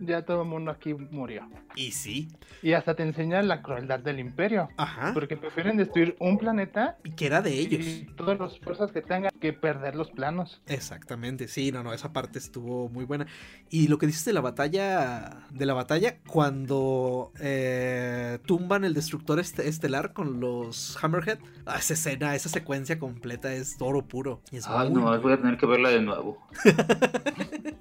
ya 0.00 0.22
todo 0.22 0.42
el 0.42 0.48
mundo 0.48 0.70
aquí 0.70 0.94
murió. 0.94 1.48
Y 1.76 1.92
sí. 1.92 2.28
Y 2.62 2.72
hasta 2.72 2.94
te 2.94 3.02
enseñan 3.02 3.48
la 3.48 3.62
crueldad 3.62 3.98
del 3.98 4.20
imperio. 4.20 4.68
Ajá. 4.76 5.12
Porque 5.12 5.36
prefieren 5.36 5.76
destruir 5.76 6.16
un 6.20 6.38
planeta. 6.38 6.96
Y 7.04 7.10
que 7.10 7.26
era 7.26 7.42
de 7.42 7.52
ellos. 7.52 7.84
Y 7.84 8.06
todas 8.16 8.38
las 8.38 8.58
fuerzas 8.60 8.92
que 8.92 9.02
tengan 9.02 9.30
que 9.40 9.52
perder 9.52 9.94
los 9.94 10.10
planos. 10.10 10.62
Exactamente, 10.66 11.48
sí, 11.48 11.72
no, 11.72 11.82
no, 11.82 11.92
esa 11.92 12.12
parte 12.12 12.38
estuvo 12.38 12.88
muy 12.88 13.04
buena. 13.04 13.26
Y 13.70 13.88
lo 13.88 13.98
que 13.98 14.06
dices 14.06 14.24
de 14.24 14.32
la 14.32 14.40
batalla, 14.40 15.46
de 15.50 15.66
la 15.66 15.74
batalla, 15.74 16.18
cuando 16.26 17.32
eh, 17.40 18.38
tumban 18.46 18.84
el 18.84 18.94
destructor 18.94 19.40
este, 19.40 19.68
estelar 19.68 20.12
con 20.12 20.40
los 20.40 20.96
Hammerhead, 21.02 21.38
ah, 21.66 21.76
esa 21.78 21.94
escena, 21.94 22.34
esa 22.34 22.48
secuencia 22.48 22.98
completa 22.98 23.52
es 23.52 23.76
oro 23.80 24.06
puro. 24.06 24.40
Y 24.50 24.56
es 24.56 24.66
Ay, 24.84 24.92
no, 24.92 25.20
voy 25.20 25.32
a 25.32 25.36
tener 25.36 25.56
que 25.56 25.66
verla 25.66 25.90
de 25.90 26.00
nuevo. 26.02 26.38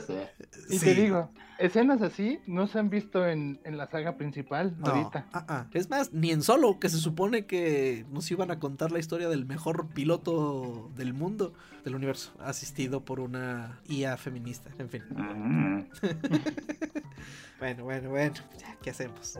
sea. 0.00 0.32
Y 0.68 0.78
te 0.78 0.94
digo, 0.94 1.30
escenas 1.58 2.02
así 2.02 2.40
no 2.46 2.66
se 2.66 2.78
han 2.78 2.90
visto 2.90 3.26
en, 3.26 3.60
la 3.64 3.88
saga 3.88 4.16
principal 4.16 4.76
ahorita. 4.82 5.26
Ah, 5.32 5.44
ah. 5.48 5.66
Es 5.72 5.90
más, 5.90 6.12
ni 6.12 6.30
en 6.30 6.42
solo, 6.42 6.78
que 6.78 6.88
se 6.88 6.98
supone 6.98 7.46
que 7.46 8.04
nos 8.10 8.30
iban 8.30 8.50
a 8.50 8.58
contar 8.58 8.90
la 8.92 8.98
historia 8.98 9.28
del 9.28 9.46
mejor 9.46 9.88
piloto 9.88 10.90
del 10.96 11.12
mundo, 11.12 11.54
del 11.84 11.94
universo, 11.94 12.32
asistido 12.40 13.04
por 13.04 13.20
una 13.20 13.80
IA 13.88 14.16
feminista. 14.16 14.70
En 14.78 14.88
fin. 14.88 15.02
bueno, 17.58 17.84
bueno, 17.84 18.10
bueno. 18.10 18.34
¿Qué 18.82 18.90
hacemos? 18.90 19.38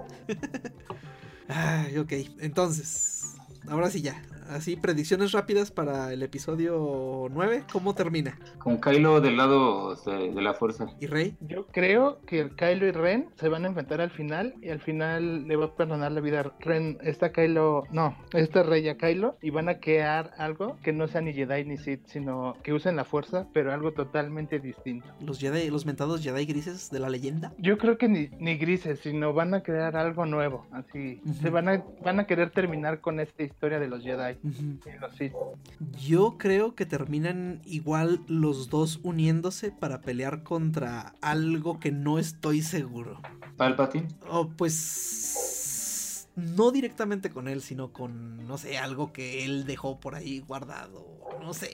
Ay, 1.49 1.99
ok, 1.99 2.13
entonces, 2.41 3.37
ahora 3.69 3.91
sí 3.91 4.03
ya. 4.03 4.23
Así, 4.51 4.75
predicciones 4.75 5.31
rápidas 5.31 5.71
para 5.71 6.13
el 6.13 6.25
episodio 6.25 7.29
9. 7.31 7.65
¿Cómo 7.73 7.95
termina? 7.95 8.37
Con 8.59 8.81
Kylo 8.81 9.21
del 9.21 9.37
lado 9.37 9.95
de, 9.95 10.43
la 10.43 10.55
fuerza. 10.55 10.89
¿Y 10.99 11.07
Rey? 11.07 11.37
Yo 11.41 11.69
creo 11.69 12.21
que 12.27 12.51
Kylo 12.57 12.89
y 12.89 12.91
Ren 12.91 13.29
se 13.37 13.49
van 13.49 13.65
a 13.65 13.69
enfrentar 13.69 14.01
al 14.01 14.11
final 14.11 14.55
y 14.61 14.71
al 14.71 14.81
final 14.81 15.47
le 15.47 15.55
va 15.55 15.67
a 15.67 15.77
perdonar 15.77 16.11
la 16.11 16.21
vida 16.21 16.41
a 16.41 16.53
Ren. 16.59 16.99
Está 17.01 17.31
Kylo, 17.31 17.85
no, 17.93 18.17
está 18.33 18.65
Rey 18.65 18.89
a 18.89 18.99
Kylo 18.99 19.37
y 19.41 19.51
van 19.51 19.69
a 19.69 19.79
crear 19.79 20.33
algo 20.37 20.79
que 20.83 20.93
no 20.93 21.07
sea 21.07 21.21
ni 21.21 21.33
Jedi 21.33 21.65
ni 21.65 21.77
Sith, 21.77 22.07
sino 22.07 22.57
que 22.65 22.73
usen 22.73 22.97
la 22.97 23.05
fuerza, 23.05 23.47
pero 23.53 23.73
algo 23.73 23.93
totalmente 23.93 24.59
distinto. 24.59 25.07
¿Los 25.21 25.39
Jedi, 25.39 25.71
los 25.71 25.87
mentados 25.87 26.25
Jedi 26.25 26.45
grises 26.47 26.91
de 26.91 26.99
la 26.99 27.09
leyenda? 27.09 27.53
Yo 27.59 27.79
creo 27.79 27.99
que 27.99 28.09
ni, 28.09 28.29
ni 28.41 28.57
grises, 28.57 28.99
sino 28.99 29.33
van 29.33 29.55
a 29.55 29.63
crear 29.63 29.97
algo 29.97 30.27
nuevo. 30.27 30.67
Así, 30.73 31.23
se 31.41 31.51
van 31.51 31.69
a, 31.69 31.85
van 32.03 32.19
a 32.19 32.27
querer 32.27 32.51
terminar 32.51 33.01
con 33.01 33.21
esta 33.21 33.45
historia 33.45 33.79
de 33.79 33.87
los 33.87 34.03
Jedi. 34.03 34.40
Yo 36.01 36.37
creo 36.39 36.75
que 36.75 36.87
terminan 36.87 37.61
igual 37.65 38.21
los 38.27 38.71
dos 38.71 39.01
uniéndose 39.03 39.71
para 39.71 40.01
pelear 40.01 40.43
contra 40.43 41.15
algo 41.21 41.79
que 41.79 41.93
no 41.93 42.19
estoy 42.19 42.63
seguro. 42.63 43.21
¿Palpatine? 43.57 44.09
Oh, 44.29 44.49
pues 44.49 46.29
no 46.37 46.71
directamente 46.71 47.31
con 47.31 47.49
él, 47.49 47.61
sino 47.61 47.93
con, 47.93 48.47
no 48.47 48.57
sé, 48.57 48.79
algo 48.79 49.13
que 49.13 49.45
él 49.45 49.67
dejó 49.67 50.01
por 50.01 50.15
ahí 50.15 50.41
guardado. 50.41 51.07
No 51.41 51.55
sé, 51.55 51.71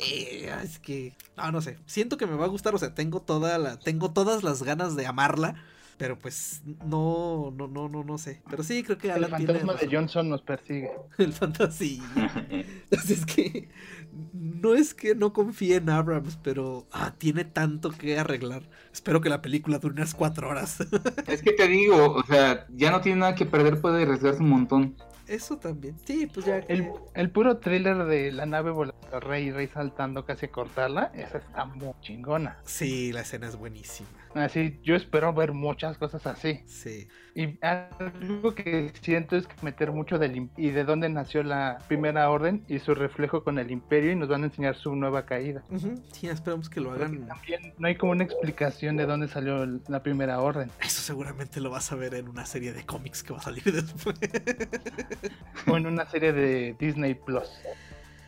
es 0.62 0.78
que, 0.78 1.16
no, 1.36 1.50
no 1.52 1.60
sé. 1.60 1.78
Siento 1.86 2.16
que 2.16 2.26
me 2.26 2.36
va 2.36 2.44
a 2.44 2.48
gustar, 2.48 2.74
o 2.74 2.78
sea, 2.78 2.94
tengo 2.94 3.20
toda 3.20 3.58
la, 3.58 3.78
tengo 3.78 4.10
todas 4.10 4.42
las 4.42 4.62
ganas 4.62 4.96
de 4.96 5.06
amarla 5.06 5.54
pero 5.96 6.18
pues 6.18 6.62
no, 6.64 7.52
no, 7.56 7.66
no, 7.68 7.88
no, 7.88 8.04
no 8.04 8.18
sé. 8.18 8.42
Pero 8.48 8.62
sí, 8.62 8.82
creo 8.82 8.98
que 8.98 9.10
Alan 9.10 9.32
El 9.40 9.46
fantasma 9.46 9.74
de 9.74 9.88
Johnson 9.90 10.28
nos 10.28 10.42
persigue. 10.42 10.90
El 11.18 11.32
fantasma. 11.32 11.76
Entonces 12.90 13.10
es 13.10 13.26
que 13.26 13.68
no 14.32 14.74
es 14.74 14.94
que 14.94 15.14
no 15.14 15.32
confíe 15.32 15.76
en 15.76 15.90
Abrams, 15.90 16.38
pero 16.42 16.86
ah, 16.92 17.14
tiene 17.16 17.44
tanto 17.44 17.90
que 17.90 18.18
arreglar. 18.18 18.62
Espero 18.92 19.20
que 19.20 19.28
la 19.28 19.42
película 19.42 19.78
dure 19.78 19.94
unas 19.94 20.14
cuatro 20.14 20.48
horas. 20.48 20.80
es 21.26 21.42
que 21.42 21.52
te 21.52 21.66
digo, 21.68 22.14
o 22.14 22.22
sea, 22.24 22.66
ya 22.70 22.90
no 22.90 23.00
tiene 23.00 23.20
nada 23.20 23.34
que 23.34 23.46
perder, 23.46 23.80
puede 23.80 24.02
arriesgarse 24.02 24.42
un 24.42 24.50
montón. 24.50 24.96
Eso 25.26 25.58
también. 25.58 25.96
Sí, 26.04 26.26
pues 26.26 26.46
ya. 26.46 26.58
El, 26.58 26.88
el 27.14 27.30
puro 27.30 27.58
thriller 27.58 28.04
de 28.04 28.30
la 28.30 28.46
nave 28.46 28.70
volando, 28.70 29.20
Rey, 29.20 29.50
Rey 29.50 29.66
saltando 29.66 30.24
casi 30.24 30.46
a 30.46 30.52
cortarla, 30.52 31.10
esa 31.14 31.38
está 31.38 31.64
muy 31.64 31.92
chingona. 32.00 32.58
Sí, 32.64 33.12
la 33.12 33.22
escena 33.22 33.48
es 33.48 33.56
buenísima. 33.56 34.25
Así, 34.36 34.78
yo 34.82 34.96
espero 34.96 35.32
ver 35.32 35.52
muchas 35.52 35.96
cosas 35.96 36.26
así. 36.26 36.60
Sí. 36.66 37.08
Y 37.34 37.58
algo 37.64 38.54
que 38.54 38.92
siento 39.00 39.36
es 39.36 39.46
que 39.46 39.54
meter 39.62 39.92
mucho 39.92 40.18
del 40.18 40.50
y 40.56 40.70
de 40.70 40.84
dónde 40.84 41.08
nació 41.08 41.42
la 41.42 41.78
primera 41.88 42.28
orden 42.30 42.62
y 42.68 42.78
su 42.78 42.94
reflejo 42.94 43.42
con 43.44 43.58
el 43.58 43.70
imperio 43.70 44.12
y 44.12 44.16
nos 44.16 44.28
van 44.28 44.42
a 44.42 44.46
enseñar 44.46 44.76
su 44.76 44.94
nueva 44.94 45.24
caída. 45.24 45.62
Sí, 46.12 46.28
esperamos 46.28 46.68
que 46.68 46.80
lo 46.80 46.92
hagan. 46.92 47.26
también 47.26 47.74
no 47.78 47.88
hay 47.88 47.96
como 47.96 48.12
una 48.12 48.24
explicación 48.24 48.96
de 48.96 49.06
dónde 49.06 49.28
salió 49.28 49.66
la 49.88 50.02
primera 50.02 50.40
orden. 50.40 50.70
Eso 50.80 51.00
seguramente 51.02 51.60
lo 51.60 51.70
vas 51.70 51.90
a 51.92 51.96
ver 51.96 52.14
en 52.14 52.28
una 52.28 52.44
serie 52.46 52.72
de 52.72 52.84
cómics 52.84 53.22
que 53.22 53.32
va 53.32 53.38
a 53.38 53.42
salir 53.42 53.64
después. 53.64 54.18
o 55.66 55.76
en 55.76 55.86
una 55.86 56.06
serie 56.06 56.32
de 56.32 56.76
Disney 56.78 57.14
Plus. 57.14 57.48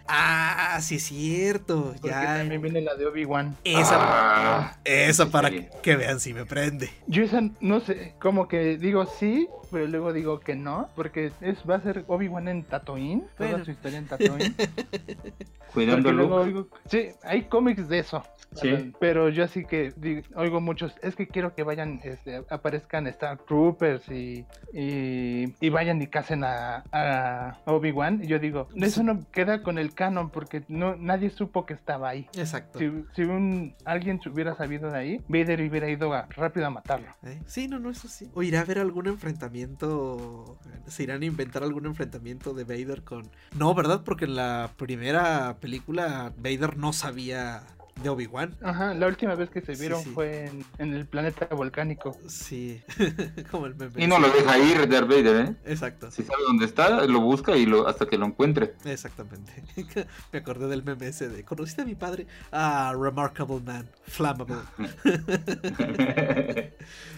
Ah, 0.09 0.79
sí 0.81 0.97
es 0.97 1.05
cierto. 1.05 1.93
Porque 2.01 2.09
ya. 2.09 2.39
también 2.39 2.63
viene 2.63 2.81
la 2.81 2.95
de 2.95 3.07
Obi-Wan. 3.07 3.57
Esa, 3.63 3.97
ah, 3.99 4.77
esa 4.85 5.27
para 5.31 5.51
que, 5.51 5.97
vean 5.97 6.19
si 6.19 6.33
me 6.33 6.47
prende. 6.47 6.91
Yo 7.07 7.23
esa, 7.23 7.43
no 7.61 7.81
sé, 7.81 8.15
como 8.19 8.49
que 8.49 8.79
digo 8.79 9.05
sí, 9.05 9.49
pero 9.71 9.87
luego 9.87 10.13
digo 10.13 10.41
que 10.41 10.57
no, 10.57 10.89
porque 10.97 11.31
es 11.41 11.59
va 11.69 11.77
a 11.77 11.81
ser 11.81 12.05
Obi-Wan 12.07 12.49
en 12.49 12.65
Tatooine, 12.65 13.25
toda 13.37 13.65
su 13.65 13.71
historia 13.71 13.99
en 13.99 14.07
Tatooine. 14.07 14.55
Cuidando 15.75 16.13
luego 16.13 16.67
sí, 16.87 17.11
hay 17.23 17.43
cómics 17.43 17.89
de 17.89 17.99
eso. 17.99 18.23
Sí. 18.55 18.93
Pero 18.99 19.29
yo 19.29 19.45
así 19.45 19.65
que 19.65 19.93
oigo 20.35 20.61
muchos, 20.61 20.95
es 21.03 21.15
que 21.15 21.29
quiero 21.29 21.55
que 21.55 21.63
vayan, 21.63 22.01
este, 22.03 22.43
aparezcan 22.49 23.07
Star 23.09 23.39
Troopers 23.47 24.09
y, 24.09 24.47
y, 24.73 25.69
vayan 25.69 26.01
y 26.01 26.07
casen 26.07 26.45
a, 26.45 26.83
a 26.91 27.59
Obi-Wan. 27.67 28.21
Y 28.25 28.27
yo 28.27 28.39
digo, 28.39 28.69
eso 28.77 29.03
no 29.03 29.27
queda 29.33 29.63
con 29.63 29.79
el 29.79 29.95
canon 29.99 30.31
porque 30.31 30.63
no 30.69 30.95
nadie 30.95 31.29
supo 31.29 31.67
que 31.67 31.75
estaba 31.75 32.11
ahí. 32.11 32.29
Exacto. 32.37 32.79
Si, 32.79 32.89
si 33.17 33.23
un, 33.23 33.75
alguien 33.85 34.21
hubiera 34.33 34.55
sabido 34.55 34.93
de 34.93 34.97
ahí, 34.97 35.25
Vader 35.27 35.69
hubiera 35.69 35.91
ido 35.91 36.13
rápido 36.37 36.67
a 36.67 36.71
matarlo. 36.71 37.09
¿Eh? 37.25 37.43
Sí, 37.47 37.67
no, 37.67 37.81
no, 37.81 37.91
eso 37.91 38.07
sí. 38.07 38.31
O 38.33 38.45
irá 38.45 38.61
a 38.61 38.63
haber 38.63 38.79
algún 38.79 39.09
enfrentamiento, 39.09 40.57
se 40.87 41.03
irán 41.03 41.23
a 41.23 41.25
inventar 41.25 41.65
algún 41.65 41.87
enfrentamiento 41.87 42.55
de 42.55 42.63
Vader 42.63 43.03
con... 43.03 43.29
No, 43.57 43.75
¿verdad? 43.75 44.03
Porque 44.05 44.27
en 44.27 44.37
la 44.37 44.71
primera 44.77 45.57
película 45.59 46.33
Vader 46.39 46.77
no 46.77 46.93
sabía 46.93 47.65
de 48.03 48.09
Obi-Wan. 48.09 48.57
Ajá, 48.63 48.95
la 48.95 49.07
última 49.07 49.35
vez 49.35 49.51
que 49.51 49.61
se 49.61 49.75
vieron 49.75 50.03
fue 50.03 50.51
en, 50.79 50.93
el 50.93 51.07
planeta 51.07 51.47
volcánico. 51.47 52.17
Sí, 52.29 52.83
como 53.51 53.67
el 53.67 53.75
meme. 53.75 53.93
Y 54.03 54.07
no 54.07 54.19
lo 54.19 54.31
deja 54.31 54.59
ir 54.59 54.89
Darth 54.89 55.09
Vader, 55.09 55.47
¿eh? 55.47 55.55
Exacto. 55.65 56.11
Si 56.11 56.23
sabe 56.23 56.43
dónde 56.47 56.65
está, 56.65 57.05
lo 57.07 57.21
busca 57.21 57.57
y 57.57 57.67
lo 57.67 57.89
hasta 57.89 58.07
que 58.07 58.19
lo 58.19 58.27
encuentre. 58.27 58.75
Exactamente. 58.85 59.65
Me 60.33 60.39
acordé 60.39 60.69
del 60.69 60.83
meme 60.85 61.09
ese 61.09 61.29
de 61.29 61.45
¿Conociste 61.45 61.83
a 61.83 61.85
mi 61.85 61.95
padre? 61.95 62.27
Ah, 62.53 62.95
remarkable 62.99 63.61
man, 63.61 63.89
flammable. 64.03 64.57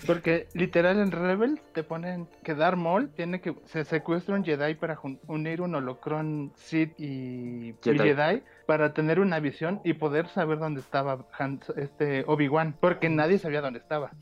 Porque 0.07 0.49
literal 0.55 0.99
en 0.99 1.11
Rebel 1.11 1.61
te 1.73 1.83
ponen 1.83 2.29
que 2.43 2.55
Darth 2.55 2.79
Maul 2.79 3.11
tiene 3.11 3.41
que 3.41 3.55
se 3.67 3.85
secuestra 3.85 4.35
un 4.35 4.45
Jedi 4.45 4.75
para 4.75 4.99
unir 5.27 5.61
un 5.61 5.75
holocron 5.75 6.53
Sith 6.57 6.99
y 6.99 7.75
Jedi 7.83 8.43
para 8.71 8.95
tener 8.95 9.19
una 9.19 9.41
visión 9.41 9.81
y 9.83 9.95
poder 9.95 10.29
saber 10.29 10.61
dónde 10.61 10.81
estaba 10.81 11.27
este 11.75 12.23
Obi-Wan, 12.29 12.77
porque 12.79 13.09
nadie 13.09 13.37
sabía 13.39 13.61
dónde 13.61 13.81
estaba. 13.81 14.13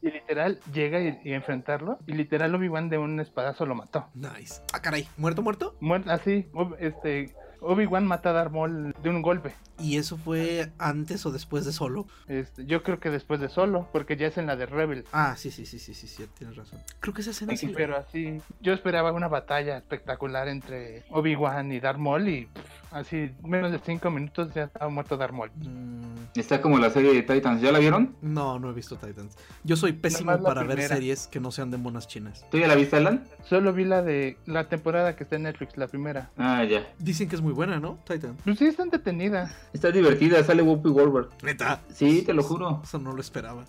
Y 0.00 0.10
literal 0.10 0.60
llega 0.72 0.98
y, 0.98 1.34
enfrentarlo, 1.34 1.98
y 2.06 2.14
literal 2.14 2.54
Obi-Wan 2.54 2.88
de 2.88 2.96
un 2.96 3.20
espadazo 3.20 3.66
lo 3.66 3.74
mató. 3.74 4.08
Nice. 4.14 4.62
Ah, 4.72 4.80
caray, 4.80 5.06
¿muerto, 5.18 5.42
muerto? 5.42 5.76
Muerto, 5.80 6.10
así, 6.10 6.48
este, 6.78 7.34
Obi-Wan 7.60 8.06
mata 8.06 8.30
a 8.30 8.32
Darth 8.32 8.52
Maul 8.52 8.94
de 9.02 9.10
un 9.10 9.20
golpe. 9.20 9.52
¿Y 9.78 9.96
eso 9.96 10.16
fue 10.16 10.72
antes 10.78 11.24
o 11.26 11.30
después 11.30 11.64
de 11.64 11.72
Solo? 11.72 12.06
Este, 12.26 12.64
yo 12.64 12.82
creo 12.82 12.98
que 12.98 13.10
después 13.10 13.40
de 13.40 13.48
Solo, 13.48 13.88
porque 13.92 14.16
ya 14.16 14.28
es 14.28 14.38
en 14.38 14.46
la 14.46 14.56
de 14.56 14.66
Rebel. 14.66 15.04
Ah, 15.12 15.34
sí, 15.36 15.50
sí, 15.50 15.66
sí, 15.66 15.78
sí, 15.78 15.94
sí, 15.94 16.08
sí 16.08 16.26
tienes 16.36 16.56
razón. 16.56 16.80
Creo 17.00 17.14
que 17.14 17.20
esa 17.20 17.30
escena 17.30 17.56
sí. 17.56 17.72
Pero 17.74 17.96
así, 17.96 18.40
yo 18.60 18.72
esperaba 18.72 19.12
una 19.12 19.28
batalla 19.28 19.76
espectacular 19.76 20.48
entre 20.48 21.04
Obi-Wan 21.10 21.72
y 21.72 21.80
Darth 21.80 21.98
Maul 21.98 22.28
y 22.28 22.48
así, 22.90 23.30
menos 23.42 23.72
de 23.72 23.78
cinco 23.78 24.10
minutos 24.10 24.52
ya 24.54 24.64
estaba 24.64 24.88
muerto 24.90 25.16
Darth 25.16 25.32
Maul. 25.32 25.50
Mm. 25.56 26.18
Está 26.34 26.60
como 26.60 26.78
la 26.78 26.90
serie 26.90 27.12
de 27.12 27.22
Titans, 27.22 27.60
¿ya 27.60 27.72
la 27.72 27.78
vieron? 27.78 28.14
No, 28.22 28.58
no 28.58 28.70
he 28.70 28.72
visto 28.72 28.96
Titans. 28.96 29.36
Yo 29.64 29.76
soy 29.76 29.92
pésimo 29.92 30.40
para 30.42 30.62
ver 30.62 30.82
series 30.82 31.26
que 31.26 31.40
no 31.40 31.50
sean 31.50 31.70
de 31.70 31.78
monas 31.78 32.06
chinas. 32.06 32.44
¿Tú 32.50 32.58
ya 32.58 32.68
la 32.68 32.74
viste, 32.74 32.96
Alan? 32.96 33.24
Solo 33.44 33.72
vi 33.72 33.84
la 33.84 34.02
de 34.02 34.36
la 34.46 34.68
temporada 34.68 35.16
que 35.16 35.24
está 35.24 35.36
en 35.36 35.44
Netflix, 35.44 35.76
la 35.76 35.88
primera. 35.88 36.30
Ah, 36.36 36.64
ya. 36.64 36.86
Dicen 36.98 37.28
que 37.28 37.36
es 37.36 37.42
muy 37.42 37.52
buena, 37.52 37.80
¿no? 37.80 37.98
Titan. 38.06 38.36
Pues 38.44 38.58
sí, 38.58 38.66
está 38.66 38.82
entretenida. 38.82 39.54
Está 39.72 39.90
divertida, 39.90 40.42
sale 40.44 40.62
Whoopi 40.62 40.90
Goldberg. 40.90 41.28
¿Neta? 41.42 41.80
Sí, 41.92 42.22
te 42.22 42.34
lo 42.34 42.42
juro. 42.42 42.82
Eso 42.84 42.98
no 42.98 43.12
lo 43.12 43.20
esperaba. 43.20 43.64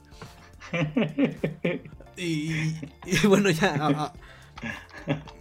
y, 2.17 2.76
bueno, 3.28 3.49
ya... 3.49 4.13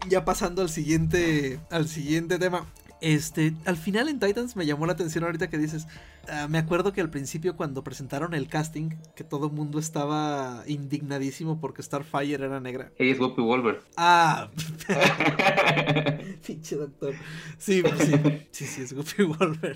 ya 0.08 0.24
pasando 0.24 0.62
al 0.62 0.68
siguiente 0.68 1.60
al 1.70 1.88
siguiente 1.88 2.38
tema. 2.38 2.66
Este, 3.00 3.54
al 3.64 3.76
final 3.76 4.08
en 4.08 4.18
Titans 4.18 4.56
me 4.56 4.66
llamó 4.66 4.86
la 4.86 4.92
atención 4.92 5.24
ahorita 5.24 5.48
que 5.48 5.58
dices, 5.58 5.86
ah, 6.30 6.46
me 6.48 6.58
acuerdo 6.58 6.92
que 6.92 7.00
al 7.00 7.10
principio 7.10 7.56
cuando 7.56 7.82
presentaron 7.84 8.34
el 8.34 8.48
casting, 8.48 8.90
que 9.14 9.24
todo 9.24 9.46
el 9.46 9.52
mundo 9.52 9.78
estaba 9.78 10.62
indignadísimo 10.66 11.60
porque 11.60 11.82
Starfire 11.82 12.34
era 12.34 12.60
negra. 12.60 12.92
Ella 12.98 13.12
es 13.12 13.20
Whoopi 13.20 13.42
Wolver. 13.42 13.80
Ah, 13.96 14.50
pinche 16.46 16.76
doctor. 16.76 17.14
Sí, 17.58 17.82
sí, 17.98 18.12
sí, 18.50 18.66
sí, 18.66 18.82
es 18.82 18.92
Whoopi 18.92 19.24
Wolver. 19.24 19.74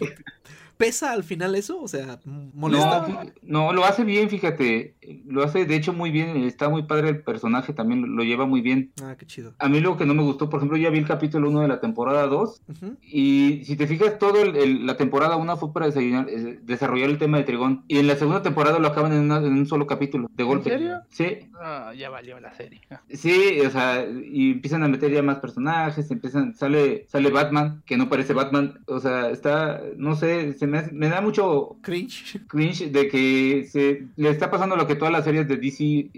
¿Pesa 0.76 1.12
al 1.12 1.22
final 1.22 1.54
eso? 1.54 1.80
O 1.80 1.86
sea, 1.86 2.18
¿molesta? 2.24 3.26
No, 3.42 3.72
lo 3.72 3.84
hace 3.84 4.02
bien, 4.02 4.28
fíjate. 4.28 4.96
Lo 5.26 5.44
hace, 5.44 5.64
de 5.64 5.76
hecho, 5.76 5.92
muy 5.92 6.10
bien. 6.10 6.38
Está 6.38 6.68
muy 6.68 6.84
padre 6.84 7.10
el 7.10 7.22
personaje, 7.22 7.72
también 7.72 8.16
lo, 8.16 8.24
lleva 8.24 8.46
muy 8.46 8.62
bien. 8.62 8.90
Ah, 9.00 9.14
qué 9.16 9.24
chido. 9.24 9.54
A 9.60 9.68
mí 9.68 9.80
lo 9.80 9.96
que 9.96 10.06
no 10.06 10.14
me 10.14 10.24
gustó, 10.24 10.48
por 10.50 10.58
ejemplo, 10.58 10.76
ya 10.76 10.90
vi 10.90 10.98
el 10.98 11.06
capítulo 11.06 11.50
1 11.50 11.60
de 11.60 11.68
la 11.68 11.80
temporada 11.80 12.26
2. 12.26 12.62
Y 13.02 13.62
si 13.64 13.76
te 13.76 13.86
fijas, 13.86 14.18
toda 14.18 14.44
la 14.44 14.96
temporada 14.96 15.36
1 15.36 15.56
fue 15.56 15.72
para 15.72 15.86
eh, 15.86 16.41
desarrollar, 16.62 17.10
el 17.10 17.18
tema 17.18 17.38
de 17.38 17.44
Trigón. 17.44 17.84
Y 17.88 17.98
en 17.98 18.06
la 18.06 18.16
segunda 18.16 18.42
temporada 18.42 18.78
lo 18.78 18.88
acaban 18.88 19.12
en, 19.12 19.30
un 19.30 19.66
solo 19.66 19.86
capítulo, 19.86 20.28
de 20.34 20.44
golpe. 20.44 20.72
¿En 20.72 20.78
serio? 20.78 21.00
Sí. 21.08 21.50
Ah, 21.60 21.92
ya 21.96 22.10
valió 22.10 22.38
la 22.40 22.52
serie. 22.54 22.80
Sí, 23.12 23.60
o 23.64 23.70
sea, 23.70 24.04
y 24.04 24.52
empiezan 24.52 24.82
a 24.82 24.88
meter 24.88 25.10
ya 25.12 25.22
más 25.22 25.38
personajes, 25.38 26.10
empiezan, 26.10 26.54
sale, 26.54 27.06
sale 27.08 27.30
Batman, 27.30 27.82
que 27.86 27.96
no 27.96 28.08
parece 28.08 28.32
Batman. 28.32 28.80
O 28.86 28.98
sea, 29.00 29.30
está, 29.30 29.80
no 29.96 30.16
sé, 30.16 30.54
se 30.54 30.66
me, 30.66 31.08
da 31.08 31.20
mucho 31.20 31.76
cringe. 31.82 32.40
cringe 32.48 32.90
de 32.90 33.08
que 33.08 33.66
se 33.68 34.06
le 34.16 34.30
está 34.30 34.50
pasando 34.50 34.76
lo 34.76 34.86
que 34.86 34.96
todas 34.96 35.12
las 35.12 35.24
series 35.24 35.46
de 35.46 35.56
DC 35.56 36.10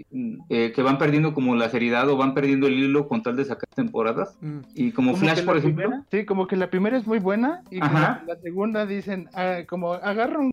eh, 0.49 0.71
que 0.73 0.81
van 0.81 0.97
perdiendo 0.97 1.33
como 1.33 1.55
la 1.55 1.69
seriedad 1.69 2.09
o 2.09 2.17
van 2.17 2.33
perdiendo 2.33 2.67
el 2.67 2.79
hilo 2.79 3.07
con 3.07 3.21
tal 3.21 3.35
de 3.35 3.45
sacar 3.45 3.69
temporadas. 3.75 4.37
Mm. 4.41 4.59
Y 4.73 4.91
como 4.91 5.15
Flash, 5.15 5.43
por 5.43 5.57
ejemplo. 5.57 6.03
sí, 6.09 6.25
como 6.25 6.47
que 6.47 6.55
la 6.55 6.69
primera 6.69 6.97
es 6.97 7.05
muy 7.05 7.19
buena 7.19 7.61
y 7.69 7.79
la 7.79 8.37
segunda 8.41 8.85
dicen, 8.85 9.29
ah, 9.33 9.59
como 9.67 9.93
agarra 10.15 10.39
un, 10.39 10.51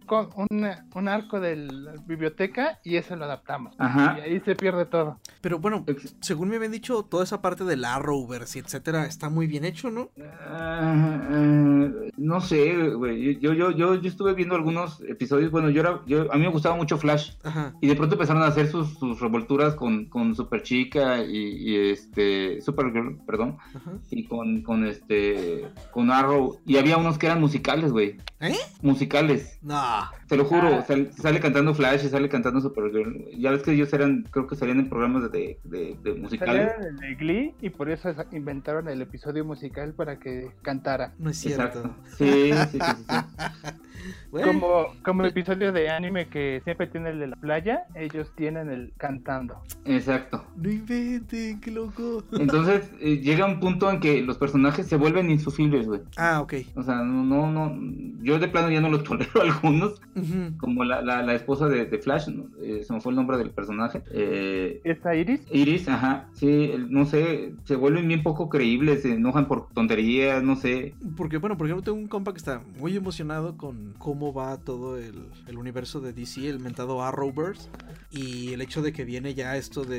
un, 0.94 1.08
arco 1.08 1.40
de 1.40 1.56
la 1.56 1.92
biblioteca 2.06 2.78
y 2.84 2.96
eso 2.96 3.16
lo 3.16 3.24
adaptamos. 3.24 3.74
Y 3.78 4.20
ahí 4.20 4.40
se 4.40 4.54
pierde 4.54 4.86
todo. 4.86 5.18
Pero 5.40 5.58
bueno, 5.58 5.84
según 6.20 6.48
me 6.48 6.56
habían 6.56 6.72
dicho, 6.72 7.02
toda 7.04 7.24
esa 7.24 7.40
parte 7.40 7.64
del 7.64 7.84
Arrowverse 7.84 8.58
y 8.58 8.62
etcétera 8.62 9.06
está 9.06 9.28
muy 9.28 9.46
bien 9.46 9.64
hecho, 9.64 9.90
¿no? 9.90 10.10
Ah, 10.46 11.20
ah, 11.30 11.90
no 12.16 12.40
sé, 12.40 12.88
güey. 12.94 13.38
Yo, 13.40 13.52
yo, 13.52 13.70
yo, 13.70 13.94
yo 13.94 14.08
estuve 14.08 14.34
viendo 14.34 14.54
algunos 14.54 15.00
episodios. 15.08 15.50
Bueno, 15.50 15.70
yo 15.70 15.80
era, 15.80 16.00
yo, 16.06 16.32
a 16.32 16.36
mí 16.36 16.42
me 16.42 16.50
gustaba 16.50 16.76
mucho 16.76 16.98
Flash. 16.98 17.32
Y 17.80 17.86
de 17.86 17.96
pronto 17.96 18.14
empezaron 18.14 18.42
a 18.42 18.46
hacer 18.46 18.68
sus, 18.68 18.98
sus 18.98 19.20
revolturas 19.20 19.74
con, 19.74 20.06
con 20.06 20.34
Super 20.34 20.62
Chica 20.62 21.22
y, 21.24 21.90
este. 21.90 22.60
Supergirl, 22.60 23.18
perdón. 23.26 23.58
Y 24.10 24.24
con, 24.24 24.62
con 24.62 24.86
este. 24.86 25.68
Con 25.90 26.10
Arrow. 26.10 26.60
Y 26.66 26.76
había 26.76 26.96
unos 26.96 27.18
que 27.18 27.26
eran 27.26 27.40
musicales, 27.40 27.92
güey. 27.92 28.16
¿Eh? 28.40 28.56
Musicales. 28.82 29.51
No. 29.60 30.06
Te 30.32 30.38
lo 30.38 30.46
juro, 30.46 30.76
ah. 30.78 30.82
sale, 31.20 31.40
cantando 31.40 31.74
Flash 31.74 32.06
y 32.06 32.08
sale 32.08 32.26
cantando 32.30 32.58
Supergirl. 32.58 33.22
Ya 33.38 33.50
ves 33.50 33.62
que 33.62 33.72
ellos 33.72 33.92
eran, 33.92 34.22
creo 34.30 34.46
que 34.46 34.56
salían 34.56 34.78
en 34.78 34.88
programas 34.88 35.30
de, 35.30 35.58
de, 35.62 35.94
de 36.02 36.14
musicales. 36.14 36.72
Salían 36.74 36.96
de 36.96 37.14
Glee 37.16 37.54
y 37.60 37.68
por 37.68 37.90
eso 37.90 38.08
inventaron 38.30 38.88
el 38.88 39.02
episodio 39.02 39.44
musical 39.44 39.92
para 39.92 40.18
que 40.18 40.50
cantara. 40.62 41.12
No 41.18 41.28
es 41.28 41.36
cierto. 41.36 41.94
sí, 42.16 42.50
sí. 42.70 42.78
sí. 42.78 42.78
sí. 42.78 43.70
Como, 44.30 44.86
como 45.04 45.24
episodio 45.26 45.72
de 45.72 45.90
anime 45.90 46.26
que 46.26 46.60
siempre 46.64 46.86
tiene 46.86 47.10
el 47.10 47.18
de 47.18 47.26
la 47.28 47.36
playa, 47.36 47.84
ellos 47.94 48.32
tienen 48.34 48.70
el 48.70 48.92
cantando. 48.96 49.60
Exacto. 49.84 50.44
No 50.56 50.70
inventen, 50.70 51.60
qué 51.60 51.70
loco. 51.70 52.24
Entonces 52.32 52.90
eh, 53.00 53.18
llega 53.18 53.44
un 53.44 53.60
punto 53.60 53.90
en 53.90 54.00
que 54.00 54.22
los 54.22 54.38
personajes 54.38 54.86
se 54.86 54.96
vuelven 54.96 55.30
insufribles, 55.30 55.86
güey. 55.86 56.00
Ah, 56.16 56.40
ok. 56.40 56.54
O 56.76 56.82
sea, 56.82 56.96
no, 56.96 57.50
no, 57.50 57.78
yo 58.22 58.38
de 58.38 58.48
plano 58.48 58.70
ya 58.70 58.80
no 58.80 58.88
los 58.88 59.04
tolero 59.04 59.42
algunos. 59.42 60.00
Como 60.58 60.84
la, 60.84 61.02
la, 61.02 61.34
esposa 61.34 61.68
de, 61.68 61.86
Flash, 61.98 62.28
eh, 62.60 62.82
se 62.84 62.92
me 62.92 63.00
fue 63.00 63.12
el 63.12 63.16
nombre 63.16 63.38
del 63.38 63.50
personaje. 63.50 64.02
Eh, 64.10 64.80
¿Esta 64.84 65.14
Iris? 65.14 65.40
Iris, 65.50 65.88
ajá. 65.88 66.28
Sí, 66.34 66.72
no 66.88 67.06
sé, 67.06 67.54
se 67.64 67.76
vuelven 67.76 68.08
bien 68.08 68.22
poco 68.22 68.48
creíbles, 68.48 69.02
se 69.02 69.14
enojan 69.14 69.46
por 69.46 69.68
tonterías, 69.68 70.42
no 70.42 70.56
sé. 70.56 70.94
Porque, 71.16 71.38
bueno, 71.38 71.56
por 71.56 71.66
ejemplo, 71.66 71.84
tengo 71.84 71.98
un 71.98 72.08
compa 72.08 72.32
que 72.32 72.38
está 72.38 72.62
muy 72.78 72.96
emocionado 72.96 73.56
con 73.56 73.94
cómo 73.98 74.32
va 74.32 74.58
todo 74.58 74.98
el, 74.98 75.26
el 75.46 75.58
universo 75.58 76.00
de 76.00 76.12
DC, 76.12 76.48
el 76.48 76.60
mentado 76.60 77.02
Arrowverse, 77.02 77.68
y 78.10 78.52
el 78.52 78.60
hecho 78.60 78.82
de 78.82 78.92
que 78.92 79.04
viene 79.04 79.34
ya 79.34 79.56
esto 79.56 79.84
de 79.84 79.98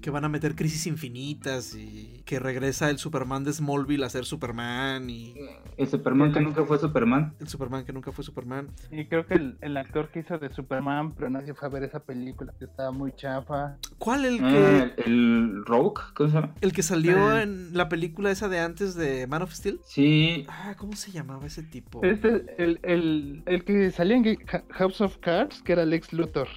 que 0.00 0.10
van 0.10 0.24
a 0.24 0.28
meter 0.28 0.54
crisis 0.54 0.86
infinitas 0.86 1.74
y 1.74 2.22
que 2.24 2.38
regresa 2.38 2.90
el 2.90 2.98
Superman 2.98 3.44
de 3.44 3.52
Smallville 3.52 4.04
a 4.04 4.08
ser 4.08 4.24
Superman 4.24 5.08
y... 5.10 5.34
El 5.76 5.88
Superman 5.88 6.32
que 6.32 6.40
nunca 6.40 6.64
fue 6.64 6.78
Superman. 6.78 7.34
El 7.40 7.48
Superman 7.48 7.84
que 7.84 7.92
nunca 7.92 8.12
fue 8.12 8.24
Superman. 8.24 8.68
Y 8.90 9.06
creo 9.06 9.26
que 9.26 9.54
el, 9.60 9.76
actor 9.76 10.10
que 10.10 10.20
hizo 10.20 10.38
de 10.38 10.50
Superman, 10.50 11.12
pero 11.12 11.30
nadie 11.30 11.54
fue 11.54 11.68
a 11.68 11.70
ver 11.70 11.82
esa 11.84 12.00
película, 12.00 12.52
que 12.58 12.66
estaba 12.66 12.90
muy 12.90 13.12
chafa. 13.12 13.76
¿Cuál? 13.98 14.24
El 14.24 14.40
ah, 14.42 14.92
que... 14.96 15.02
el 15.04 15.64
Rogue, 15.64 16.02
¿cómo 16.14 16.28
se 16.28 16.34
llama? 16.34 16.54
El 16.60 16.72
que 16.72 16.82
salió 16.82 17.38
en 17.38 17.76
la 17.76 17.88
película 17.88 18.30
esa 18.30 18.48
de 18.48 18.60
antes 18.60 18.94
de 18.94 19.26
Man 19.26 19.42
of 19.42 19.52
Steel. 19.52 19.80
Sí. 19.84 20.46
Ah, 20.48 20.74
¿cómo 20.76 20.94
se 20.96 21.12
llamaba 21.12 21.46
ese 21.46 21.62
tipo? 21.62 22.02
Este, 22.04 22.44
el, 22.58 22.80
el, 22.82 23.42
el 23.46 23.64
que 23.64 23.90
salía 23.90 24.16
en 24.16 24.38
House 24.70 25.00
of 25.00 25.16
Cards, 25.18 25.62
que 25.62 25.72
era 25.72 25.84
Lex 25.84 26.12
Luthor. 26.12 26.48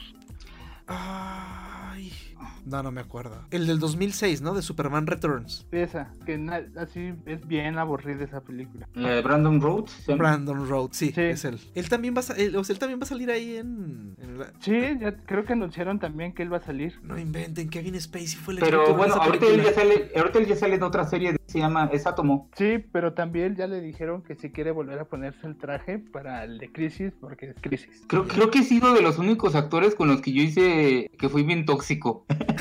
Ay 0.87 1.62
No, 2.65 2.81
no 2.81 2.91
me 2.91 3.01
acuerdo. 3.01 3.41
El 3.51 3.67
del 3.67 3.79
2006, 3.79 4.41
¿no? 4.41 4.53
De 4.53 4.61
Superman 4.61 5.07
Returns. 5.07 5.67
Esa, 5.71 6.13
que 6.25 6.39
así 6.77 7.13
es 7.25 7.45
bien 7.47 7.77
aburrida 7.77 8.23
esa 8.23 8.41
película. 8.41 8.87
Eh, 8.95 9.21
Brandon 9.23 9.61
Rhodes. 9.61 10.05
Brandon 10.07 10.67
Rhodes, 10.67 10.97
sí, 10.97 11.13
es 11.15 11.45
él. 11.45 11.59
Él 11.75 11.89
también 11.89 12.15
va 12.15 12.21
a, 12.21 12.33
él, 12.35 12.55
él 12.55 12.79
también 12.79 12.99
va 12.99 13.03
a 13.03 13.07
salir 13.07 13.31
ahí 13.31 13.57
en... 13.57 14.15
Sí, 14.59 14.79
ya 14.99 15.15
creo 15.25 15.43
que 15.43 15.53
anunciaron 15.53 15.99
también 15.99 16.33
que 16.33 16.43
él 16.43 16.51
va 16.51 16.57
a 16.57 16.61
salir. 16.61 16.99
No 17.03 17.17
inventen, 17.17 17.69
Kevin 17.69 17.99
Spacey 17.99 18.37
fue 18.37 18.55
el 18.55 18.59
Pero 18.61 18.95
bueno, 18.95 19.15
ahorita 19.15 19.45
él, 19.47 19.63
ya 19.63 19.73
sale, 19.73 20.11
ahorita 20.15 20.39
él 20.39 20.45
ya 20.47 20.55
sale 20.55 20.75
en 20.75 20.83
otra 20.83 21.05
serie, 21.05 21.35
se 21.45 21.59
llama 21.59 21.89
Es 21.91 22.07
Átomo. 22.07 22.49
Sí, 22.55 22.83
pero 22.91 23.13
también 23.13 23.55
ya 23.55 23.67
le 23.67 23.81
dijeron 23.81 24.23
que 24.23 24.35
si 24.35 24.51
quiere 24.51 24.71
volver 24.71 24.99
a 24.99 25.05
ponerse 25.05 25.45
el 25.47 25.57
traje 25.57 25.99
para 25.99 26.43
el 26.43 26.57
de 26.57 26.71
Crisis, 26.71 27.13
porque 27.19 27.49
es 27.49 27.55
Crisis. 27.61 28.03
Creo, 28.07 28.27
creo 28.27 28.49
que 28.49 28.59
he 28.59 28.63
sido 28.63 28.93
de 28.93 29.01
los 29.01 29.17
únicos 29.17 29.55
actores 29.55 29.95
con 29.95 30.07
los 30.07 30.21
que 30.21 30.31
yo 30.31 30.41
hice 30.41 31.09
que 31.17 31.29
fui 31.29 31.43
bien 31.43 31.65
tóxico. 31.65 32.25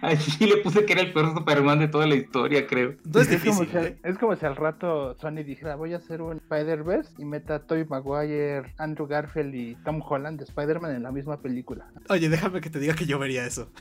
Así 0.00 0.46
le 0.46 0.58
puse 0.58 0.84
que 0.84 0.92
era 0.92 1.02
el 1.02 1.12
peor 1.12 1.34
Superman 1.34 1.80
de 1.80 1.88
toda 1.88 2.06
la 2.06 2.14
historia, 2.14 2.66
creo. 2.66 2.90
es, 2.90 3.44
como 3.44 3.64
si, 3.64 3.70
es, 4.02 4.18
como 4.18 4.36
si, 4.36 4.46
al 4.46 4.56
rato 4.56 5.16
Sony 5.20 5.42
dijera, 5.44 5.74
voy 5.76 5.92
a 5.94 5.96
hacer 5.96 6.22
un 6.22 6.36
Spider-Verse 6.36 7.14
y 7.18 7.24
meta 7.24 7.56
a 7.56 7.58
Tobey 7.60 7.84
Maguire, 7.84 8.74
Andrew 8.78 9.06
Garfield 9.08 9.54
y 9.54 9.74
Tom 9.84 10.00
Holland 10.06 10.38
de 10.38 10.44
Spider-Man 10.44 10.94
en 10.94 11.02
la 11.02 11.10
misma 11.10 11.40
película. 11.40 11.86
Oye, 12.08 12.28
déjame 12.28 12.60
que 12.60 12.70
te 12.70 12.78
diga 12.78 12.94
que 12.94 13.06
yo 13.06 13.18
vería 13.18 13.44
eso. 13.44 13.70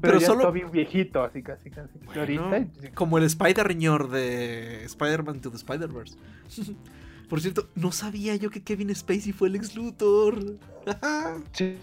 Pero, 0.00 0.18
ya 0.18 0.26
solo 0.26 0.42
Toby 0.42 0.64
viejito, 0.64 1.22
así 1.22 1.42
casi, 1.42 1.70
casi. 1.70 1.98
como 2.94 3.18
el 3.18 3.24
Spider-Riñor 3.24 4.10
de 4.10 4.84
Spider-Man 4.84 5.40
to 5.40 5.50
the 5.50 5.56
Spider-Verse. 5.56 6.18
Por 7.28 7.40
cierto, 7.40 7.68
no 7.74 7.92
sabía 7.92 8.36
yo 8.36 8.50
que 8.50 8.62
Kevin 8.62 8.94
Spacey 8.94 9.32
fue 9.32 9.48
el 9.48 9.56
ex 9.56 9.74
Luthor. 9.74 10.58
sí. 11.52 11.78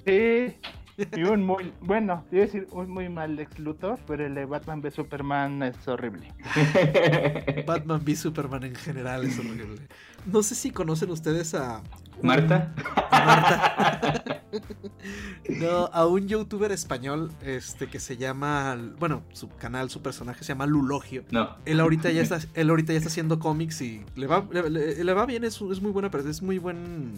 Y 1.15 1.23
un 1.23 1.43
muy, 1.43 1.73
bueno, 1.81 2.25
iba 2.31 2.43
a 2.43 2.45
decir 2.45 2.67
un 2.71 2.89
muy 2.89 3.09
mal 3.09 3.39
ex 3.39 3.57
Luthor, 3.57 3.99
pero 4.05 4.25
el 4.25 4.35
de 4.35 4.45
Batman 4.45 4.81
v 4.81 4.91
Superman 4.91 5.63
es 5.63 5.87
horrible. 5.87 6.31
Batman 7.65 8.01
v 8.03 8.15
Superman 8.15 8.63
en 8.65 8.75
general 8.75 9.23
es 9.23 9.39
horrible. 9.39 9.81
No 10.25 10.43
sé 10.43 10.53
si 10.53 10.69
conocen 10.71 11.09
ustedes 11.09 11.55
a. 11.55 11.81
Marta. 12.21 12.73
Marta. 13.11 14.37
no, 15.49 15.85
a 15.91 16.05
un 16.05 16.27
youtuber 16.27 16.71
español 16.71 17.31
este, 17.43 17.87
que 17.87 17.99
se 17.99 18.17
llama. 18.17 18.77
Bueno, 18.99 19.23
su 19.33 19.49
canal, 19.49 19.89
su 19.89 20.01
personaje 20.01 20.43
se 20.43 20.49
llama 20.49 20.65
Lulogio. 20.65 21.23
No. 21.31 21.57
Él 21.65 21.79
ahorita 21.79 22.11
ya 22.11 22.21
está, 22.21 22.39
él 22.53 22.69
ahorita 22.69 22.93
ya 22.93 22.97
está 22.97 23.09
haciendo 23.09 23.39
cómics 23.39 23.81
y 23.81 24.03
le 24.15 24.27
va, 24.27 24.47
le, 24.51 25.13
va 25.13 25.25
bien, 25.25 25.43
es, 25.43 25.61
es 25.61 25.81
muy 25.81 25.91
buena, 25.91 26.09
pero 26.11 26.29
es 26.29 26.41
muy 26.41 26.57
buen. 26.57 27.13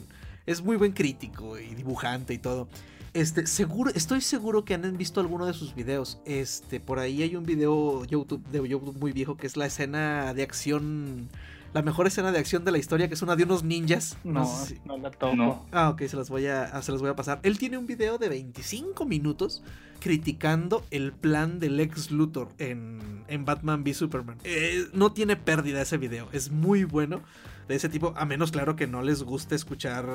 Es 0.46 0.62
muy 0.62 0.76
buen 0.76 0.92
crítico 0.92 1.58
y 1.58 1.74
dibujante 1.74 2.34
y 2.34 2.38
todo. 2.38 2.68
Este, 3.14 3.46
seguro, 3.46 3.92
estoy 3.94 4.22
seguro 4.22 4.66
que 4.66 4.74
han 4.74 4.98
visto 4.98 5.22
alguno 5.22 5.46
de 5.46 5.54
sus 5.54 5.76
videos. 5.76 6.20
Este, 6.26 6.80
por 6.80 6.98
ahí 6.98 7.22
hay 7.22 7.36
un 7.36 7.46
video 7.46 8.04
YouTube, 8.06 8.44
de 8.48 8.68
YouTube 8.68 8.98
muy 9.00 9.12
viejo 9.12 9.38
que 9.38 9.46
es 9.46 9.56
la 9.56 9.68
escena 9.68 10.34
de 10.34 10.42
acción. 10.42 11.30
La 11.74 11.82
mejor 11.82 12.06
escena 12.08 12.32
de 12.32 12.40
acción 12.40 12.64
de 12.66 12.72
la 12.72 12.78
historia, 12.78 13.08
que 13.08 13.16
es 13.16 13.22
una 13.22 13.36
de 13.36 13.44
unos 13.44 13.64
ninjas. 13.64 14.18
No, 14.24 14.48
no, 14.86 14.98
la 14.98 15.10
toco. 15.10 15.66
Ah, 15.72 15.90
ok, 15.90 16.04
se 16.04 16.16
las, 16.16 16.30
voy 16.30 16.46
a, 16.46 16.82
se 16.82 16.92
las 16.92 17.02
voy 17.02 17.10
a 17.10 17.16
pasar. 17.16 17.40
Él 17.44 17.58
tiene 17.58 17.78
un 17.78 17.88
video 17.88 18.18
de 18.18 18.30
25 18.30 19.06
minutos 19.06 19.64
criticando 20.00 20.84
el 20.92 21.14
plan 21.14 21.60
del 21.60 21.80
ex 21.80 22.12
Luthor 22.12 22.50
en, 22.60 23.24
en 23.28 23.46
Batman 23.46 23.82
v 23.84 23.94
Superman. 23.94 24.38
Eh, 24.44 24.88
no 24.94 25.14
tiene 25.14 25.36
pérdida 25.36 25.82
ese 25.82 25.98
video, 25.98 26.28
es 26.32 26.52
muy 26.52 26.84
bueno 26.84 27.22
de 27.68 27.76
ese 27.76 27.90
tipo, 27.90 28.14
a 28.18 28.26
menos 28.26 28.52
claro 28.52 28.76
que 28.76 28.88
no 28.88 29.02
les 29.02 29.24
guste 29.24 29.56
escuchar 29.56 30.06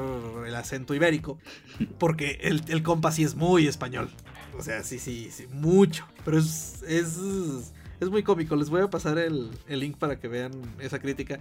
el 0.46 0.54
acento 0.54 0.94
ibérico, 0.94 1.38
porque 1.98 2.38
el, 2.42 2.62
el 2.68 2.82
compa 2.82 3.10
sí 3.10 3.24
es 3.24 3.34
muy 3.34 3.66
español. 3.66 4.10
O 4.58 4.62
sea, 4.62 4.82
sí, 4.82 4.98
sí, 4.98 5.30
sí, 5.30 5.46
mucho. 5.52 6.04
Pero 6.24 6.38
es, 6.38 6.82
es, 6.86 7.72
es 8.00 8.10
muy 8.10 8.22
cómico. 8.22 8.56
Les 8.56 8.70
voy 8.70 8.82
a 8.82 8.88
pasar 8.88 9.18
el, 9.18 9.50
el, 9.68 9.80
link 9.80 9.96
para 9.96 10.18
que 10.18 10.28
vean 10.28 10.52
esa 10.80 10.98
crítica. 10.98 11.38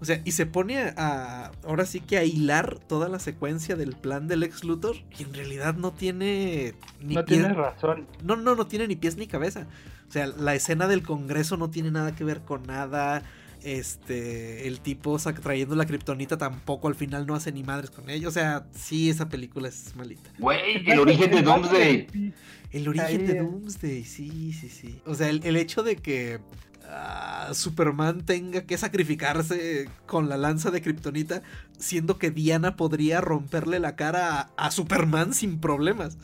O 0.00 0.04
sea, 0.04 0.20
y 0.24 0.32
se 0.32 0.46
pone 0.46 0.78
a, 0.96 1.52
ahora 1.64 1.86
sí 1.86 2.00
que 2.00 2.18
a 2.18 2.24
hilar 2.24 2.78
toda 2.78 3.08
la 3.08 3.18
secuencia 3.18 3.76
del 3.76 3.94
plan 3.94 4.28
del 4.28 4.42
ex 4.42 4.64
Luthor, 4.64 4.96
y 5.18 5.22
en 5.22 5.34
realidad 5.34 5.74
no 5.74 5.92
tiene 5.92 6.74
ni 7.00 7.14
No 7.14 7.24
tiene 7.24 7.52
razón. 7.52 8.06
No, 8.24 8.36
no, 8.36 8.54
no 8.54 8.66
tiene 8.66 8.88
ni 8.88 8.96
pies 8.96 9.16
ni 9.16 9.26
cabeza. 9.26 9.66
O 10.08 10.12
sea, 10.12 10.26
la 10.26 10.54
escena 10.54 10.88
del 10.88 11.02
Congreso 11.02 11.56
no 11.56 11.70
tiene 11.70 11.90
nada 11.90 12.14
que 12.14 12.24
ver 12.24 12.40
con 12.40 12.64
nada. 12.64 13.22
Este, 13.62 14.66
el 14.66 14.80
tipo 14.80 15.18
trayendo 15.18 15.74
la 15.74 15.84
kriptonita 15.84 16.38
tampoco 16.38 16.88
al 16.88 16.94
final 16.94 17.26
no 17.26 17.34
hace 17.34 17.52
ni 17.52 17.62
madres 17.62 17.90
con 17.90 18.08
ella. 18.10 18.26
O 18.26 18.32
sea, 18.32 18.66
sí, 18.72 19.10
esa 19.10 19.28
película 19.28 19.68
es 19.68 19.94
malita. 19.94 20.30
Güey, 20.38 20.90
el 20.90 20.98
origen 20.98 21.30
de 21.30 21.42
Doomsday. 21.42 22.32
El 22.72 22.88
origen 22.88 23.26
de 23.26 23.38
Doomsday, 23.40 24.04
sí, 24.04 24.52
sí, 24.52 24.68
sí. 24.68 25.00
O 25.06 25.14
sea, 25.14 25.28
el, 25.28 25.56
hecho 25.56 25.82
de 25.82 25.96
que 25.96 26.40
ah, 26.88 27.50
Superman 27.52 28.24
tenga 28.24 28.62
que 28.62 28.78
sacrificarse 28.78 29.88
con 30.06 30.28
la 30.28 30.36
lanza 30.36 30.70
de 30.70 30.80
kriptonita, 30.80 31.42
siendo 31.78 32.18
que 32.18 32.30
Diana 32.30 32.76
podría 32.76 33.20
romperle 33.20 33.80
la 33.80 33.96
cara 33.96 34.50
a 34.56 34.70
Superman 34.70 35.34
sin 35.34 35.60
problemas. 35.60 36.16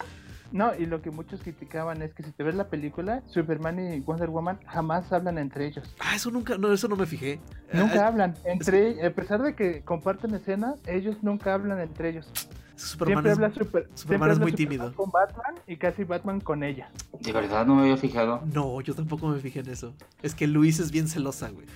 No, 0.53 0.75
y 0.75 0.87
lo 0.87 1.03
que 1.03 1.11
muchos 1.11 1.41
criticaban 1.43 2.03
es 2.03 2.15
que 2.15 2.23
si 2.23 2.33
te 2.33 2.43
ves 2.43 2.55
la 2.55 2.69
película, 2.69 3.23
Superman 3.27 3.79
y 3.79 4.01
Wonder 4.01 4.31
Woman 4.31 4.59
jamás 4.67 5.13
hablan 5.13 5.39
entre 5.39 5.67
ellos. 5.67 5.95
Ah, 5.99 6.15
eso 6.15 6.31
nunca, 6.31 6.57
no, 6.57 6.73
eso 6.73 6.89
no 6.89 6.97
me 6.97 7.07
fijé. 7.07 7.41
Nunca 7.73 8.05
ah, 8.05 8.09
hablan. 8.09 8.35
Entre, 8.45 9.05
a 9.05 9.13
pesar 9.13 9.43
de 9.43 9.55
que 9.55 9.83
comparten 9.83 10.35
escenas, 10.35 10.79
ellos 10.87 11.17
nunca 11.23 11.55
hablan 11.55 11.81
entre 11.81 12.11
ellos. 12.11 12.29
Superman 12.77 13.25
siempre 13.25 13.33
es, 13.33 13.39
habla 13.39 13.55
super, 13.55 13.89
Superman 13.95 14.31
es 14.31 14.39
muy 14.39 14.53
tímido. 14.53 14.93
Con 14.95 15.11
Batman 15.11 15.55
y 15.67 15.77
casi 15.77 16.05
Batman 16.05 16.41
con 16.41 16.63
ella. 16.63 16.91
De 17.21 17.33
verdad 17.33 17.67
no 17.67 17.75
me 17.75 17.83
había 17.83 17.97
fijado. 17.97 18.43
No, 18.53 18.81
yo 18.83 18.95
tampoco 18.95 19.29
me 19.29 19.41
fijé 19.41 19.61
en 19.61 19.71
eso. 19.71 19.95
Es 20.23 20.35
que 20.35 20.47
Luis 20.47 20.79
es 20.79 20.91
bien 20.91 21.09
celosa, 21.09 21.49
güey. 21.49 21.67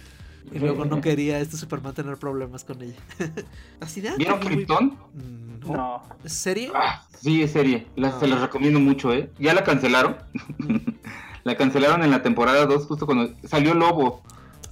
Y 0.53 0.59
luego 0.59 0.84
no 0.84 1.01
quería 1.01 1.38
este 1.38 1.57
Superman 1.57 1.94
tener 1.94 2.16
problemas 2.16 2.64
con 2.64 2.82
ella. 2.82 2.96
Así 3.80 4.01
de 4.01 4.16
¿Vieron 4.16 4.40
Krypton? 4.40 4.98
Mm, 5.14 5.72
no. 5.72 6.03
¿Es 6.24 6.32
serie? 6.32 6.70
Ah, 6.74 7.07
sí, 7.18 7.42
es 7.42 7.53
serie. 7.53 7.86
Se 8.18 8.26
las 8.26 8.40
recomiendo 8.40 8.80
mucho, 8.80 9.12
¿eh? 9.12 9.30
Ya 9.38 9.55
la 9.55 9.64
cancelaron. 9.64 10.16
la 11.44 11.57
cancelaron 11.57 12.03
en 12.03 12.11
la 12.11 12.22
temporada 12.22 12.66
2 12.66 12.86
justo 12.86 13.07
cuando 13.07 13.34
salió 13.44 13.74
Lobo. 13.74 14.22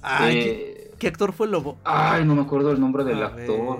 Ay, 0.01 0.37
eh, 0.37 0.78
¿Qué 0.99 1.07
actor 1.07 1.31
fue 1.31 1.45
el 1.45 1.53
lobo? 1.53 1.77
Ay, 1.85 2.25
no 2.25 2.35
me 2.35 2.41
acuerdo 2.41 2.71
el 2.71 2.79
nombre 2.81 3.05
del 3.05 3.23
actor. 3.23 3.79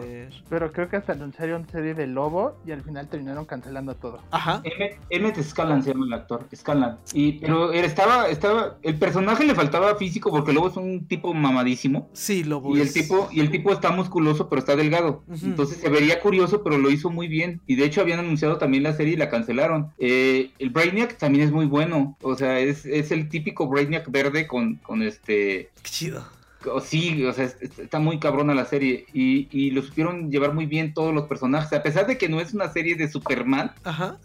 Pero 0.49 0.71
creo 0.71 0.87
que 0.87 0.95
hasta 0.95 1.11
anunciaron 1.11 1.67
serie 1.69 1.93
de 1.93 2.07
lobo 2.07 2.55
y 2.65 2.71
al 2.71 2.81
final 2.81 3.09
terminaron 3.09 3.45
cancelando 3.45 3.93
todo. 3.95 4.21
Ajá. 4.31 4.63
Emmett 5.09 5.41
Scanlan 5.43 5.83
se 5.83 5.91
llama 5.91 6.05
el 6.05 6.13
actor, 6.13 6.47
Scanlan. 6.55 6.97
Y, 7.13 7.33
pero 7.33 7.73
él 7.73 7.83
estaba, 7.83 8.29
estaba, 8.29 8.77
el 8.83 8.97
personaje 8.97 9.43
le 9.43 9.53
faltaba 9.53 9.95
físico 9.95 10.31
porque 10.31 10.51
el 10.51 10.55
lobo 10.55 10.69
es 10.69 10.77
un 10.77 11.07
tipo 11.07 11.33
mamadísimo. 11.33 12.09
Sí, 12.13 12.45
lobo. 12.45 12.75
Y 12.77 12.79
el 12.79 12.93
tipo, 12.93 13.27
y 13.31 13.41
el 13.41 13.51
tipo 13.51 13.73
está 13.73 13.91
musculoso 13.91 14.47
pero 14.47 14.59
está 14.59 14.77
delgado. 14.77 15.23
Entonces 15.29 15.77
se 15.77 15.89
vería 15.89 16.21
curioso, 16.21 16.63
pero 16.63 16.77
lo 16.77 16.89
hizo 16.89 17.09
muy 17.09 17.27
bien. 17.27 17.59
Y 17.67 17.75
de 17.75 17.83
hecho 17.83 17.99
habían 17.99 18.19
anunciado 18.19 18.57
también 18.57 18.83
la 18.83 18.93
serie 18.93 19.15
y 19.15 19.17
la 19.17 19.29
cancelaron. 19.29 19.91
Eh, 19.97 20.51
el 20.57 20.69
Brainiac 20.69 21.17
también 21.17 21.43
es 21.43 21.51
muy 21.51 21.65
bueno. 21.65 22.17
O 22.21 22.35
sea, 22.35 22.59
es, 22.59 22.85
es 22.85 23.11
el 23.11 23.27
típico 23.27 23.67
Brainiac 23.67 24.09
verde 24.09 24.47
con, 24.47 24.75
con 24.75 25.03
este. 25.03 25.69
Qué 25.83 25.89
chido 25.89 26.38
Sí, 26.83 27.23
o 27.23 27.31
sea, 27.31 27.45
está 27.45 27.99
muy 27.99 28.19
cabrona 28.19 28.53
la 28.53 28.65
serie 28.65 29.05
y, 29.13 29.47
y, 29.51 29.71
lo 29.71 29.81
supieron 29.81 30.29
llevar 30.29 30.53
muy 30.53 30.65
bien 30.65 30.93
todos 30.93 31.13
los 31.13 31.27
personajes, 31.27 31.71
a 31.71 31.83
pesar 31.83 32.05
de 32.05 32.17
que 32.17 32.27
no 32.27 32.41
es 32.41 32.53
una 32.53 32.69
serie 32.69 32.95
de 32.95 33.07
Superman, 33.07 33.71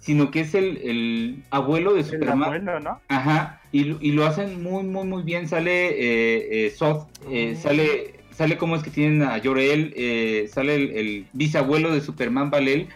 sino 0.00 0.30
que 0.30 0.40
es 0.40 0.54
el, 0.54 0.78
el 0.78 1.44
abuelo 1.50 1.94
de 1.94 2.02
Superman. 2.02 2.38
El 2.38 2.68
abuelo, 2.68 2.80
¿no? 2.80 3.00
Ajá, 3.08 3.60
y, 3.70 3.96
y, 4.04 4.12
lo 4.12 4.26
hacen 4.26 4.62
muy, 4.62 4.82
muy, 4.82 5.06
muy 5.06 5.22
bien. 5.22 5.48
Sale 5.48 5.90
eh, 5.90 6.66
eh, 6.66 6.70
Soft, 6.70 7.06
eh, 7.30 7.56
sale, 7.60 8.14
sale 8.30 8.56
como 8.56 8.76
es 8.76 8.82
que 8.82 8.90
tienen 8.90 9.22
a 9.22 9.40
Jorel, 9.42 9.92
eh, 9.96 10.48
sale 10.52 10.74
el, 10.74 10.90
el, 10.90 11.26
bisabuelo 11.32 11.92
de 11.92 12.00
Superman, 12.00 12.50
Valel, 12.50 12.88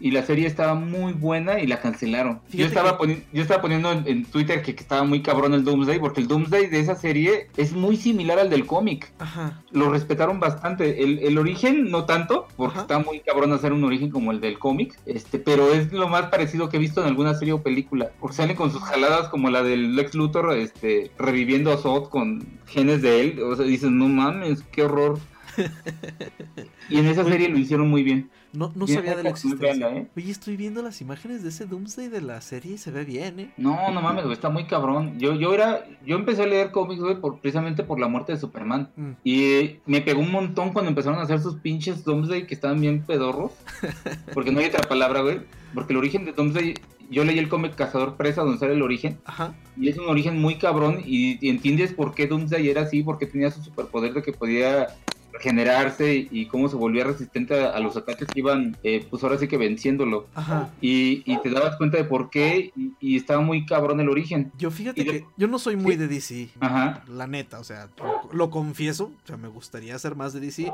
y 0.00 0.10
la 0.10 0.22
serie 0.22 0.46
estaba 0.46 0.74
muy 0.74 1.12
buena 1.12 1.60
y 1.60 1.66
la 1.66 1.80
cancelaron. 1.80 2.40
yo 2.50 2.66
estaba, 2.66 2.98
yo 3.32 3.42
estaba 3.42 3.60
poniendo 3.60 3.92
en, 3.92 4.24
Twitter 4.24 4.62
que, 4.62 4.70
estaba 4.72 5.04
muy 5.04 5.22
cabrón 5.22 5.54
el 5.54 5.64
Doomsday, 5.64 5.98
porque 5.98 6.20
el 6.20 6.28
Doomsday 6.28 6.66
de 6.66 6.80
esa 6.80 6.94
serie 6.94 7.48
es 7.56 7.72
muy 7.72 7.96
similar 7.96 8.38
al 8.38 8.50
del 8.50 8.66
cómic. 8.66 9.12
Ajá. 9.18 9.62
Lo 9.70 9.90
respetaron 9.90 10.40
bastante. 10.40 11.02
El, 11.02 11.38
origen 11.38 11.90
no 11.90 12.04
tanto, 12.04 12.48
porque 12.56 12.80
está 12.80 12.98
muy 12.98 13.20
cabrón 13.20 13.52
hacer 13.52 13.72
un 13.72 13.84
origen 13.84 14.10
como 14.10 14.32
el 14.32 14.40
del 14.40 14.58
cómic, 14.58 14.98
este, 15.06 15.38
pero 15.38 15.72
es 15.72 15.92
lo 15.92 16.08
más 16.08 16.26
parecido 16.26 16.68
que 16.68 16.76
he 16.76 16.80
visto 16.80 17.00
en 17.00 17.08
alguna 17.08 17.34
serie 17.34 17.54
o 17.54 17.62
película. 17.62 18.10
Porque 18.20 18.36
salen 18.36 18.56
con 18.56 18.72
sus 18.72 18.82
jaladas 18.82 19.28
como 19.28 19.50
la 19.50 19.62
del 19.62 19.96
Lex 19.96 20.14
Luthor, 20.14 20.56
este, 20.56 21.10
reviviendo 21.18 21.72
a 21.72 21.78
Zod 21.78 22.08
con 22.08 22.46
genes 22.66 23.02
de 23.02 23.20
él. 23.20 23.42
O 23.42 23.54
sea, 23.54 23.64
dicen, 23.64 23.98
no 23.98 24.08
mames, 24.08 24.62
qué 24.72 24.82
horror. 24.82 25.18
y 26.88 26.98
en 26.98 27.06
esa 27.06 27.24
serie 27.24 27.48
lo 27.48 27.58
hicieron 27.58 27.88
muy 27.88 28.02
bien. 28.02 28.30
No, 28.52 28.72
no 28.74 28.86
sabía 28.86 29.16
de 29.16 29.22
la 29.22 29.30
existencia. 29.30 29.90
¿eh? 29.90 30.08
Oye, 30.16 30.30
estoy 30.30 30.56
viendo 30.56 30.82
las 30.82 31.00
imágenes 31.00 31.42
de 31.42 31.50
ese 31.50 31.66
Doomsday 31.66 32.08
de 32.08 32.20
la 32.20 32.40
serie 32.40 32.74
y 32.74 32.78
se 32.78 32.90
ve 32.90 33.04
bien, 33.04 33.40
¿eh? 33.40 33.52
No, 33.56 33.90
no 33.92 34.02
mames, 34.02 34.24
está 34.26 34.50
muy 34.50 34.64
cabrón. 34.64 35.18
Yo, 35.18 35.34
yo 35.34 35.54
era, 35.54 35.84
yo 36.04 36.16
empecé 36.16 36.42
a 36.42 36.46
leer 36.46 36.70
cómics, 36.70 37.00
güey, 37.00 37.20
por, 37.20 37.40
precisamente 37.40 37.84
por 37.84 38.00
la 38.00 38.08
muerte 38.08 38.32
de 38.32 38.38
Superman. 38.38 38.90
Mm. 38.96 39.10
Y 39.24 39.76
me 39.86 40.00
pegó 40.00 40.20
un 40.20 40.32
montón 40.32 40.72
cuando 40.72 40.88
empezaron 40.88 41.18
a 41.18 41.22
hacer 41.22 41.40
sus 41.40 41.56
pinches 41.56 42.04
Doomsday 42.04 42.46
que 42.46 42.54
estaban 42.54 42.80
bien 42.80 43.04
pedorros. 43.06 43.52
porque 44.34 44.50
no 44.50 44.60
hay 44.60 44.66
otra 44.66 44.88
palabra, 44.88 45.20
güey. 45.20 45.40
Porque 45.74 45.92
el 45.92 45.98
origen 45.98 46.24
de 46.24 46.32
Doomsday 46.32 46.74
yo 47.10 47.24
leí 47.24 47.38
el 47.38 47.48
cómic 47.48 47.74
Cazador 47.74 48.16
Presa 48.16 48.42
donde 48.42 48.58
sale 48.58 48.74
el 48.74 48.82
origen. 48.82 49.18
Ajá. 49.24 49.54
Y 49.76 49.88
es 49.88 49.98
un 49.98 50.08
origen 50.08 50.40
muy 50.40 50.56
cabrón 50.56 51.02
y, 51.04 51.48
entiendes 51.48 51.92
por 51.92 52.14
qué 52.14 52.26
Doomsday 52.26 52.68
era 52.68 52.82
así, 52.82 53.02
porque 53.02 53.26
tenía 53.26 53.50
su 53.50 53.62
superpoder 53.62 54.14
de 54.14 54.22
que 54.22 54.32
podía 54.32 54.88
regenerarse 55.32 56.28
y 56.30 56.46
cómo 56.46 56.68
se 56.68 56.76
volvía 56.76 57.04
resistente 57.04 57.54
a, 57.54 57.78
los 57.80 57.96
ataques 57.96 58.28
que 58.28 58.40
iban, 58.40 58.76
eh, 58.82 59.06
pues 59.08 59.22
ahora 59.22 59.38
sí 59.38 59.48
que 59.48 59.56
venciéndolo. 59.56 60.26
Ajá. 60.34 60.70
Y, 60.80 61.20
te 61.40 61.50
dabas 61.50 61.76
cuenta 61.76 61.96
de 61.96 62.04
por 62.04 62.28
qué 62.28 62.72
y, 63.00 63.16
estaba 63.16 63.40
muy 63.40 63.64
cabrón 63.64 64.00
el 64.00 64.08
origen. 64.08 64.52
Yo 64.58 64.70
fíjate 64.70 65.04
que 65.04 65.24
yo 65.36 65.46
no 65.46 65.58
soy 65.58 65.76
muy 65.76 65.96
de 65.96 66.08
DC. 66.08 66.50
Ajá. 66.60 67.02
La 67.08 67.26
neta, 67.26 67.58
o 67.58 67.64
sea, 67.64 67.88
lo, 68.32 68.50
confieso, 68.50 69.12
o 69.24 69.26
sea, 69.26 69.36
me 69.36 69.48
gustaría 69.48 69.98
ser 69.98 70.16
más 70.16 70.32
de 70.32 70.40
DC. 70.40 70.72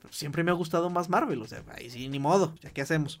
Pero 0.00 0.12
siempre 0.12 0.44
me 0.44 0.50
ha 0.50 0.54
gustado 0.54 0.90
más 0.90 1.08
Marvel, 1.08 1.42
o 1.42 1.46
sea, 1.46 1.62
ahí 1.76 1.90
sí, 1.90 2.08
ni 2.08 2.18
modo, 2.18 2.54
ya 2.60 2.70
qué 2.70 2.82
hacemos. 2.82 3.18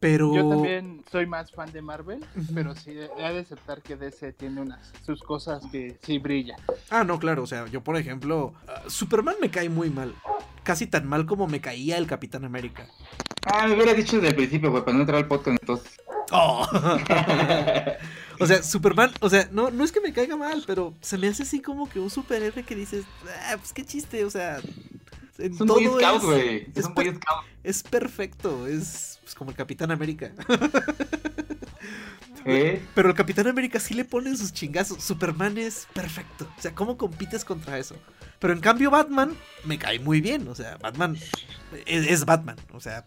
Pero... 0.00 0.34
Yo 0.34 0.48
también 0.48 1.04
soy 1.10 1.26
más 1.26 1.50
fan 1.52 1.72
de 1.72 1.82
Marvel, 1.82 2.24
pero 2.54 2.74
sí 2.74 2.90
he 2.90 3.32
de 3.32 3.38
aceptar 3.38 3.82
que 3.82 3.96
DC 3.96 4.32
tiene 4.32 4.60
unas 4.60 4.92
sus 5.04 5.22
cosas 5.22 5.62
que 5.72 5.98
sí 6.02 6.18
brillan. 6.18 6.58
Ah, 6.90 7.04
no, 7.04 7.18
claro, 7.18 7.42
o 7.42 7.46
sea, 7.46 7.66
yo 7.66 7.82
por 7.82 7.96
ejemplo, 7.96 8.54
ah, 8.68 8.82
Superman 8.88 9.36
me 9.40 9.50
cae 9.50 9.68
muy 9.68 9.90
mal. 9.90 10.14
Casi 10.62 10.86
tan 10.86 11.06
mal 11.06 11.26
como 11.26 11.46
me 11.46 11.60
caía 11.60 11.96
el 11.96 12.06
Capitán 12.06 12.44
América. 12.44 12.88
Ah, 13.46 13.66
me 13.66 13.74
hubiera 13.74 13.94
dicho 13.94 14.16
desde 14.16 14.28
el 14.28 14.34
principio, 14.34 14.70
güey, 14.70 14.84
para 14.84 14.96
no 14.96 15.02
entrar 15.02 15.18
al 15.18 15.28
podcast 15.28 15.58
entonces. 15.60 16.00
Oh. 16.32 16.66
o 18.40 18.46
sea, 18.46 18.62
Superman, 18.62 19.12
o 19.20 19.30
sea, 19.30 19.48
no, 19.52 19.70
no 19.70 19.84
es 19.84 19.92
que 19.92 20.00
me 20.00 20.12
caiga 20.12 20.36
mal, 20.36 20.64
pero 20.66 20.94
se 21.00 21.18
me 21.18 21.28
hace 21.28 21.44
así 21.44 21.60
como 21.60 21.88
que 21.88 22.00
un 22.00 22.10
superhéroe 22.10 22.64
que 22.64 22.74
dices, 22.74 23.04
ah, 23.48 23.56
pues 23.56 23.72
qué 23.72 23.84
chiste, 23.84 24.24
o 24.24 24.30
sea, 24.30 24.60
es 25.38 25.60
un 25.60 25.66
Boy 25.66 25.86
Scout, 25.86 26.22
güey. 26.22 26.66
Es, 26.74 26.84
un 26.84 26.94
Boy 26.94 27.06
Scout. 27.06 27.44
Es 27.62 27.82
perfecto. 27.82 28.66
Es 28.66 29.18
pues, 29.22 29.34
como 29.34 29.50
el 29.50 29.56
Capitán 29.56 29.90
América. 29.90 30.32
¿Eh? 32.46 32.80
Pero 32.94 33.08
el 33.08 33.14
Capitán 33.16 33.48
América 33.48 33.80
sí 33.80 33.92
le 33.94 34.04
ponen 34.04 34.36
sus 34.36 34.52
chingazos. 34.52 35.02
Superman 35.02 35.58
es 35.58 35.88
perfecto. 35.92 36.48
O 36.56 36.62
sea, 36.62 36.74
¿cómo 36.74 36.96
compites 36.96 37.44
contra 37.44 37.76
eso? 37.76 37.96
Pero 38.38 38.52
en 38.52 38.60
cambio, 38.60 38.90
Batman 38.90 39.36
me 39.64 39.78
cae 39.78 39.98
muy 39.98 40.20
bien. 40.20 40.46
O 40.46 40.54
sea, 40.54 40.76
Batman 40.76 41.18
es, 41.86 42.24
Batman. 42.24 42.56
O 42.72 42.80
sea. 42.80 43.06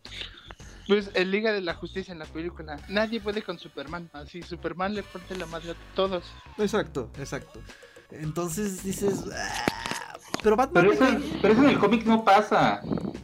Pues 0.87 1.11
el 1.13 1.31
Liga 1.31 1.53
de 1.53 1.61
la 1.61 1.73
Justicia 1.73 2.11
en 2.11 2.19
la 2.19 2.25
película. 2.25 2.79
Nadie 2.89 3.21
puede 3.21 3.41
con 3.41 3.59
Superman. 3.59 4.09
Así, 4.11 4.41
Superman 4.41 4.93
le 4.93 5.03
parte 5.03 5.37
la 5.37 5.45
madre 5.45 5.71
a 5.71 5.75
todos. 5.95 6.25
Exacto, 6.57 7.09
exacto. 7.17 7.61
Entonces 8.11 8.83
dices. 8.83 9.23
Ah, 9.33 9.98
pero 10.43 10.55
Batman. 10.55 10.89
Pero 11.41 11.53
eso, 11.53 11.63
en 11.63 11.69
el 11.69 11.79
cómic 11.79 12.05
no 12.05 12.23
pasa. 12.23 12.81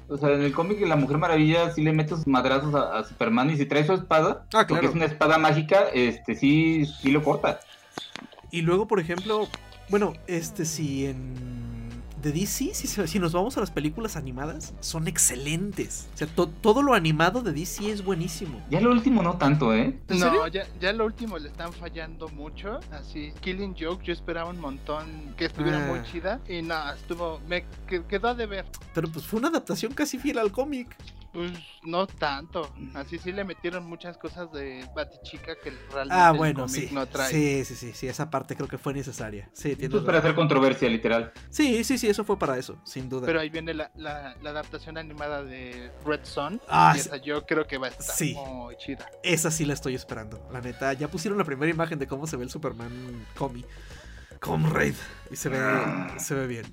O 0.08 0.18
sea, 0.18 0.32
en 0.34 0.42
el 0.42 0.54
cómic 0.54 0.80
la 0.82 0.96
Mujer 0.96 1.18
Maravilla 1.18 1.72
sí 1.72 1.82
le 1.82 1.92
mete 1.92 2.16
sus 2.16 2.28
madrazos 2.28 2.76
a, 2.76 3.04
Superman 3.04 3.50
y 3.50 3.58
si 3.58 3.66
trae 3.66 3.86
su 3.86 3.94
espada, 3.94 4.46
ah, 4.54 4.66
porque 4.68 4.86
es 4.86 4.94
una 4.94 5.06
espada 5.06 5.38
mágica, 5.38 5.86
este 5.94 6.36
sí, 6.36 6.86
sí 6.86 7.12
lo 7.12 7.24
corta. 7.24 7.60
Y 8.52 8.62
luego, 8.62 8.88
por 8.88 9.00
ejemplo, 9.00 9.48
bueno, 9.90 10.14
este 10.28 10.66
sí 10.66 11.08
en 11.08 11.85
de 12.26 12.32
DC, 12.32 12.74
si, 12.74 13.20
nos 13.20 13.34
vamos 13.34 13.56
a 13.56 13.60
las 13.60 13.70
películas 13.70 14.16
animadas, 14.16 14.74
son 14.80 15.08
excelentes. 15.08 16.08
O 16.16 16.18
sea, 16.18 16.28
todo 16.28 16.82
lo 16.82 16.96
animado 16.96 17.44
de 17.44 17.54
DC 17.54 17.92
es 17.92 18.04
buenísimo. 18.04 18.66
Ya 18.72 18.82
lo 18.82 18.90
último 18.90 19.22
no 19.22 19.38
tanto, 19.38 19.76
¿eh? 19.76 19.96
No, 20.10 20.48
ya, 20.48 20.66
ya 20.82 20.92
lo 20.92 21.06
último 21.06 21.38
le 21.38 21.50
están 21.50 21.72
fallando 21.72 22.28
mucho. 22.30 22.80
Así, 22.92 23.32
Killing 23.42 23.76
Joke, 23.80 24.04
yo 24.04 24.12
esperaba 24.12 24.50
un 24.50 24.60
montón 24.60 25.36
que 25.38 25.46
estuviera 25.46 25.78
muy 25.86 26.00
ah. 26.00 26.04
chida. 26.12 26.40
Y 26.50 26.64
nada, 26.64 26.96
estuvo, 26.96 27.40
me 27.48 27.64
quedó 28.10 28.34
de 28.34 28.48
ver. 28.48 28.66
Pero 28.96 29.08
pues 29.08 29.24
fue 29.24 29.38
una 29.38 29.50
adaptación 29.50 29.94
casi 29.94 30.18
fiel 30.18 30.40
al 30.40 30.52
cómic. 30.52 30.98
Pues 31.36 31.52
no 31.84 32.08
tanto. 32.08 32.74
Así 32.94 33.20
sí 33.20 33.34
le 33.34 33.44
metieron 33.44 33.86
muchas 33.86 34.18
cosas 34.18 34.50
de 34.54 34.90
Batichica 34.96 35.58
que 35.62 35.72
realmente 35.92 36.16
ah, 36.16 36.32
bueno, 36.32 36.70
sí. 36.70 36.88
no 36.94 37.06
trae. 37.08 37.30
Sí, 37.30 37.66
sí, 37.66 37.76
sí, 37.76 37.92
sí, 37.94 38.08
esa 38.08 38.30
parte 38.30 38.56
creo 38.56 38.70
que 38.70 38.78
fue 38.78 38.94
necesaria. 38.94 39.50
Sí, 39.52 39.76
Eso 39.78 39.98
es 39.98 40.04
para 40.06 40.20
hacer 40.20 40.34
controversia, 40.34 40.88
literal. 40.88 41.34
Sí, 41.50 41.84
sí, 41.84 41.98
sí, 41.98 42.08
eso 42.08 42.24
fue 42.24 42.40
para 42.40 42.58
eso, 42.58 42.78
sin 42.86 43.10
duda. 43.10 43.26
Pero 43.26 43.42
ahí 43.42 43.50
viene 43.50 43.74
la, 43.74 43.92
la, 43.96 44.38
adaptación 44.46 44.98
animada 44.98 45.44
de 45.44 45.92
Red 46.06 46.22
Son. 46.24 46.62
Ah, 46.70 46.94
y 46.96 47.00
esa 47.00 47.18
yo 47.18 47.46
creo 47.46 47.68
que 47.68 47.78
va 47.78 47.88
a 47.88 47.90
estar 47.90 48.16
muy 48.38 48.78
chida. 48.78 49.06
Esa 49.22 49.52
sí 49.52 49.66
la 49.66 49.74
estoy 49.74 49.94
esperando. 49.94 50.48
La 50.54 50.62
neta, 50.62 50.94
ya 50.94 51.10
pusieron 51.10 51.38
la 51.38 51.44
primera 51.44 51.70
imagen 51.70 52.00
de 52.00 52.08
cómo 52.08 52.28
se 52.28 52.38
ve 52.38 52.46
el 52.46 52.50
Superman 52.50 53.26
Comi. 53.38 53.66
Comrade. 54.40 54.96
Y 55.30 55.36
se 55.36 55.50
ve, 55.50 55.60
se 56.18 56.34
ve 56.34 56.48
bien. 56.48 56.66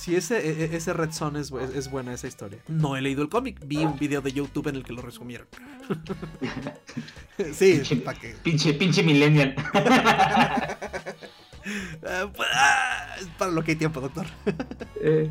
Si 0.00 0.16
ese, 0.16 0.38
e, 0.38 0.64
e, 0.64 0.76
ese 0.76 0.94
Red 0.94 1.12
Son 1.12 1.36
es, 1.36 1.52
es, 1.52 1.90
buena 1.90 2.14
esa 2.14 2.26
historia. 2.26 2.58
No 2.68 2.96
he 2.96 3.02
leído 3.02 3.20
el 3.20 3.28
cómic, 3.28 3.60
vi 3.66 3.84
un 3.84 3.98
video 3.98 4.22
de 4.22 4.32
YouTube 4.32 4.68
en 4.68 4.76
el 4.76 4.82
que 4.82 4.94
lo 4.94 5.02
resumieron. 5.02 5.46
sí, 7.52 7.82
para 8.02 8.18
que. 8.18 8.30
Pinche, 8.42 8.72
pinche 8.72 9.02
millennial. 9.02 9.54
Ah, 12.02 12.32
pues, 12.34 12.48
ah, 12.54 13.16
para 13.36 13.50
lo 13.50 13.62
que 13.62 13.72
hay 13.72 13.76
tiempo, 13.76 14.00
doctor. 14.00 14.26
eh. 15.02 15.30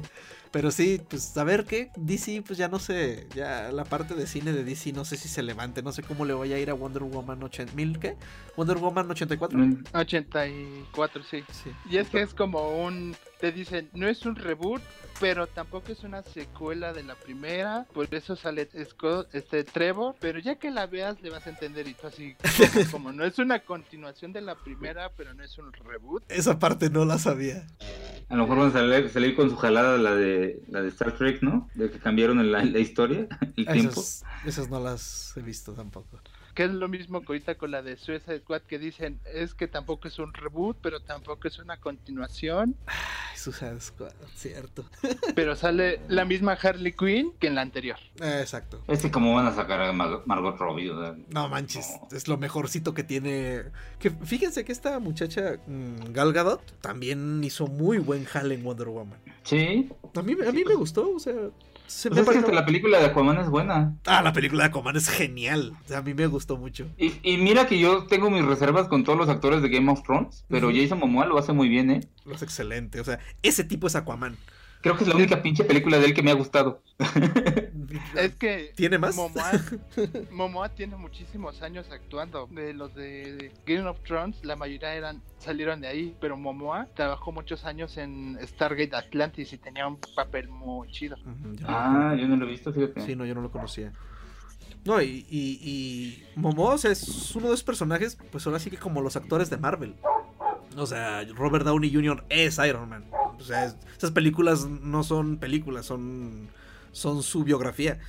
Pero 0.52 0.72
sí, 0.72 1.00
pues 1.08 1.38
a 1.38 1.44
ver 1.44 1.66
qué. 1.66 1.92
DC, 1.96 2.44
pues 2.46 2.58
ya 2.58 2.68
no 2.68 2.80
sé. 2.80 3.28
Ya 3.36 3.72
la 3.72 3.84
parte 3.84 4.16
de 4.16 4.26
cine 4.26 4.52
de 4.52 4.64
DC 4.64 4.94
no 4.94 5.06
sé 5.06 5.16
si 5.16 5.28
se 5.28 5.44
levante. 5.44 5.84
No 5.84 5.92
sé 5.92 6.02
cómo 6.02 6.26
le 6.26 6.34
voy 6.34 6.54
a 6.54 6.60
ir 6.60 6.70
a 6.70 6.74
Wonder 6.74 7.04
Woman 7.04 7.44
80. 7.44 7.74
¿Mil 7.74 8.00
qué? 8.00 8.16
¿Wonder 8.58 8.78
Woman 8.78 9.10
84? 9.12 9.60
84, 9.94 11.24
sí. 11.24 11.44
sí. 11.52 11.72
Y 11.90 11.98
es 11.98 12.10
que 12.10 12.22
es 12.22 12.34
como 12.34 12.84
un. 12.84 13.16
Te 13.40 13.52
dicen, 13.52 13.90
no 13.94 14.08
es 14.08 14.26
un 14.26 14.36
reboot, 14.36 14.82
pero 15.20 15.48
tampoco 15.48 15.92
es 15.92 16.04
una 16.04 16.24
secuela 16.24 16.94
de 16.94 17.04
la 17.04 17.16
primera, 17.16 17.86
por 17.94 18.14
eso 18.14 18.36
sale 18.36 18.70
este 19.34 19.64
Trevor, 19.64 20.16
pero 20.20 20.40
ya 20.40 20.56
que 20.56 20.72
la 20.72 20.88
veas 20.88 21.22
le 21.22 21.30
vas 21.30 21.46
a 21.48 21.50
entender 21.50 21.88
y 21.88 21.94
tú 21.94 22.08
así 22.08 22.36
como, 22.92 23.12
no 23.12 23.24
es 23.24 23.40
una 23.40 23.60
continuación 23.60 24.34
de 24.34 24.42
la 24.42 24.56
primera, 24.56 25.12
pero 25.16 25.34
no 25.34 25.44
es 25.44 25.58
un 25.58 25.72
reboot. 25.72 26.24
Esa 26.30 26.60
parte 26.60 26.90
no 26.90 27.06
la 27.06 27.18
sabía. 27.18 27.68
A 28.30 28.36
lo 28.36 28.44
mejor 28.44 28.72
van 28.72 29.06
a 29.06 29.10
salir, 29.10 29.36
con 29.36 29.50
su 29.50 29.56
jalada 29.56 29.98
la 29.98 30.16
de 30.16 30.62
la 30.70 30.82
de 30.82 30.90
Star 30.90 31.14
Trek, 31.14 31.42
¿no? 31.42 31.70
De 31.76 31.90
que 31.90 32.00
cambiaron 32.00 32.52
la, 32.52 32.64
la 32.64 32.80
historia, 32.80 33.28
el 33.58 33.66
tiempo. 33.66 34.04
Esas 34.46 34.70
no 34.70 34.80
las 34.80 35.34
he 35.36 35.42
visto 35.42 35.74
tampoco 35.74 36.20
que 36.60 36.66
es 36.66 36.72
lo 36.72 36.90
mismo 36.90 37.22
que 37.22 37.28
ahorita 37.28 37.56
con 37.56 37.72
la 37.72 37.82
de 37.82 37.96
Suicide 37.96 38.40
Squad 38.40 38.64
que 38.64 38.80
dicen 38.80 39.22
es 39.34 39.54
que 39.54 39.70
tampoco 39.70 40.10
es 40.10 40.20
un 40.20 40.34
reboot, 40.34 40.76
pero 40.82 41.00
tampoco 41.00 41.48
es 41.48 41.58
una 41.58 41.78
continuación. 41.78 42.76
Ay, 42.86 43.38
Suicide 43.38 43.80
Squad, 43.80 44.12
cierto. 44.36 44.84
pero 45.36 45.56
sale 45.56 46.02
la 46.10 46.26
misma 46.26 46.58
Harley 46.62 46.92
Quinn 46.92 47.32
que 47.40 47.48
en 47.48 47.56
la 47.56 47.62
anterior. 47.62 47.96
exacto. 48.18 48.84
Este 48.90 49.10
como 49.10 49.34
van 49.36 49.48
a 49.48 49.56
sacar 49.56 49.82
a 49.82 49.94
Margot 49.94 50.58
Robbie. 50.58 50.92
no 51.30 51.48
manches, 51.48 51.98
es 52.12 52.28
lo 52.28 52.36
mejorcito 52.38 52.94
que 52.94 53.06
tiene. 53.06 53.64
Que 53.98 54.10
fíjense 54.10 54.66
que 54.66 54.74
esta 54.74 55.00
muchacha 55.00 55.62
mm, 55.66 56.12
Gal 56.12 56.34
Gadot 56.34 56.82
también 56.82 57.42
hizo 57.42 57.68
muy 57.68 58.00
buen 58.00 58.26
jale 58.26 58.56
en 58.56 58.66
Wonder 58.66 58.90
Woman. 58.90 59.18
Sí. 59.44 59.90
A 60.14 60.22
mí, 60.22 60.36
a 60.46 60.52
mí 60.52 60.66
me 60.66 60.76
gustó, 60.76 61.16
o 61.16 61.20
sea, 61.20 61.36
se 61.90 62.12
pues 62.12 62.46
que 62.46 62.52
la 62.52 62.66
película 62.66 63.00
de 63.00 63.08
Aquaman 63.08 63.40
es 63.40 63.50
buena. 63.50 63.96
Ah, 64.06 64.22
la 64.22 64.32
película 64.32 64.64
de 64.64 64.70
Aquaman 64.70 64.96
es 64.96 65.10
genial. 65.10 65.74
a 65.94 66.02
mí 66.04 66.14
me 66.14 66.28
gustó 66.28 66.56
mucho. 66.56 66.88
Y, 66.98 67.38
mira 67.38 67.66
que 67.66 67.80
yo 67.80 68.06
tengo 68.06 68.30
mis 68.30 68.46
reservas 68.46 68.88
con 68.88 69.04
todos 69.04 69.18
los 69.18 69.28
actores 69.28 69.64
de 69.64 69.70
Game 69.70 69.92
of 69.92 70.04
Thrones, 70.04 70.46
pero 70.48 70.70
Jason 70.74 71.00
Momoa 71.00 71.26
lo 71.26 71.40
hace 71.40 71.52
muy 71.52 71.68
bien, 71.68 71.90
¿eh? 71.90 72.02
Lo 72.26 72.36
hace 72.36 72.46
excelente. 72.46 73.00
O 73.00 73.04
sea, 73.04 73.20
ese 73.42 73.64
tipo 73.64 73.88
es 73.88 73.96
Aquaman. 73.96 74.38
Creo 74.82 74.96
que 74.96 75.04
es 75.04 75.10
la 75.10 75.16
única 75.16 75.42
pinche 75.42 75.66
película 75.66 76.00
de 76.00 76.06
él 76.06 76.14
que 76.14 76.24
me 76.24 76.32
ha 76.32 76.36
gustado. 76.36 76.82
es 78.16 78.36
que. 78.36 78.72
¿Tiene 78.76 78.98
más? 78.98 79.16
Momoa, 80.32 80.70
tiene 80.70 80.96
muchísimos 80.96 81.62
años 81.62 81.88
actuando. 81.92 82.48
De 82.52 82.74
los 82.74 82.96
de 82.96 83.52
Game 83.66 83.88
of 83.88 84.00
Thrones, 84.04 84.44
la 84.44 84.56
mayoría 84.56 84.96
eran 84.96 85.22
salieron 85.38 85.82
de 85.82 85.88
ahí, 85.88 86.16
pero 86.22 86.38
Momoa 86.38 86.88
trabajó 86.96 87.32
muchos 87.32 87.66
años 87.66 87.98
en 87.98 88.38
Stargate 88.42 88.96
Atlantis 88.96 89.52
y 89.52 89.58
tenía 89.58 89.86
un 89.88 90.00
papel 90.16 90.48
muy 90.48 90.90
chido. 90.92 91.18
ah, 91.66 92.16
yo 92.18 92.28
no 92.28 92.38
lo 92.38 92.46
he 92.46 92.50
visto, 92.52 92.72
fíjate. 92.72 93.02
Sí, 93.02 93.16
no, 93.16 93.26
yo 93.26 93.36
no 93.36 93.42
lo 93.42 93.52
conocía. 93.52 93.92
No, 94.86 95.02
y, 95.02 95.26
y, 95.30 96.24
Momoa 96.36 96.76
es 96.76 97.36
uno 97.36 97.48
de 97.48 97.54
esos 97.54 97.64
personajes, 97.64 98.18
pues 98.32 98.48
ahora 98.48 98.60
sí 98.60 98.70
que 98.70 98.78
como 98.78 99.02
los 99.02 99.18
actores 99.18 99.50
de 99.50 99.58
Marvel. 99.58 99.96
O 100.78 100.86
sea, 100.86 101.26
Robert 101.36 101.66
Downey 101.66 101.94
Jr. 101.94 102.24
es 102.30 102.58
Iron 102.60 102.88
Man. 102.88 103.04
O 103.40 103.44
sea, 103.44 103.74
esas 103.98 104.12
películas 104.12 104.68
no 104.68 105.04
son 105.04 105.38
películas, 105.38 105.86
son, 105.86 106.50
son 106.92 107.24
su 107.24 107.44
biografía. 107.44 108.00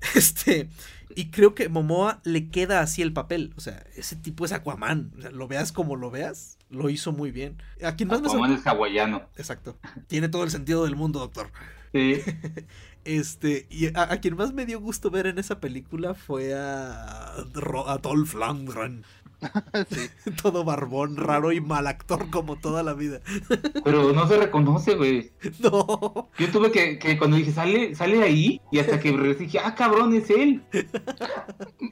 Este, 0.14 0.68
y 1.16 1.30
creo 1.30 1.56
que 1.56 1.68
Momoa 1.68 2.20
le 2.22 2.50
queda 2.50 2.80
así 2.80 3.02
el 3.02 3.12
papel. 3.12 3.52
O 3.56 3.60
sea, 3.60 3.84
ese 3.96 4.14
tipo 4.14 4.44
es 4.44 4.52
Aquaman. 4.52 5.10
O 5.18 5.22
sea, 5.22 5.30
lo 5.32 5.48
veas 5.48 5.72
como 5.72 5.96
lo 5.96 6.12
veas, 6.12 6.56
lo 6.70 6.88
hizo 6.88 7.10
muy 7.10 7.32
bien. 7.32 7.60
¿A 7.82 7.96
quién 7.96 8.08
más 8.08 8.20
Aquaman 8.20 8.52
es 8.52 8.64
hawaiano. 8.64 9.28
Exacto. 9.36 9.76
Tiene 10.06 10.28
todo 10.28 10.44
el 10.44 10.50
sentido 10.50 10.84
del 10.84 10.94
mundo, 10.94 11.18
doctor. 11.18 11.50
Sí. 11.92 12.20
Este, 13.04 13.66
y 13.70 13.86
a, 13.86 14.20
quien 14.20 14.36
más 14.36 14.52
me 14.52 14.66
dio 14.66 14.80
gusto 14.80 15.10
ver 15.10 15.26
en 15.28 15.38
esa 15.38 15.60
película 15.60 16.12
fue 16.12 16.52
a, 16.52 17.36
a 17.36 17.98
Dolph 18.02 18.34
Lundgren. 18.34 19.02
Todo 20.42 20.64
barbón, 20.64 21.16
raro 21.16 21.52
y 21.52 21.60
mal 21.60 21.86
actor 21.86 22.30
como 22.30 22.56
toda 22.56 22.82
la 22.82 22.94
vida. 22.94 23.20
Pero 23.84 24.12
no 24.12 24.26
se 24.26 24.38
reconoce, 24.38 24.94
güey. 24.94 25.30
No. 25.60 26.28
Yo 26.38 26.50
tuve 26.50 26.70
que, 26.70 26.98
que 26.98 27.18
cuando 27.18 27.36
dije, 27.36 27.52
sale, 27.52 27.94
sale 27.94 28.22
ahí, 28.22 28.60
y 28.70 28.78
hasta 28.78 29.00
que 29.00 29.12
dije, 29.12 29.58
ah, 29.62 29.74
cabrón, 29.74 30.14
es 30.14 30.30
él. 30.30 30.62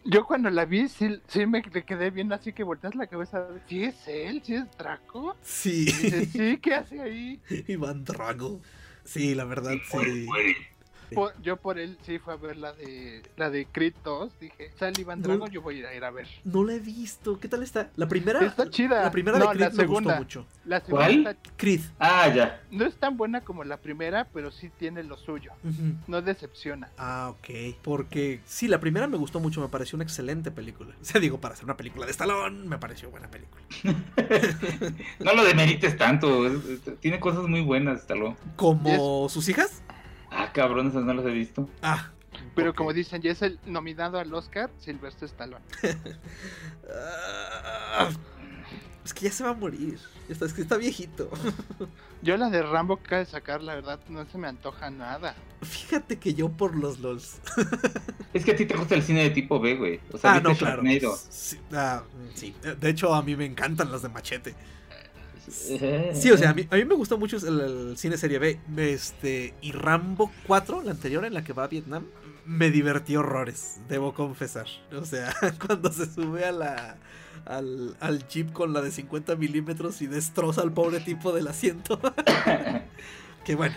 Yo 0.04 0.24
cuando 0.24 0.50
la 0.50 0.64
vi, 0.64 0.88
sí, 0.88 1.20
sí 1.28 1.46
me 1.46 1.62
quedé 1.62 2.10
bien 2.10 2.32
así 2.32 2.52
que 2.52 2.62
volteas 2.62 2.94
la 2.94 3.06
cabeza. 3.06 3.46
¿Sí 3.68 3.84
es 3.84 4.08
él? 4.08 4.42
¿Sí 4.44 4.54
es 4.54 4.64
Draco? 4.78 5.36
Sí. 5.42 5.88
sí, 5.88 6.58
¿qué 6.58 6.74
hace 6.74 7.00
ahí? 7.00 7.40
Iván 7.68 8.04
Drago. 8.04 8.60
Sí, 9.04 9.34
la 9.34 9.44
verdad, 9.44 9.74
sí 9.90 10.26
yo 11.42 11.56
por 11.56 11.78
él 11.78 11.98
sí 12.02 12.18
fue 12.18 12.34
a 12.34 12.36
ver 12.36 12.56
la 12.56 12.72
de 12.72 13.22
la 13.36 13.50
de 13.50 13.66
Creed 13.66 13.94
2, 14.04 14.40
dije, 14.40 14.70
sale 14.78 15.00
Iván 15.00 15.22
Drago, 15.22 15.46
yo 15.48 15.62
voy 15.62 15.84
a 15.84 15.94
ir 15.94 16.04
a, 16.04 16.10
ver. 16.10 16.26
No 16.44 16.64
la 16.64 16.74
he 16.74 16.78
visto, 16.78 17.38
¿qué 17.38 17.48
tal 17.48 17.62
está? 17.62 17.90
La 17.96 18.08
primera 18.08 18.44
está 18.44 18.68
chida. 18.70 19.02
La 19.02 19.10
primera 19.10 19.38
de 19.38 19.46
Creed 19.46 19.72
me 19.72 19.86
gustó 19.86 20.16
mucho. 20.16 20.46
La 20.64 20.80
segunda 20.80 21.06
¿Cuál? 21.06 21.38
Creed. 21.56 21.80
Ah, 21.98 22.28
ya. 22.34 22.62
No 22.70 22.84
es 22.84 22.96
tan 22.96 23.16
buena 23.16 23.40
como 23.42 23.64
la 23.64 23.78
primera, 23.78 24.28
pero 24.32 24.50
sí 24.50 24.70
tiene 24.78 25.02
lo 25.02 25.16
suyo. 25.16 25.52
No 26.06 26.22
decepciona. 26.22 26.90
Ah, 26.98 27.32
ok. 27.36 27.76
Porque 27.82 28.40
sí, 28.46 28.68
la 28.68 28.80
primera 28.80 29.06
me 29.06 29.16
gustó 29.16 29.40
mucho, 29.40 29.60
me 29.60 29.68
pareció 29.68 29.96
una 29.96 30.04
excelente 30.04 30.50
película. 30.50 30.94
O 31.00 31.04
sea, 31.04 31.20
digo, 31.20 31.40
para 31.40 31.54
hacer 31.54 31.64
una 31.64 31.76
película 31.76 32.06
de 32.06 32.12
Stallone, 32.12 32.66
me 32.66 32.78
pareció 32.78 33.10
buena 33.10 33.28
película. 33.30 33.62
no 35.20 35.34
lo 35.34 35.44
demerites 35.44 35.96
tanto, 35.96 36.50
tiene 37.00 37.20
cosas 37.20 37.44
muy 37.44 37.60
buenas 37.60 38.00
Stallone. 38.00 38.36
¿Como 38.56 39.28
sus 39.28 39.48
hijas? 39.48 39.82
Ah, 40.38 40.52
cabrón, 40.52 40.88
esas 40.88 41.02
no 41.04 41.14
las 41.14 41.24
he 41.24 41.30
visto. 41.30 41.66
Ah. 41.82 42.10
Pero 42.54 42.74
como 42.74 42.92
dicen, 42.92 43.22
ya 43.22 43.30
es 43.30 43.40
el 43.40 43.58
nominado 43.64 44.18
al 44.18 44.32
Oscar 44.34 44.70
Silvestre 44.78 45.26
Stallone. 45.26 45.64
es 49.04 49.14
que 49.14 49.24
ya 49.24 49.32
se 49.32 49.44
va 49.44 49.50
a 49.50 49.54
morir. 49.54 49.98
Es 50.28 50.52
que 50.52 50.60
está 50.60 50.76
viejito. 50.76 51.30
Yo 52.22 52.36
la 52.36 52.50
de 52.50 52.62
Rambo 52.62 53.02
que 53.02 53.14
de 53.14 53.24
sacar, 53.24 53.62
la 53.62 53.76
verdad, 53.76 53.98
no 54.10 54.26
se 54.26 54.36
me 54.36 54.48
antoja 54.48 54.90
nada. 54.90 55.34
Fíjate 55.62 56.18
que 56.18 56.34
yo 56.34 56.48
por 56.48 56.74
los 56.74 56.98
LOLs. 56.98 57.40
es 58.34 58.44
que 58.44 58.52
a 58.52 58.56
ti 58.56 58.66
te 58.66 58.76
gusta 58.76 58.94
el 58.94 59.02
cine 59.02 59.22
de 59.22 59.30
tipo 59.30 59.60
B, 59.60 59.76
güey. 59.76 60.00
O 60.12 60.18
sea, 60.18 60.34
ah, 60.34 60.40
no, 60.40 60.54
claro. 60.54 60.82
Ah, 61.72 62.02
sí, 62.34 62.54
De 62.78 62.90
hecho, 62.90 63.14
a 63.14 63.22
mí 63.22 63.36
me 63.36 63.46
encantan 63.46 63.92
las 63.92 64.02
de 64.02 64.08
Machete. 64.08 64.54
Sí, 65.48 66.30
o 66.30 66.36
sea, 66.36 66.50
a 66.50 66.54
mí, 66.54 66.66
a 66.70 66.76
mí 66.76 66.84
me 66.84 66.94
gustó 66.94 67.18
mucho 67.18 67.36
el, 67.36 67.96
cine 67.96 68.16
serie 68.16 68.38
B. 68.38 68.60
Este, 68.76 69.54
y 69.60 69.72
Rambo 69.72 70.30
4, 70.46 70.82
la 70.82 70.92
anterior 70.92 71.24
en 71.24 71.34
la 71.34 71.44
que 71.44 71.52
va 71.52 71.64
a 71.64 71.68
Vietnam, 71.68 72.06
me 72.44 72.70
divertió 72.70 73.20
horrores, 73.20 73.80
debo 73.88 74.14
confesar. 74.14 74.66
O 74.92 75.04
sea, 75.04 75.34
cuando 75.66 75.92
se 75.92 76.06
sube 76.12 76.44
a 76.44 76.52
la, 76.52 76.96
al, 77.44 77.96
al 78.00 78.26
jeep 78.28 78.52
con 78.52 78.72
la 78.72 78.82
de 78.82 78.90
50 78.90 79.36
milímetros 79.36 80.02
y 80.02 80.06
destroza 80.06 80.62
al 80.62 80.72
pobre 80.72 81.00
tipo 81.00 81.32
del 81.32 81.48
asiento. 81.48 82.00
Que 83.46 83.54
bueno. 83.54 83.76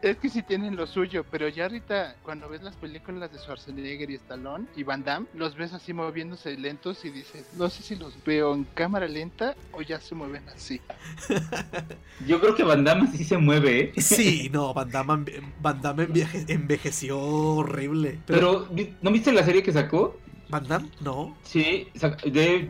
Es 0.00 0.16
que 0.18 0.28
sí 0.28 0.42
tienen 0.42 0.76
lo 0.76 0.86
suyo, 0.86 1.24
pero 1.28 1.48
ya 1.48 1.64
ahorita 1.64 2.14
cuando 2.22 2.48
ves 2.48 2.62
las 2.62 2.76
películas 2.76 3.32
de 3.32 3.38
Schwarzenegger 3.40 4.08
y 4.12 4.14
Stallone 4.14 4.66
y 4.76 4.84
Van 4.84 5.02
Damme, 5.02 5.26
los 5.34 5.56
ves 5.56 5.72
así 5.72 5.92
moviéndose 5.92 6.56
lentos 6.56 7.04
y 7.04 7.10
dices, 7.10 7.44
no 7.56 7.68
sé 7.68 7.82
si 7.82 7.96
los 7.96 8.14
veo 8.24 8.54
en 8.54 8.62
cámara 8.62 9.08
lenta 9.08 9.56
o 9.72 9.82
ya 9.82 10.00
se 10.00 10.14
mueven 10.14 10.48
así. 10.50 10.80
Yo 12.28 12.40
creo 12.40 12.54
que 12.54 12.62
Van 12.62 12.84
Damme 12.84 13.08
sí 13.08 13.24
se 13.24 13.38
mueve, 13.38 13.80
¿eh? 13.80 14.00
Sí, 14.00 14.50
no, 14.52 14.72
Van 14.72 14.88
Damme, 14.88 15.24
Van 15.60 15.82
Damme 15.82 16.06
envejeció 16.46 17.18
horrible. 17.18 18.20
Pero... 18.24 18.68
¿no 19.02 19.10
viste 19.10 19.32
la 19.32 19.44
serie 19.44 19.64
que 19.64 19.72
sacó? 19.72 20.16
¿Van 20.48 20.66
Damme? 20.66 20.88
No. 21.00 21.36
Sí, 21.42 21.88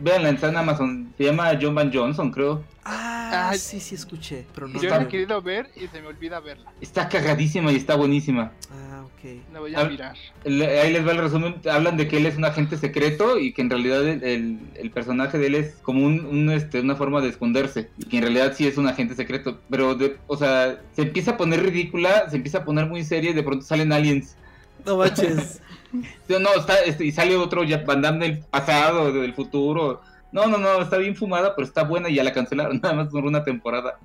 veanla 0.01 0.29
en 0.29 0.57
Amazon. 0.57 1.13
Se 1.17 1.23
llama 1.23 1.57
John 1.61 1.75
Van 1.75 1.91
Johnson, 1.93 2.29
creo. 2.29 2.63
Ah, 2.83 3.53
sí, 3.55 3.79
sí 3.79 3.95
escuché, 3.95 4.45
pero 4.53 4.67
no. 4.67 4.81
Yo 4.81 4.89
la 4.89 5.03
he 5.03 5.07
querido 5.07 5.41
ver 5.41 5.69
y 5.75 5.87
se 5.87 6.01
me 6.01 6.07
olvida 6.07 6.39
verla. 6.39 6.73
Está 6.81 7.07
cagadísima 7.07 7.71
y 7.71 7.75
está 7.75 7.95
buenísima. 7.95 8.51
Ah, 8.71 9.03
ok. 9.05 9.31
La 9.53 9.59
voy 9.59 9.75
a 9.75 9.83
mirar. 9.85 10.15
Ahí 10.45 10.91
les 10.91 11.07
va 11.07 11.11
el 11.11 11.19
resumen. 11.19 11.55
Hablan 11.71 11.95
de 11.95 12.07
que 12.07 12.17
él 12.17 12.25
es 12.25 12.37
un 12.37 12.45
agente 12.45 12.77
secreto 12.77 13.39
y 13.39 13.53
que 13.53 13.61
en 13.61 13.69
realidad 13.69 14.05
el, 14.05 14.59
el, 14.75 14.91
personaje 14.91 15.37
de 15.37 15.47
él 15.47 15.55
es 15.55 15.75
como 15.81 16.05
un, 16.05 16.49
este, 16.49 16.81
una 16.81 16.95
forma 16.95 17.21
de 17.21 17.29
esconderse. 17.29 17.89
Y 17.97 18.05
que 18.05 18.17
en 18.17 18.23
realidad 18.23 18.53
sí 18.57 18.67
es 18.67 18.77
un 18.77 18.87
agente 18.87 19.15
secreto. 19.15 19.59
Pero, 19.69 19.95
de, 19.95 20.17
o 20.27 20.35
sea, 20.35 20.81
se 20.93 21.03
empieza 21.03 21.31
a 21.31 21.37
poner 21.37 21.61
ridícula, 21.61 22.29
se 22.29 22.37
empieza 22.37 22.59
a 22.59 22.65
poner 22.65 22.87
muy 22.87 23.03
seria 23.05 23.29
y 23.29 23.33
de 23.33 23.43
pronto 23.43 23.63
salen 23.65 23.93
aliens. 23.93 24.35
No 24.85 24.97
manches. 24.97 25.61
No, 25.91 26.53
está, 26.55 26.79
este, 26.81 27.05
y 27.05 27.11
sale 27.11 27.35
otro 27.35 27.63
ya 27.63 27.83
Van 27.85 28.19
del 28.19 28.39
pasado, 28.39 29.11
del 29.11 29.33
futuro. 29.33 30.01
No, 30.31 30.45
no, 30.47 30.57
no, 30.57 30.81
está 30.81 30.97
bien 30.97 31.15
fumada, 31.15 31.55
pero 31.55 31.67
está 31.67 31.83
buena 31.83 32.09
y 32.09 32.15
ya 32.15 32.23
la 32.23 32.33
cancelaron, 32.33 32.79
nada 32.83 32.93
más 32.93 33.09
por 33.09 33.25
una 33.25 33.43
temporada. 33.43 33.99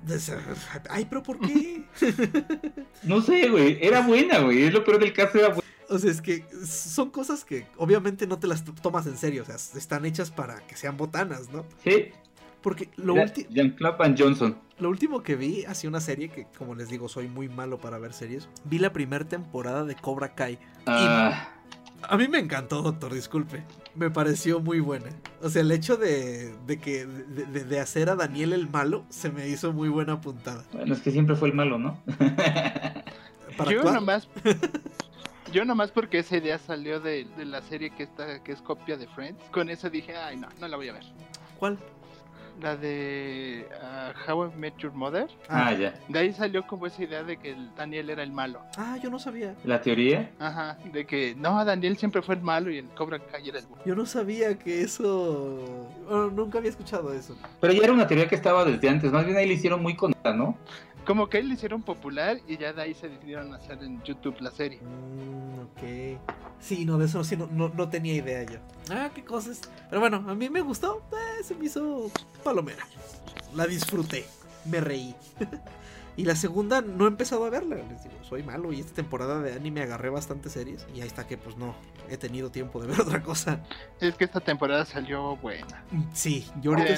Ay, 0.89 1.05
pero 1.05 1.21
¿por 1.21 1.39
qué? 1.39 1.83
no 3.03 3.21
sé, 3.21 3.49
güey, 3.49 3.77
era 3.81 4.01
buena, 4.01 4.39
güey, 4.39 4.63
es 4.63 4.73
lo 4.73 4.83
peor 4.83 4.99
del 4.99 5.13
caso, 5.13 5.37
era 5.37 5.49
buena. 5.49 5.61
O 5.87 5.99
sea, 5.99 6.09
es 6.09 6.19
que 6.19 6.43
son 6.65 7.11
cosas 7.11 7.45
que 7.45 7.67
obviamente 7.77 8.25
no 8.25 8.39
te 8.39 8.47
las 8.47 8.63
tomas 8.81 9.05
en 9.05 9.17
serio, 9.17 9.43
o 9.43 9.45
sea, 9.45 9.55
están 9.55 10.03
hechas 10.05 10.31
para 10.31 10.55
que 10.65 10.75
sean 10.75 10.97
botanas, 10.97 11.49
¿no? 11.51 11.63
Sí. 11.83 12.11
Porque 12.63 12.89
lo 12.95 13.13
último... 13.13 13.47
Jean-Claude 13.51 14.15
Johnson. 14.17 14.57
Lo 14.79 14.89
último 14.89 15.21
que 15.21 15.35
vi, 15.35 15.63
así 15.65 15.85
una 15.85 16.01
serie 16.01 16.29
que, 16.29 16.47
como 16.57 16.73
les 16.73 16.89
digo, 16.89 17.07
soy 17.07 17.27
muy 17.27 17.47
malo 17.47 17.77
para 17.77 17.99
ver 17.99 18.11
series. 18.11 18.49
Vi 18.63 18.79
la 18.79 18.91
primera 18.91 19.23
temporada 19.23 19.83
de 19.83 19.93
Cobra 19.93 20.33
Kai. 20.33 20.57
Ah. 20.87 21.49
A 22.09 22.17
mí 22.17 22.27
me 22.27 22.39
encantó, 22.39 22.81
doctor, 22.81 23.13
disculpe. 23.13 23.63
Me 23.95 24.09
pareció 24.09 24.59
muy 24.59 24.79
buena. 24.79 25.09
O 25.41 25.49
sea, 25.49 25.61
el 25.61 25.71
hecho 25.71 25.97
de, 25.97 26.53
que 26.81 27.05
de, 27.05 27.79
hacer 27.79 28.09
a 28.09 28.15
Daniel 28.15 28.53
el 28.53 28.69
malo 28.69 29.05
se 29.09 29.29
me 29.29 29.47
hizo 29.47 29.73
muy 29.73 29.89
buena 29.89 30.21
puntada. 30.21 30.63
Bueno, 30.73 30.93
es 30.93 31.01
que 31.01 31.11
siempre 31.11 31.35
fue 31.35 31.49
el 31.49 31.55
malo, 31.55 31.77
¿no? 31.77 32.01
yo 33.69 33.83
nomás. 33.83 34.27
yo 35.51 35.65
nomás 35.65 35.91
porque 35.91 36.19
esa 36.19 36.37
idea 36.37 36.57
salió 36.57 36.99
de, 36.99 37.27
la 37.37 37.61
serie 37.61 37.89
que 37.91 38.03
está, 38.03 38.43
que 38.43 38.51
es 38.51 38.61
copia 38.61 38.97
de 38.97 39.07
Friends. 39.07 39.43
Con 39.51 39.69
eso 39.69 39.89
dije, 39.89 40.15
ay 40.15 40.37
no, 40.37 40.47
no 40.59 40.67
la 40.67 40.77
voy 40.77 40.89
a 40.89 40.93
ver. 40.93 41.05
¿Cuál? 41.57 41.79
La 42.61 42.75
de 42.75 43.67
uh, 43.81 44.31
How 44.31 44.47
I 44.47 44.55
Met 44.57 44.77
Your 44.77 44.93
Mother. 44.93 45.27
Ah, 45.49 45.73
ya. 45.73 45.93
De 46.07 46.19
ahí 46.19 46.33
salió 46.33 46.65
como 46.65 46.87
esa 46.87 47.03
idea 47.03 47.23
de 47.23 47.37
que 47.37 47.51
el 47.51 47.73
Daniel 47.75 48.09
era 48.09 48.23
el 48.23 48.31
malo. 48.31 48.61
Ah, 48.77 48.97
yo 49.01 49.09
no 49.09 49.19
sabía. 49.19 49.55
¿La 49.63 49.81
teoría? 49.81 50.31
Ajá, 50.39 50.77
de 50.91 51.05
que 51.05 51.35
no, 51.35 51.63
Daniel 51.65 51.97
siempre 51.97 52.21
fue 52.21 52.35
el 52.35 52.41
malo 52.41 52.71
y 52.71 52.79
el 52.79 52.87
Cobra 52.89 53.19
Kai 53.19 53.49
era 53.49 53.59
el 53.59 53.65
bueno. 53.65 53.83
Yo 53.85 53.95
no 53.95 54.05
sabía 54.05 54.57
que 54.57 54.81
eso. 54.81 55.87
nunca 56.33 56.59
había 56.59 56.69
escuchado 56.69 57.13
eso. 57.13 57.35
Pero 57.59 57.73
ya 57.73 57.83
era 57.83 57.93
una 57.93 58.07
teoría 58.07 58.27
que 58.27 58.35
estaba 58.35 58.65
desde 58.65 58.89
antes, 58.89 59.11
más 59.11 59.25
bien 59.25 59.37
ahí 59.37 59.47
le 59.47 59.53
hicieron 59.53 59.81
muy 59.81 59.95
contada, 59.95 60.35
¿no? 60.35 60.57
Como 61.05 61.29
que 61.29 61.37
ahí 61.37 61.43
le 61.43 61.53
hicieron 61.53 61.83
popular 61.83 62.39
y 62.47 62.57
ya 62.57 62.73
de 62.73 62.81
ahí 62.81 62.93
se 62.95 63.09
decidieron 63.09 63.53
hacer 63.53 63.81
en 63.83 64.01
YouTube 64.03 64.35
la 64.39 64.49
serie. 64.49 64.79
Mm, 64.81 65.59
ok. 65.59 66.19
Sí, 66.59 66.83
no, 66.83 66.97
de 66.97 67.05
eso 67.05 67.23
sí, 67.23 67.37
no, 67.37 67.47
no, 67.47 67.89
tenía 67.89 68.15
idea 68.15 68.43
yo. 68.43 68.57
Ah, 68.89 69.11
qué 69.13 69.23
cosas. 69.23 69.61
Pero 69.89 70.01
bueno, 70.01 70.23
a 70.27 70.33
mí 70.33 70.49
me 70.49 70.61
gustó. 70.61 71.03
Eh, 71.11 71.43
se 71.43 71.53
me 71.53 71.65
hizo 71.65 72.09
palomera. 72.43 72.87
La 73.53 73.67
disfruté. 73.67 74.25
Me 74.65 74.81
reí. 74.81 75.15
Y 76.17 76.25
la 76.25 76.35
segunda 76.35 76.81
no 76.81 77.05
he 77.05 77.07
empezado 77.07 77.45
a 77.45 77.49
verla, 77.49 77.75
les 77.75 78.03
digo, 78.03 78.15
soy 78.23 78.41
malo 78.41 78.71
y 78.71 78.79
esta 78.79 78.93
temporada 78.93 79.41
de 79.41 79.53
anime 79.53 79.81
agarré 79.81 80.09
bastantes 80.09 80.53
series 80.53 80.85
y 80.95 81.01
ahí 81.01 81.07
está 81.07 81.27
que 81.27 81.37
pues 81.37 81.57
no 81.57 81.75
he 82.09 82.17
tenido 82.17 82.51
tiempo 82.51 82.81
de 82.81 82.87
ver 82.87 83.01
otra 83.01 83.21
cosa. 83.21 83.61
Es 83.99 84.15
que 84.15 84.23
esta 84.23 84.39
temporada 84.39 84.85
salió 84.85 85.35
buena. 85.37 85.83
Sí, 86.13 86.49
yo 86.61 86.71
ahorita, 86.71 86.95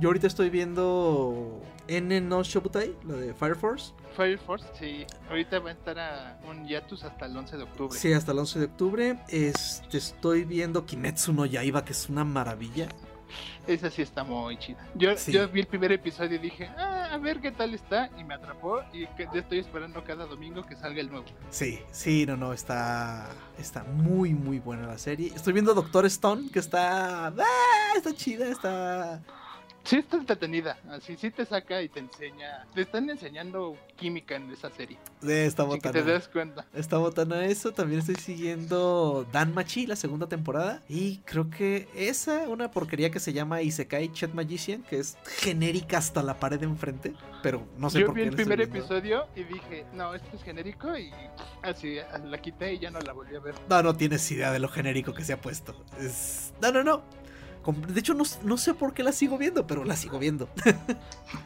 yo 0.00 0.08
ahorita 0.08 0.26
estoy 0.26 0.50
viendo 0.50 1.60
N 1.88 2.20
no 2.20 2.42
Shobutai, 2.42 2.96
la 3.04 3.14
de 3.14 3.34
Fire 3.34 3.56
Force. 3.56 3.92
Fire 4.16 4.38
Force, 4.38 4.66
sí. 4.78 5.06
Ahorita 5.28 5.58
va 5.58 5.70
a 5.70 5.72
estar 5.72 5.98
a 5.98 6.38
un 6.48 6.66
hiatus 6.66 7.04
hasta 7.04 7.26
el 7.26 7.36
11 7.36 7.56
de 7.56 7.62
octubre. 7.62 7.98
Sí, 7.98 8.12
hasta 8.12 8.32
el 8.32 8.38
11 8.38 8.58
de 8.58 8.64
octubre. 8.66 9.18
Este, 9.28 9.98
estoy 9.98 10.44
viendo 10.44 10.84
Kimetsu 10.84 11.32
no 11.32 11.46
Yaiba, 11.46 11.84
que 11.84 11.92
es 11.92 12.08
una 12.08 12.24
maravilla. 12.24 12.88
Esa 13.66 13.90
sí 13.90 14.02
está 14.02 14.24
muy 14.24 14.56
chida. 14.58 14.86
Yo, 14.94 15.14
yo 15.26 15.48
vi 15.48 15.60
el 15.60 15.66
primer 15.66 15.92
episodio 15.92 16.36
y 16.36 16.38
dije, 16.38 16.70
ah, 16.76 17.10
a 17.12 17.18
ver 17.18 17.40
qué 17.40 17.50
tal 17.50 17.74
está. 17.74 18.10
Y 18.18 18.24
me 18.24 18.34
atrapó. 18.34 18.80
Y 18.92 19.06
que, 19.08 19.28
estoy 19.34 19.58
esperando 19.58 20.02
cada 20.04 20.26
domingo 20.26 20.64
que 20.64 20.76
salga 20.76 21.00
el 21.00 21.10
nuevo. 21.10 21.26
Sí, 21.50 21.80
sí, 21.90 22.26
no, 22.26 22.36
no. 22.36 22.52
Está, 22.52 23.28
está 23.58 23.84
muy, 23.84 24.34
muy 24.34 24.58
buena 24.58 24.86
la 24.86 24.98
serie. 24.98 25.32
Estoy 25.34 25.52
viendo 25.52 25.74
Doctor 25.74 26.06
Stone, 26.06 26.50
que 26.50 26.58
está. 26.58 27.28
Ah, 27.28 27.92
está 27.96 28.14
chida, 28.14 28.48
está 28.48 29.20
sí 29.84 29.96
está 29.96 30.16
entretenida, 30.16 30.78
así 30.90 31.16
sí 31.16 31.30
te 31.30 31.44
saca 31.44 31.82
y 31.82 31.88
te 31.88 32.00
enseña, 32.00 32.66
te 32.74 32.82
están 32.82 33.08
enseñando 33.10 33.76
química 33.96 34.36
en 34.36 34.50
esa 34.50 34.70
serie. 34.70 34.98
De 35.20 35.46
esta 35.46 35.64
botana. 35.64 35.92
te 35.92 36.04
das 36.04 36.28
cuenta. 36.28 36.66
Esta 36.74 36.98
botana 36.98 37.44
eso, 37.46 37.72
también 37.72 38.00
estoy 38.00 38.16
siguiendo 38.16 39.26
Dan 39.32 39.54
Machi, 39.54 39.86
la 39.86 39.96
segunda 39.96 40.28
temporada, 40.28 40.82
y 40.88 41.18
creo 41.18 41.50
que 41.50 41.88
esa, 41.94 42.48
una 42.48 42.70
porquería 42.70 43.10
que 43.10 43.20
se 43.20 43.32
llama 43.32 43.62
Isekai 43.62 44.12
Chat 44.12 44.32
Magician, 44.32 44.82
que 44.82 44.98
es 44.98 45.16
genérica 45.24 45.98
hasta 45.98 46.22
la 46.22 46.38
pared 46.38 46.58
de 46.58 46.66
enfrente, 46.66 47.14
pero 47.42 47.66
no 47.76 47.90
sé 47.90 48.00
Yo 48.00 48.06
por 48.06 48.14
qué. 48.14 48.22
Vi 48.22 48.28
el 48.28 48.34
primer 48.34 48.60
episodio 48.60 49.26
y 49.34 49.44
dije, 49.44 49.86
no, 49.92 50.14
esto 50.14 50.36
es 50.36 50.42
genérico 50.42 50.96
y 50.96 51.10
así 51.62 51.96
la 52.24 52.38
quité 52.38 52.74
y 52.74 52.78
ya 52.78 52.90
no 52.90 53.00
la 53.00 53.12
volví 53.12 53.36
a 53.36 53.40
ver. 53.40 53.54
No, 53.68 53.82
no 53.82 53.96
tienes 53.96 54.30
idea 54.30 54.52
de 54.52 54.58
lo 54.58 54.68
genérico 54.68 55.14
que 55.14 55.24
se 55.24 55.32
ha 55.32 55.40
puesto. 55.40 55.74
Es... 55.98 56.52
No, 56.60 56.70
no, 56.72 56.84
no 56.84 57.20
De 57.88 58.00
hecho, 58.00 58.14
no, 58.14 58.24
no 58.42 58.56
sé 58.56 58.74
por 58.74 58.94
qué 58.94 59.02
la 59.02 59.12
sigo 59.12 59.38
viendo, 59.38 59.66
pero 59.66 59.84
la 59.84 59.96
sigo 59.96 60.18
viendo. 60.18 60.48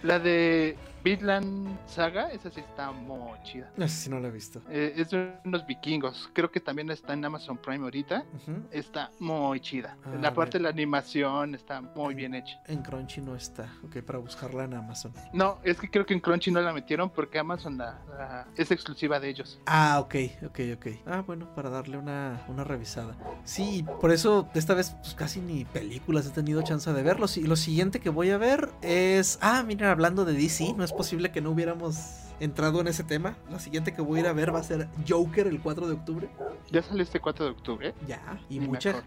la 0.03 0.19
de 0.19 0.77
Bitland 1.05 1.79
Saga, 1.87 2.33
esa 2.33 2.51
sí 2.51 2.61
está 2.61 2.91
muy 2.91 3.39
chida. 3.43 3.71
Esa 3.77 3.89
sí 3.89 4.09
no 4.09 4.19
la 4.19 4.29
he 4.29 4.31
visto. 4.31 4.63
Eh, 4.71 4.95
es 4.97 5.11
de 5.11 5.35
unos 5.45 5.67
vikingos. 5.67 6.31
Creo 6.33 6.51
que 6.51 6.61
también 6.61 6.91
está 6.91 7.13
en 7.13 7.23
Amazon 7.23 7.59
Prime 7.59 7.85
ahorita. 7.85 8.25
Está 8.71 9.11
muy 9.19 9.61
chida. 9.61 9.99
Ah, 10.03 10.15
la 10.19 10.33
parte 10.33 10.57
de 10.57 10.63
la 10.63 10.71
animación 10.71 11.55
está 11.55 11.83
muy 11.83 12.15
bien 12.15 12.35
hecha. 12.35 12.59
En 12.69 12.83
Crunchy 12.83 13.21
no 13.21 13.37
está. 13.37 13.71
Ok, 13.85 13.99
para 13.99 14.19
buscarla 14.19 14.65
en 14.65 14.73
Amazon. 14.73 15.13
No, 15.35 15.59
es 15.63 15.79
que 15.79 15.91
creo 15.91 16.07
que 16.07 16.15
en 16.15 16.21
Crunchy 16.21 16.51
no 16.51 16.63
la 16.63 16.73
metieron 16.73 17.11
porque 17.11 17.39
Amazon 17.39 17.77
la, 17.77 18.47
es 18.57 18.71
exclusiva 18.71 19.21
de 19.21 19.29
ellos. 19.29 19.61
Ah, 19.67 20.01
ok, 20.01 20.15
ok, 20.47 20.61
ok. 20.77 20.87
Ah, 21.05 21.23
bueno, 21.27 21.55
para 21.55 21.69
darle 21.69 21.99
una, 21.99 22.43
una 22.49 22.65
revisada. 22.65 23.15
Sí, 23.45 23.85
por 24.01 24.11
eso 24.11 24.49
esta 24.55 24.73
vez 24.73 24.97
pues, 25.03 25.13
casi 25.15 25.41
ni 25.41 25.67
películas 25.67 26.27
he 26.27 26.31
tenido 26.31 26.63
chance 26.63 26.91
de 26.91 27.03
verlo. 27.03 27.27
Y 27.37 27.43
lo 27.43 27.57
siguiente 27.57 28.01
que 28.01 28.09
voy 28.09 28.31
a 28.31 28.39
ver 28.39 28.71
es. 28.81 29.39
Ah, 29.43 29.63
mira, 29.67 29.91
hablando 29.91 30.25
de 30.25 30.33
DC, 30.33 30.73
no 30.75 30.83
es 30.83 30.94
posible 30.97 31.31
que 31.31 31.41
no 31.41 31.51
hubiéramos 31.51 32.25
entrado 32.41 32.81
en 32.81 32.89
ese 32.89 33.05
tema. 33.05 33.37
La 33.51 33.59
siguiente 33.59 33.95
que 33.95 34.03
voy 34.03 34.19
a 34.19 34.23
ir 34.23 34.27
a 34.29 34.33
ver 34.33 34.55
va 34.55 34.61
a 34.61 34.65
ser 34.65 34.89
Joker 35.09 35.47
el 35.47 35.61
4 35.61 35.87
de 35.87 35.95
octubre. 35.95 36.29
¿Ya 36.71 36.83
salió 36.83 37.03
este 37.03 37.21
4 37.21 37.45
de 37.45 37.51
octubre? 37.51 37.95
Ya, 38.07 38.41
y, 38.49 38.61
mucha, 38.61 39.03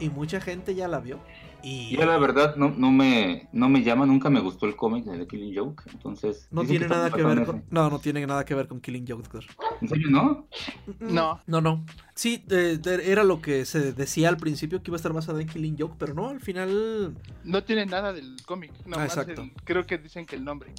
y 0.00 0.10
mucha 0.10 0.40
gente 0.40 0.74
ya 0.74 0.88
la 0.88 1.00
vio. 1.00 1.18
Y 1.62 1.96
yo 1.96 2.04
la 2.04 2.18
verdad 2.18 2.56
no, 2.56 2.70
no 2.70 2.90
me 2.90 3.48
no 3.52 3.68
me 3.68 3.82
llama, 3.82 4.06
nunca 4.06 4.30
me 4.30 4.40
gustó 4.40 4.66
el 4.66 4.76
cómic 4.76 5.04
de 5.04 5.18
The 5.18 5.26
Killing 5.26 5.56
Joke, 5.56 5.84
entonces 5.92 6.48
no 6.50 6.64
tiene 6.64 6.88
nada 6.88 7.10
que 7.10 7.22
ver 7.22 7.44
con, 7.44 7.64
no, 7.70 7.88
no 7.88 7.98
tiene 7.98 8.26
nada 8.26 8.44
que 8.44 8.54
ver 8.54 8.66
con 8.66 8.80
Killing 8.80 9.06
Joke. 9.06 9.28
¿En 9.80 9.88
serio 9.88 10.10
no? 10.10 10.48
No. 11.00 11.40
No, 11.46 11.60
no. 11.60 11.84
Sí, 12.14 12.44
era 12.48 13.24
lo 13.24 13.40
que 13.40 13.64
se 13.64 13.92
decía 13.92 14.28
al 14.28 14.36
principio 14.36 14.82
que 14.82 14.90
iba 14.90 14.96
a 14.96 14.98
estar 14.98 15.12
basada 15.12 15.40
en 15.40 15.48
Killing 15.48 15.76
Joke, 15.78 15.96
pero 15.98 16.14
no, 16.14 16.28
al 16.28 16.40
final 16.40 17.16
no 17.44 17.64
tiene 17.64 17.86
nada 17.86 18.12
del 18.12 18.36
cómic, 18.44 18.72
ah, 18.96 19.04
exacto. 19.04 19.48
creo 19.64 19.86
que 19.86 19.98
dicen 19.98 20.26
que 20.26 20.36
el 20.36 20.44
nombre. 20.44 20.72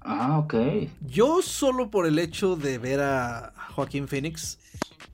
Ah, 0.00 0.38
ok. 0.38 0.54
Yo 1.00 1.42
solo 1.42 1.90
por 1.90 2.06
el 2.06 2.18
hecho 2.18 2.56
de 2.56 2.78
ver 2.78 3.00
a 3.00 3.52
Joaquín 3.74 4.08
Phoenix 4.08 4.58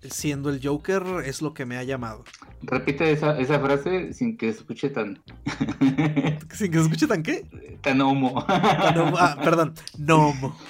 siendo 0.03 0.51
el 0.51 0.61
Joker 0.62 1.03
es 1.25 1.43
lo 1.43 1.55
que 1.55 1.66
me 1.66 1.77
ha 1.77 1.85
llamado. 1.85 2.25
Repite 2.62 3.11
esa, 3.11 3.39
esa 3.39 3.59
frase 3.61 4.12
sin 4.12 4.37
que 4.37 4.53
se 4.53 4.61
escuche 4.61 4.91
tan. 4.91 5.10
¿Sin 6.53 6.71
que 6.71 6.79
se 6.79 6.83
escuche 6.83 7.07
tan 7.07 7.23
qué? 7.23 7.47
Tan 7.83 8.01
homo. 8.01 8.45
Ah, 8.49 9.37
perdón, 9.43 9.75
no 9.99 10.29
homo. 10.29 10.57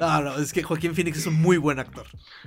No, 0.00 0.20
no, 0.20 0.36
es 0.36 0.52
que 0.52 0.62
Joaquín 0.62 0.94
Phoenix 0.94 1.18
es 1.18 1.26
un 1.26 1.40
muy 1.40 1.56
buen 1.56 1.78
actor. 1.78 2.06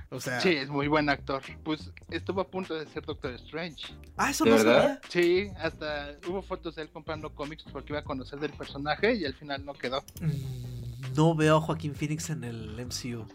O 0.10 0.20
sea... 0.20 0.39
Sí, 0.39 0.49
es 0.49 0.70
muy 0.70 0.88
buen 0.88 1.10
actor. 1.10 1.41
Pues 1.64 1.91
estuvo 2.12 2.41
a 2.41 2.47
punto 2.47 2.76
de 2.76 2.86
ser 2.86 3.03
Doctor 3.03 3.32
Strange. 3.34 3.86
Ah, 4.16 4.30
eso 4.30 4.45
no 4.45 4.58
sabía. 4.58 4.99
Sí, 5.10 5.49
hasta 5.60 6.12
hubo 6.28 6.43
fotos 6.43 6.76
de 6.76 6.84
él 6.84 6.89
comprando 6.89 7.34
cómics 7.34 7.64
porque 7.72 7.93
iba 7.93 7.99
a 7.99 8.03
conocer 8.03 8.39
del 8.39 8.51
personaje 8.51 9.16
y 9.16 9.26
al 9.26 9.34
final 9.34 9.66
no 9.66 9.74
quedó. 9.74 10.03
Mm, 10.22 11.16
no 11.16 11.36
veo 11.36 11.58
a 11.58 11.62
Joaquín 11.62 11.95
Phoenix 11.95 12.30
en 12.30 12.43
el 12.43 12.86
MCU. 12.86 13.26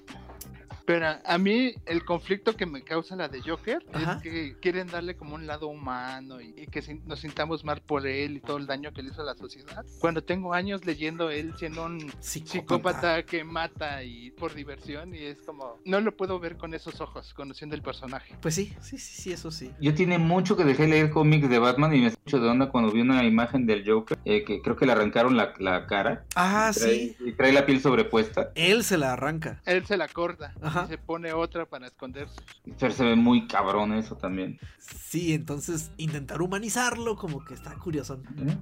Pero 0.84 1.06
a 1.24 1.38
mí 1.38 1.74
el 1.86 2.04
conflicto 2.04 2.56
que 2.56 2.66
me 2.66 2.82
causa 2.82 3.16
la 3.16 3.28
de 3.28 3.40
Joker 3.42 3.84
es 3.94 4.22
que 4.22 4.56
quieren 4.60 4.88
darle 4.88 5.16
como 5.16 5.34
un 5.34 5.46
lado 5.46 5.68
humano 5.68 6.40
y, 6.40 6.66
que 6.66 6.82
nos 7.06 7.20
sintamos 7.20 7.64
mal 7.64 7.82
por 7.82 8.06
él 8.06 8.36
y 8.36 8.40
todo 8.40 8.56
el 8.56 8.66
daño 8.66 8.92
que 8.92 9.02
le 9.02 9.10
hizo 9.10 9.22
a 9.22 9.24
la 9.24 9.34
sociedad. 9.34 9.84
Cuando 10.00 10.24
tengo 10.24 10.54
años 10.54 10.84
leyendo 10.84 11.30
él 11.30 11.52
siendo 11.58 11.84
un 11.84 12.12
psicópata, 12.20 13.22
que 13.24 13.44
mata 13.44 14.02
y 14.02 14.30
por 14.32 14.54
diversión 14.54 15.14
y 15.14 15.18
es 15.18 15.42
como 15.42 15.78
no 15.84 16.00
lo 16.00 16.16
puedo 16.16 16.38
ver 16.38 16.56
con 16.56 16.74
esos 16.74 17.00
ojos 17.00 17.34
conociendo 17.34 17.76
el 17.76 17.82
personaje. 17.82 18.36
Pues 18.40 18.54
sí, 18.54 18.74
sí, 18.80 18.98
sí, 18.98 19.22
sí, 19.22 19.32
eso 19.32 19.50
sí. 19.50 19.70
Yo 19.80 19.94
tiene 19.94 20.18
mucho 20.18 20.56
que 20.56 20.64
dejé 20.64 20.88
leer 20.88 21.10
cómics 21.10 21.48
de 21.48 21.58
Batman 21.58 21.94
y 21.94 22.00
me 22.00 22.06
escucho 22.08 22.40
de 22.40 22.48
onda 22.48 22.70
cuando 22.70 22.90
vi 22.90 23.00
una 23.00 23.22
imagen 23.24 23.66
del 23.66 23.88
Joker 23.88 24.18
eh, 24.24 24.44
que 24.44 24.62
creo 24.62 24.76
que 24.76 24.86
le 24.86 24.92
arrancaron 24.92 25.36
la, 25.36 25.54
la 25.58 25.86
cara. 25.86 26.24
Ah, 26.34 26.72
sí. 26.72 27.16
Y 27.20 27.32
trae 27.32 27.52
la 27.52 27.66
piel 27.66 27.80
sobrepuesta. 27.80 28.50
Él 28.54 28.84
se 28.84 28.98
la 28.98 29.12
arranca. 29.12 29.60
Él 29.64 29.84
se 29.86 29.96
la 29.96 30.08
corta 30.08 30.54
se 30.88 30.98
pone 30.98 31.32
otra 31.32 31.66
para 31.66 31.86
esconderse. 31.86 32.40
Pero 32.78 32.92
se 32.92 33.04
ve 33.04 33.16
muy 33.16 33.46
cabrón 33.46 33.92
eso 33.92 34.16
también. 34.16 34.58
Sí, 34.78 35.32
entonces 35.34 35.90
intentar 35.96 36.42
humanizarlo 36.42 37.16
como 37.16 37.44
que 37.44 37.54
está 37.54 37.74
curioso. 37.76 38.20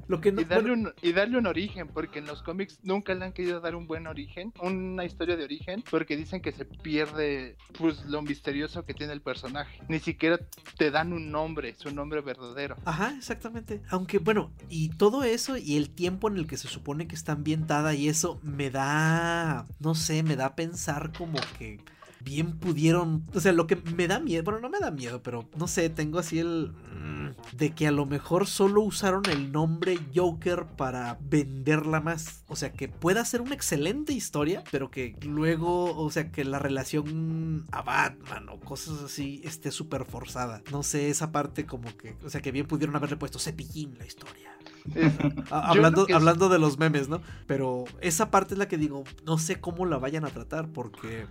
Lo 0.08 0.20
que 0.20 0.30
y, 0.30 0.44
darle 0.44 0.72
un, 0.72 0.92
y 1.02 1.12
darle 1.12 1.38
un 1.38 1.46
origen, 1.46 1.88
porque 1.88 2.18
en 2.18 2.26
los 2.26 2.42
cómics 2.42 2.78
nunca 2.82 3.14
le 3.14 3.24
han 3.24 3.32
querido 3.32 3.60
dar 3.60 3.74
un 3.74 3.86
buen 3.86 4.06
origen, 4.06 4.52
una 4.60 5.04
historia 5.04 5.36
de 5.36 5.44
origen, 5.44 5.84
porque 5.90 6.16
dicen 6.16 6.42
que 6.42 6.52
se 6.52 6.64
pierde 6.64 7.56
pues 7.78 8.04
lo 8.06 8.22
misterioso 8.22 8.84
que 8.84 8.94
tiene 8.94 9.12
el 9.12 9.22
personaje. 9.22 9.80
Ni 9.88 9.98
siquiera 10.00 10.38
te 10.76 10.90
dan 10.90 11.12
un 11.12 11.30
nombre, 11.30 11.74
su 11.76 11.94
nombre 11.94 12.20
verdadero. 12.20 12.76
Ajá, 12.84 13.14
exactamente. 13.16 13.82
Aunque 13.90 14.18
bueno, 14.18 14.52
y 14.68 14.90
todo 14.90 15.24
eso 15.24 15.56
y 15.56 15.76
el 15.76 15.90
tiempo 15.90 16.28
en 16.28 16.36
el 16.36 16.46
que 16.46 16.56
se 16.56 16.68
supone 16.68 17.06
que 17.06 17.14
está 17.14 17.32
ambientada 17.32 17.94
y 17.94 18.08
eso 18.08 18.40
me 18.42 18.70
da, 18.70 19.66
no 19.78 19.94
sé, 19.94 20.22
me 20.22 20.36
da 20.36 20.46
a 20.46 20.56
pensar 20.56 21.12
como 21.12 21.38
que 21.58 21.78
bien 22.22 22.58
pudieron, 22.58 23.24
o 23.34 23.40
sea, 23.40 23.52
lo 23.52 23.66
que 23.66 23.76
me 23.76 24.06
da 24.06 24.20
miedo, 24.20 24.44
bueno, 24.44 24.60
no 24.60 24.68
me 24.68 24.78
da 24.78 24.90
miedo, 24.90 25.22
pero 25.22 25.48
no 25.56 25.66
sé, 25.68 25.88
tengo 25.90 26.18
así 26.18 26.38
el 26.38 26.72
mm, 26.72 27.56
de 27.56 27.70
que 27.74 27.86
a 27.86 27.90
lo 27.90 28.06
mejor 28.06 28.46
solo 28.46 28.82
usaron 28.82 29.22
el 29.30 29.52
nombre 29.52 29.98
Joker 30.14 30.66
para 30.76 31.18
venderla 31.22 32.00
más, 32.00 32.44
o 32.48 32.56
sea, 32.56 32.72
que 32.72 32.88
pueda 32.88 33.24
ser 33.24 33.40
una 33.40 33.54
excelente 33.54 34.12
historia, 34.12 34.62
pero 34.70 34.90
que 34.90 35.16
luego, 35.22 35.96
o 35.96 36.10
sea, 36.10 36.30
que 36.30 36.44
la 36.44 36.58
relación 36.58 37.66
a 37.72 37.82
Batman 37.82 38.48
o 38.48 38.60
cosas 38.60 39.02
así 39.02 39.40
esté 39.44 39.70
súper 39.70 40.04
forzada. 40.04 40.62
No 40.70 40.82
sé, 40.82 41.10
esa 41.10 41.32
parte 41.32 41.66
como 41.66 41.96
que, 41.96 42.16
o 42.24 42.30
sea, 42.30 42.40
que 42.40 42.52
bien 42.52 42.66
pudieron 42.66 42.96
haberle 42.96 43.16
puesto 43.16 43.38
cepillín 43.38 43.96
la 43.98 44.06
historia. 44.06 44.50
hablando, 45.50 46.06
hablando 46.12 46.48
de 46.48 46.58
los 46.58 46.78
memes, 46.78 47.08
¿no? 47.08 47.20
Pero 47.46 47.84
esa 48.00 48.30
parte 48.30 48.54
es 48.54 48.58
la 48.58 48.68
que 48.68 48.78
digo, 48.78 49.04
no 49.24 49.38
sé 49.38 49.60
cómo 49.60 49.86
la 49.86 49.98
vayan 49.98 50.24
a 50.24 50.30
tratar 50.30 50.68
porque 50.68 51.26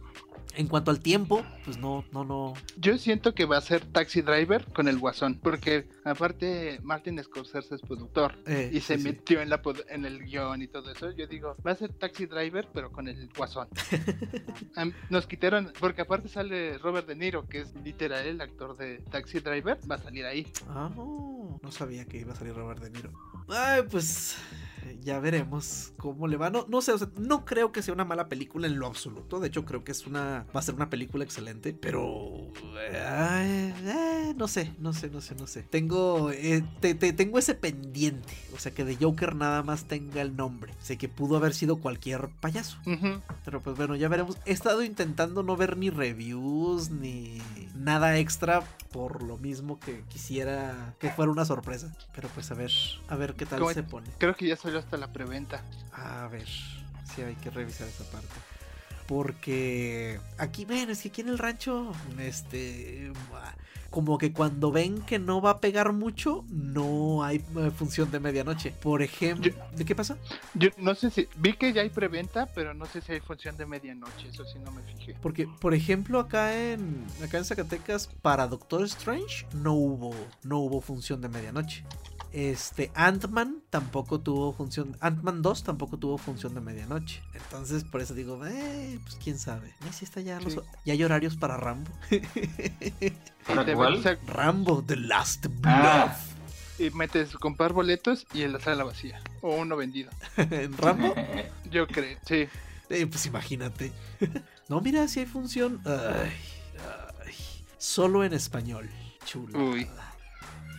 en 0.60 0.68
cuanto 0.68 0.92
al 0.92 1.00
tiempo, 1.00 1.46
pues 1.64 1.78
no, 1.78 2.04
no, 2.12 2.26
no. 2.26 2.54
Yo 2.76 2.98
siento 2.98 3.34
que 3.34 3.46
va 3.46 3.56
a 3.56 3.62
ser 3.62 3.86
Taxi 3.86 4.22
Driver 4.22 4.66
con 4.74 4.90
el 4.90 5.00
Guasón, 5.00 5.40
porque 5.42 5.88
aparte 6.04 6.82
Martin 6.84 7.24
Scorsese 7.24 7.76
es 7.76 7.82
productor 7.82 8.36
eh, 8.46 8.70
y 8.74 8.82
se 8.82 8.98
metió 8.98 9.40
en 9.40 9.50
la 9.50 9.62
en 9.88 10.04
el 10.04 10.26
guion 10.26 10.62
y 10.62 10.68
todo 10.68 10.92
eso. 10.92 11.12
Yo 11.12 11.28
digo, 11.28 11.56
va 11.66 11.72
a 11.72 11.76
ser 11.76 11.94
Taxi 11.94 12.26
Driver, 12.26 12.68
pero 12.74 12.92
con 12.92 13.08
el 13.08 13.30
Guasón. 13.30 13.70
Nos 15.10 15.28
quitaron, 15.28 15.72
porque 15.80 16.02
aparte 16.02 16.28
sale 16.28 16.78
Robert 16.78 17.08
De 17.08 17.16
Niro, 17.16 17.48
que 17.48 17.62
es 17.62 17.74
literal 17.76 18.28
el 18.28 18.42
actor 18.42 18.76
de 18.76 18.98
Taxi 19.10 19.40
Driver, 19.40 19.80
va 19.90 19.96
a 19.96 20.00
salir 20.00 20.26
ahí. 20.26 20.46
Ah, 20.68 20.92
no 20.94 21.72
sabía 21.72 22.04
que 22.04 22.18
iba 22.18 22.34
a 22.34 22.36
salir 22.36 22.54
Robert 22.54 22.82
De 22.84 22.90
Niro. 22.90 23.12
Ay, 23.48 23.84
pues 23.90 24.36
ya 25.02 25.20
veremos 25.20 25.94
cómo 25.98 26.28
le 26.28 26.38
va. 26.38 26.50
No, 26.50 26.66
no 26.68 26.82
sé, 26.82 26.94
no 27.18 27.46
creo 27.46 27.72
que 27.72 27.82
sea 27.82 27.94
una 27.94 28.06
mala 28.06 28.30
película 28.30 28.68
en 28.68 28.80
lo 28.80 28.88
absoluto. 28.88 29.40
De 29.40 29.48
hecho, 29.48 29.66
creo 29.66 29.84
que 29.84 29.92
es 29.92 30.06
una. 30.08 30.46
Va 30.56 30.60
a 30.60 30.64
ser 30.64 30.76
una 30.76 30.90
película 30.90 31.24
excelente. 31.24 31.74
Pero. 31.74 32.52
Eh, 32.78 34.34
no 34.36 34.48
sé, 34.48 34.74
no 34.80 34.94
sé, 34.94 35.10
no 35.10 35.22
sé, 35.22 35.36
no 35.36 35.48
sé. 35.48 35.64
Tengo. 35.64 36.32
Eh, 36.32 36.64
tengo 36.82 37.40
ese 37.40 37.56
pendiente. 37.56 38.34
O 38.54 38.60
sea, 38.60 38.74
que 38.74 38.86
de 38.86 38.96
Joker 38.96 39.36
nada 39.36 39.64
más 39.64 39.86
tenga 39.86 40.22
el 40.22 40.36
nombre. 40.36 40.74
Sé 40.82 40.98
que 40.98 41.10
pudo 41.10 41.38
haber 41.38 41.54
sido 41.54 41.78
cualquier 41.78 42.30
payaso. 42.40 42.78
Pero 43.46 43.62
pues 43.62 43.78
bueno, 43.78 43.96
ya 43.96 44.08
veremos. 44.08 44.38
He 44.46 44.52
estado 44.52 44.84
intentando 44.84 45.44
no 45.44 45.56
ver 45.56 45.78
ni 45.78 45.90
reviews 45.90 46.90
ni 46.90 47.42
nada 47.76 48.18
extra. 48.18 48.64
Por 48.92 49.22
lo 49.22 49.38
mismo 49.38 49.80
que 49.80 50.04
quisiera 50.10 50.96
que 51.00 51.10
fuera 51.12 51.32
una 51.32 51.46
sorpresa. 51.46 51.96
Pero 52.16 52.28
pues 52.30 52.50
a 52.52 52.56
ver, 52.56 52.72
a 53.08 53.16
ver 53.16 53.36
qué 53.36 53.46
tal 53.46 53.64
se 53.74 53.84
pone. 53.84 54.08
Creo 54.18 54.36
que 54.36 54.48
ya 54.48 54.56
salió 54.70 54.80
hasta 54.80 54.98
la 54.98 55.12
preventa. 55.12 55.64
A 55.94 56.28
ver, 56.28 56.48
si 56.48 57.22
hay 57.22 57.36
que 57.36 57.50
revisar 57.50 57.88
esa 57.88 58.04
parte. 58.12 58.28
Porque 59.08 60.20
aquí, 60.38 60.66
ven, 60.66 60.92
es 60.92 61.02
que 61.02 61.10
aquí 61.10 61.22
en 61.22 61.30
el 61.30 61.40
rancho, 61.40 61.92
este, 62.20 63.12
como 63.90 64.20
que 64.20 64.32
cuando 64.32 64.72
ven 64.72 65.02
que 65.02 65.18
no 65.18 65.42
va 65.42 65.50
a 65.50 65.60
pegar 65.60 65.92
mucho, 65.94 66.46
no 66.50 67.24
hay 67.24 67.38
eh, 67.38 67.72
función 67.76 68.12
de 68.12 68.20
medianoche. 68.20 68.72
Por 68.80 69.02
ejemplo, 69.02 69.52
¿de 69.76 69.86
qué 69.86 69.96
pasa? 69.96 70.20
Yo 70.54 70.70
no 70.78 70.94
sé 70.94 71.10
si, 71.10 71.28
vi 71.38 71.54
que 71.54 71.74
ya 71.74 71.82
hay 71.82 71.90
preventa, 71.90 72.46
pero 72.54 72.76
no 72.76 72.86
sé 72.86 73.02
si 73.02 73.14
hay 73.14 73.20
función 73.20 73.58
de 73.58 73.66
medianoche, 73.66 74.28
eso 74.28 74.46
sí 74.46 74.60
no 74.64 74.72
me 74.72 74.84
fijé. 74.84 75.16
Porque, 75.20 75.48
por 75.60 75.74
ejemplo, 75.74 76.20
acá 76.20 76.56
en, 76.56 77.08
acá 77.24 77.40
en 77.40 77.46
Zacatecas, 77.46 78.06
para 78.22 78.46
Doctor 78.46 78.84
Strange, 78.84 79.48
no 79.54 79.74
hubo, 79.74 80.14
no 80.44 80.60
hubo 80.60 80.82
función 80.82 81.20
de 81.22 81.30
medianoche. 81.30 81.84
Este, 82.32 82.92
Ant-Man 82.94 83.64
tampoco 83.70 84.20
tuvo 84.20 84.54
función. 84.54 84.96
Ant-Man 85.00 85.42
2 85.42 85.64
tampoco 85.64 85.98
tuvo 85.98 86.18
función 86.18 86.54
de 86.54 86.62
medianoche. 86.62 87.22
Entonces, 87.34 87.84
por 87.84 88.02
eso 88.02 88.14
digo, 88.14 88.40
eh, 88.46 89.00
pues 89.04 89.16
quién 89.16 89.40
sabe. 89.40 89.74
si 89.92 90.06
está 90.06 90.22
ya, 90.22 90.40
ya 90.86 90.94
hay 90.94 91.04
horarios 91.04 91.38
para 91.38 91.58
Rambo. 91.58 91.92
Rambo, 94.28 94.84
The 94.84 94.96
Last 94.96 95.48
ah. 95.64 96.16
Blood. 96.78 96.88
Y 96.88 96.92
metes 96.92 97.34
comprar 97.34 97.74
boletos 97.74 98.26
y 98.34 98.44
en 98.44 98.54
la 98.54 98.60
sala 98.60 98.84
vacía. 98.84 99.22
O 99.42 99.56
uno 99.56 99.76
vendido. 99.76 100.12
¿En 100.38 100.78
Rambo? 100.78 101.14
Yo 101.72 101.88
creo, 101.88 102.18
sí. 102.26 102.48
Eh, 102.90 103.08
pues 103.08 103.26
imagínate. 103.26 103.92
no, 104.70 104.82
mira, 104.82 105.08
si 105.08 105.22
hay 105.22 105.26
función. 105.26 105.82
Ay, 105.86 106.32
ay. 107.26 107.34
Solo 107.78 108.24
en 108.24 108.34
español. 108.34 108.88
Chulo. 109.26 109.72
Uy. 109.72 109.88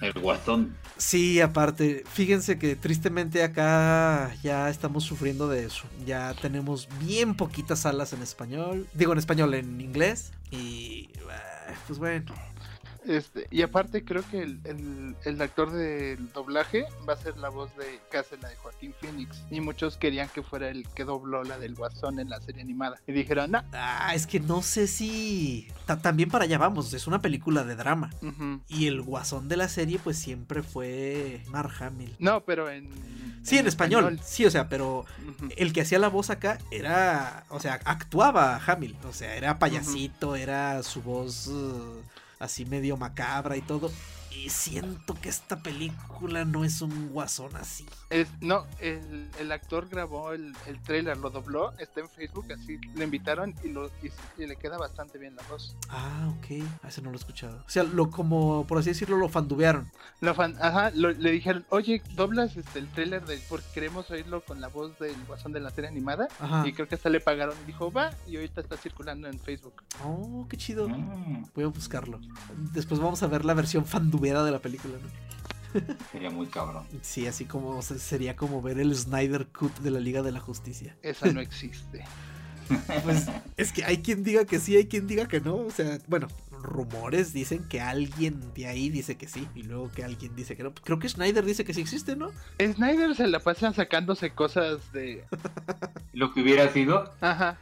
El 0.00 0.12
guasón. 0.14 0.76
Sí, 0.96 1.40
aparte, 1.40 2.04
fíjense 2.12 2.58
que 2.58 2.76
tristemente 2.76 3.42
acá 3.42 4.34
ya 4.42 4.68
estamos 4.70 5.04
sufriendo 5.04 5.48
de 5.48 5.64
eso. 5.64 5.84
Ya 6.06 6.34
tenemos 6.34 6.88
bien 7.00 7.34
poquitas 7.34 7.80
salas 7.80 8.12
en 8.12 8.22
español. 8.22 8.86
Digo 8.94 9.12
en 9.12 9.18
español, 9.18 9.54
en 9.54 9.80
inglés. 9.80 10.32
Y 10.50 11.10
ah, 11.30 11.72
pues 11.86 11.98
bueno. 11.98 12.34
Este, 13.06 13.46
y 13.50 13.62
aparte 13.62 14.04
creo 14.04 14.22
que 14.30 14.42
el, 14.42 15.16
el, 15.24 15.42
actor 15.42 15.72
del 15.72 16.30
doblaje 16.32 16.84
va 17.08 17.14
a 17.14 17.16
ser 17.16 17.36
la 17.38 17.48
voz 17.48 17.74
de 17.76 18.00
casi 18.10 18.36
la 18.40 18.48
de 18.48 18.56
Joaquín 18.56 18.94
Phoenix. 19.00 19.42
Y 19.50 19.60
muchos 19.60 19.96
querían 19.96 20.28
que 20.28 20.42
fuera 20.42 20.68
el 20.68 20.86
que 20.88 21.04
dobló 21.04 21.42
la 21.44 21.58
del 21.58 21.74
Guasón 21.74 22.18
en 22.18 22.28
la 22.28 22.40
serie 22.40 22.62
animada. 22.62 23.00
Y 23.06 23.12
dijeron, 23.12 23.52
no. 23.52 23.62
Ah, 23.72 24.14
es 24.14 24.26
que 24.26 24.40
no 24.40 24.62
sé 24.62 24.86
si... 24.86 25.68
también 26.02 26.30
para 26.30 26.44
allá 26.44 26.58
vamos, 26.58 26.92
es 26.92 27.06
una 27.06 27.22
película 27.22 27.64
de 27.64 27.76
drama. 27.76 28.10
Y 28.68 28.86
el 28.86 29.00
Guasón 29.02 29.48
de 29.48 29.56
la 29.56 29.68
serie 29.68 29.98
pues 30.02 30.18
siempre 30.18 30.62
fue 30.62 31.42
Mark 31.48 31.72
Hamill. 31.80 32.14
No, 32.18 32.44
pero 32.44 32.70
en... 32.70 32.88
Sí, 33.42 33.56
en, 33.56 33.66
español. 33.66 34.20
Sí, 34.22 34.44
o 34.44 34.50
sea, 34.50 34.68
pero 34.68 35.06
el 35.56 35.72
que 35.72 35.80
hacía 35.80 35.98
la 35.98 36.08
voz 36.08 36.28
acá 36.28 36.58
era, 36.70 37.44
o 37.48 37.58
sea, 37.58 37.80
actuaba 37.84 38.60
Hamill, 38.66 38.96
o 39.08 39.12
sea, 39.14 39.34
era 39.34 39.58
payasito, 39.58 40.36
era 40.36 40.82
su 40.82 41.00
voz 41.00 41.46
uh, 41.46 42.02
así 42.40 42.64
medio 42.64 42.96
macabra 42.96 43.56
y 43.56 43.62
todo. 43.62 43.92
Y 44.30 44.48
siento 44.50 45.14
que 45.20 45.28
esta 45.28 45.60
película 45.60 46.44
no 46.44 46.64
es 46.64 46.82
un 46.82 47.08
guasón 47.10 47.56
así. 47.56 47.84
Es, 48.10 48.28
no, 48.40 48.64
el, 48.78 49.28
el 49.40 49.50
actor 49.50 49.88
grabó 49.88 50.32
el, 50.32 50.54
el, 50.66 50.80
trailer, 50.82 51.16
lo 51.16 51.30
dobló, 51.30 51.72
está 51.78 52.00
en 52.00 52.08
Facebook, 52.08 52.46
así 52.52 52.78
le 52.94 53.04
invitaron 53.04 53.54
y, 53.64 53.68
lo, 53.68 53.90
y, 54.38 54.46
le 54.46 54.56
queda 54.56 54.78
bastante 54.78 55.18
bien 55.18 55.34
la 55.34 55.42
voz. 55.48 55.74
Ah, 55.88 56.32
ok, 56.38 56.64
a 56.84 56.88
ese 56.88 57.02
no 57.02 57.10
lo 57.10 57.16
he 57.16 57.18
escuchado. 57.18 57.58
O 57.58 57.68
sea, 57.70 57.82
lo 57.82 58.10
como, 58.10 58.66
por 58.66 58.78
así 58.78 58.90
decirlo, 58.90 59.16
lo 59.16 59.28
fandubearon. 59.28 59.90
Lo 60.20 60.34
fan, 60.34 60.56
ajá, 60.60 60.90
le 60.90 61.30
dijeron, 61.32 61.66
oye, 61.70 62.00
doblas 62.14 62.56
este, 62.56 62.78
el 62.78 62.88
trailer 62.88 63.24
de, 63.26 63.38
porque 63.48 63.66
queremos 63.74 64.10
oírlo 64.10 64.42
con 64.42 64.60
la 64.60 64.68
voz 64.68 64.96
del 65.00 65.16
guasón 65.26 65.52
de 65.52 65.60
la 65.60 65.70
serie 65.70 65.90
animada. 65.90 66.28
Y 66.64 66.72
creo 66.72 66.86
que 66.86 66.94
hasta 66.94 67.10
le 67.10 67.20
pagaron 67.20 67.56
y 67.64 67.66
dijo, 67.66 67.90
va, 67.90 68.10
y 68.28 68.36
ahorita 68.36 68.60
está 68.60 68.76
circulando 68.76 69.28
en 69.28 69.40
Facebook. 69.40 69.82
Oh, 70.04 70.46
qué 70.48 70.56
chido. 70.56 70.88
Mm. 70.88 71.46
Voy 71.54 71.64
a 71.64 71.68
buscarlo. 71.68 72.20
Después 72.72 73.00
vamos 73.00 73.22
a 73.22 73.26
ver 73.26 73.44
la 73.44 73.54
versión 73.54 73.84
fandubeada 73.84 74.19
de 74.20 74.50
la 74.50 74.58
película, 74.58 74.94
¿no? 75.02 75.80
Sería 76.12 76.30
muy 76.30 76.46
cabrón. 76.46 76.84
Sí, 77.02 77.26
así 77.26 77.44
como 77.44 77.80
sería 77.82 78.36
como 78.36 78.60
ver 78.60 78.78
el 78.78 78.94
Snyder 78.94 79.46
Cut 79.46 79.78
de 79.78 79.90
la 79.90 80.00
Liga 80.00 80.22
de 80.22 80.32
la 80.32 80.40
Justicia. 80.40 80.96
Esa 81.02 81.26
no 81.32 81.40
existe. 81.40 82.04
Pues 83.02 83.26
es 83.56 83.72
que 83.72 83.84
hay 83.84 83.98
quien 83.98 84.22
diga 84.22 84.44
que 84.44 84.60
sí, 84.60 84.76
hay 84.76 84.86
quien 84.86 85.08
diga 85.08 85.26
que 85.26 85.40
no. 85.40 85.56
O 85.56 85.70
sea, 85.72 85.98
bueno, 86.06 86.28
rumores 86.52 87.32
dicen 87.32 87.66
que 87.68 87.80
alguien 87.80 88.54
de 88.54 88.68
ahí 88.68 88.90
dice 88.90 89.16
que 89.16 89.26
sí 89.26 89.48
y 89.56 89.64
luego 89.64 89.90
que 89.90 90.04
alguien 90.04 90.36
dice 90.36 90.56
que 90.56 90.62
no. 90.62 90.72
Creo 90.72 91.00
que 91.00 91.08
Snyder 91.08 91.44
dice 91.44 91.64
que 91.64 91.74
sí 91.74 91.80
existe, 91.80 92.14
¿no? 92.14 92.30
Snyder 92.60 93.16
se 93.16 93.26
la 93.26 93.40
pasa 93.40 93.72
sacándose 93.72 94.30
cosas 94.30 94.92
de... 94.92 95.24
Lo 96.12 96.32
que 96.32 96.42
hubiera 96.42 96.72
sido. 96.72 97.12
Ajá 97.20 97.58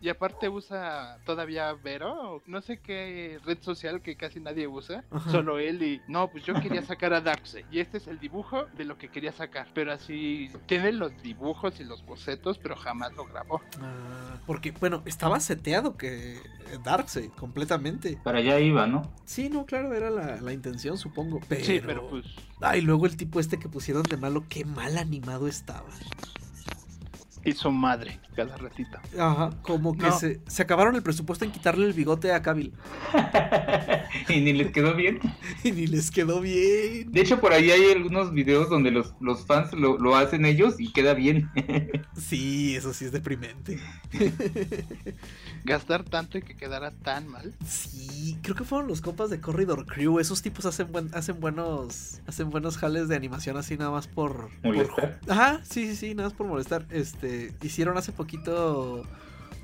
y 0.00 0.08
aparte 0.08 0.48
usa 0.48 1.18
todavía 1.24 1.72
Vero, 1.74 2.42
no 2.46 2.60
sé 2.60 2.78
qué 2.78 3.38
red 3.44 3.58
social 3.60 4.02
que 4.02 4.16
casi 4.16 4.40
nadie 4.40 4.66
usa, 4.66 5.04
solo 5.30 5.58
él 5.58 5.82
y 5.82 6.00
no, 6.08 6.28
pues 6.28 6.44
yo 6.44 6.54
quería 6.54 6.82
sacar 6.82 7.12
a 7.12 7.20
Darkseid 7.20 7.66
y 7.70 7.80
este 7.80 7.98
es 7.98 8.06
el 8.08 8.18
dibujo 8.18 8.66
de 8.76 8.84
lo 8.84 8.98
que 8.98 9.08
quería 9.08 9.32
sacar, 9.32 9.68
pero 9.74 9.92
así 9.92 10.50
tiene 10.66 10.92
los 10.92 11.12
dibujos 11.22 11.78
y 11.80 11.84
los 11.84 12.04
bocetos, 12.04 12.58
pero 12.58 12.76
jamás 12.76 13.12
lo 13.14 13.26
grabó. 13.26 13.60
Ah, 13.80 14.36
porque 14.46 14.72
bueno, 14.72 15.02
estaba 15.06 15.38
seteado 15.40 15.96
que 15.96 16.38
Darkseid 16.84 17.30
completamente. 17.30 18.18
Para 18.22 18.38
allá 18.38 18.58
iba, 18.58 18.86
¿no? 18.86 19.02
Sí, 19.24 19.48
no, 19.48 19.66
claro, 19.66 19.94
era 19.94 20.10
la, 20.10 20.52
intención, 20.52 20.98
supongo. 20.98 21.40
Pero... 21.48 21.64
Sí, 21.64 21.80
pero 21.84 22.08
pues. 22.08 22.26
Ay, 22.60 22.80
luego 22.80 23.06
el 23.06 23.16
tipo 23.16 23.40
este 23.40 23.58
que 23.58 23.68
pusieron 23.68 24.02
de 24.02 24.16
malo, 24.16 24.44
qué 24.48 24.64
mal 24.64 24.98
animado 24.98 25.48
estaba 25.48 25.88
y 27.44 27.52
su 27.52 27.70
madre 27.70 28.20
cada 28.34 28.56
ratito. 28.56 28.98
Ajá, 29.18 29.50
como 29.62 29.96
que 29.96 30.10
se, 30.12 30.40
se, 30.46 30.62
acabaron 30.62 30.94
el 30.94 31.02
presupuesto 31.02 31.44
en 31.44 31.52
quitarle 31.52 31.86
el 31.86 31.92
bigote 31.92 32.32
a 32.32 32.42
Kabil. 32.42 32.72
y 34.28 34.40
ni 34.40 34.52
les 34.52 34.72
quedó 34.72 34.94
bien. 34.94 35.20
y 35.64 35.72
ni 35.72 35.86
les 35.86 36.10
quedó 36.10 36.40
bien. 36.40 37.10
De 37.10 37.20
hecho, 37.20 37.40
por 37.40 37.52
ahí 37.52 37.70
hay 37.70 37.92
algunos 37.92 38.32
videos 38.32 38.68
donde 38.68 38.90
los, 38.90 39.14
los 39.20 39.46
fans 39.46 39.72
lo, 39.72 39.98
lo, 39.98 40.16
hacen 40.16 40.44
ellos 40.44 40.76
y 40.78 40.92
queda 40.92 41.14
bien. 41.14 41.50
sí, 42.16 42.76
eso 42.76 42.92
sí 42.92 43.06
es 43.06 43.12
deprimente. 43.12 43.78
Gastar 45.64 46.04
tanto 46.04 46.38
y 46.38 46.42
que 46.42 46.56
quedara 46.56 46.90
tan 46.90 47.26
mal. 47.26 47.54
Sí, 47.64 48.38
creo 48.42 48.56
que 48.56 48.64
fueron 48.64 48.88
los 48.88 49.00
compas 49.00 49.30
de 49.30 49.40
Corridor 49.40 49.86
Crew. 49.86 50.18
Esos 50.18 50.42
tipos 50.42 50.66
hacen 50.66 50.92
buen, 50.92 51.10
hacen 51.14 51.40
buenos. 51.40 52.20
Hacen 52.26 52.50
buenos 52.50 52.76
jales 52.76 53.08
de 53.08 53.16
animación 53.16 53.56
así 53.56 53.76
nada 53.76 53.90
más 53.90 54.06
por. 54.06 54.50
Molestar. 54.62 55.20
Ajá, 55.28 55.60
sí, 55.64 55.88
sí, 55.88 55.96
sí, 55.96 56.14
nada 56.14 56.28
más 56.28 56.36
por 56.36 56.46
molestar. 56.46 56.86
Este 56.90 57.29
hicieron 57.62 57.96
hace 57.96 58.12
poquito 58.12 59.04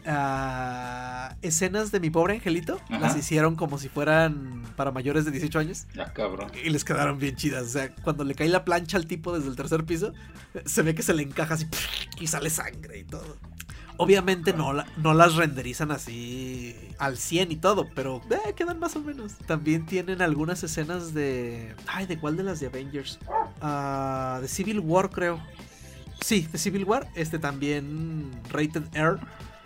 uh, 0.07 1.35
escenas 1.43 1.93
de 1.93 2.01
mi 2.01 2.11
pobre 2.11 2.35
angelito. 2.35 2.81
Las 2.89 3.17
hicieron 3.17 3.57
como 3.57 3.79
si 3.79 3.89
fueran 3.89 4.63
para 4.77 4.91
mayores 4.91 5.25
de 5.25 5.31
18 5.31 5.59
años. 5.59 5.87
Ya, 5.95 6.13
cabrón. 6.13 6.51
Y 6.65 6.71
les 6.71 6.85
quedaron 6.85 7.19
bien 7.19 7.37
chidas. 7.37 7.65
O 7.65 7.69
sea, 7.69 7.95
cuando 7.97 8.25
le 8.25 8.35
cae 8.35 8.49
la 8.49 8.65
plancha 8.65 8.97
al 8.97 9.07
tipo 9.07 9.37
desde 9.37 9.49
el 9.49 9.57
tercer 9.57 9.85
piso, 9.85 10.13
se 10.65 10.83
ve 10.83 10.95
que 10.95 11.03
se 11.03 11.15
le 11.15 11.23
encaja 11.23 11.55
así 11.55 11.67
y 12.21 12.27
sale 12.27 12.51
sangre 12.51 12.99
y 12.99 13.05
todo. 13.05 13.37
Obviamente 13.99 14.53
no, 14.53 14.75
no 14.99 15.15
las 15.15 15.37
renderizan 15.37 15.91
así 15.91 16.77
al 16.99 17.17
100 17.17 17.53
y 17.53 17.57
todo, 17.57 17.89
pero 17.95 18.21
eh, 18.31 18.53
quedan 18.55 18.79
más 18.79 18.95
o 18.95 19.01
menos. 19.01 19.37
También 19.47 19.87
tienen 19.87 20.21
algunas 20.21 20.63
escenas 20.63 21.15
de... 21.15 21.75
Ay, 21.87 22.05
¿de 22.05 22.19
cuál 22.19 22.37
de 22.37 22.43
las 22.43 22.61
de 22.61 22.67
Avengers? 22.67 23.19
Uh, 23.63 24.43
de 24.43 24.49
Civil 24.49 24.81
War, 24.81 25.09
creo. 25.09 25.41
Sí, 26.21 26.49
de 26.51 26.59
Civil 26.59 26.85
War, 26.85 27.09
este 27.15 27.39
también 27.39 28.31
Rated 28.51 28.83
R. 28.95 29.19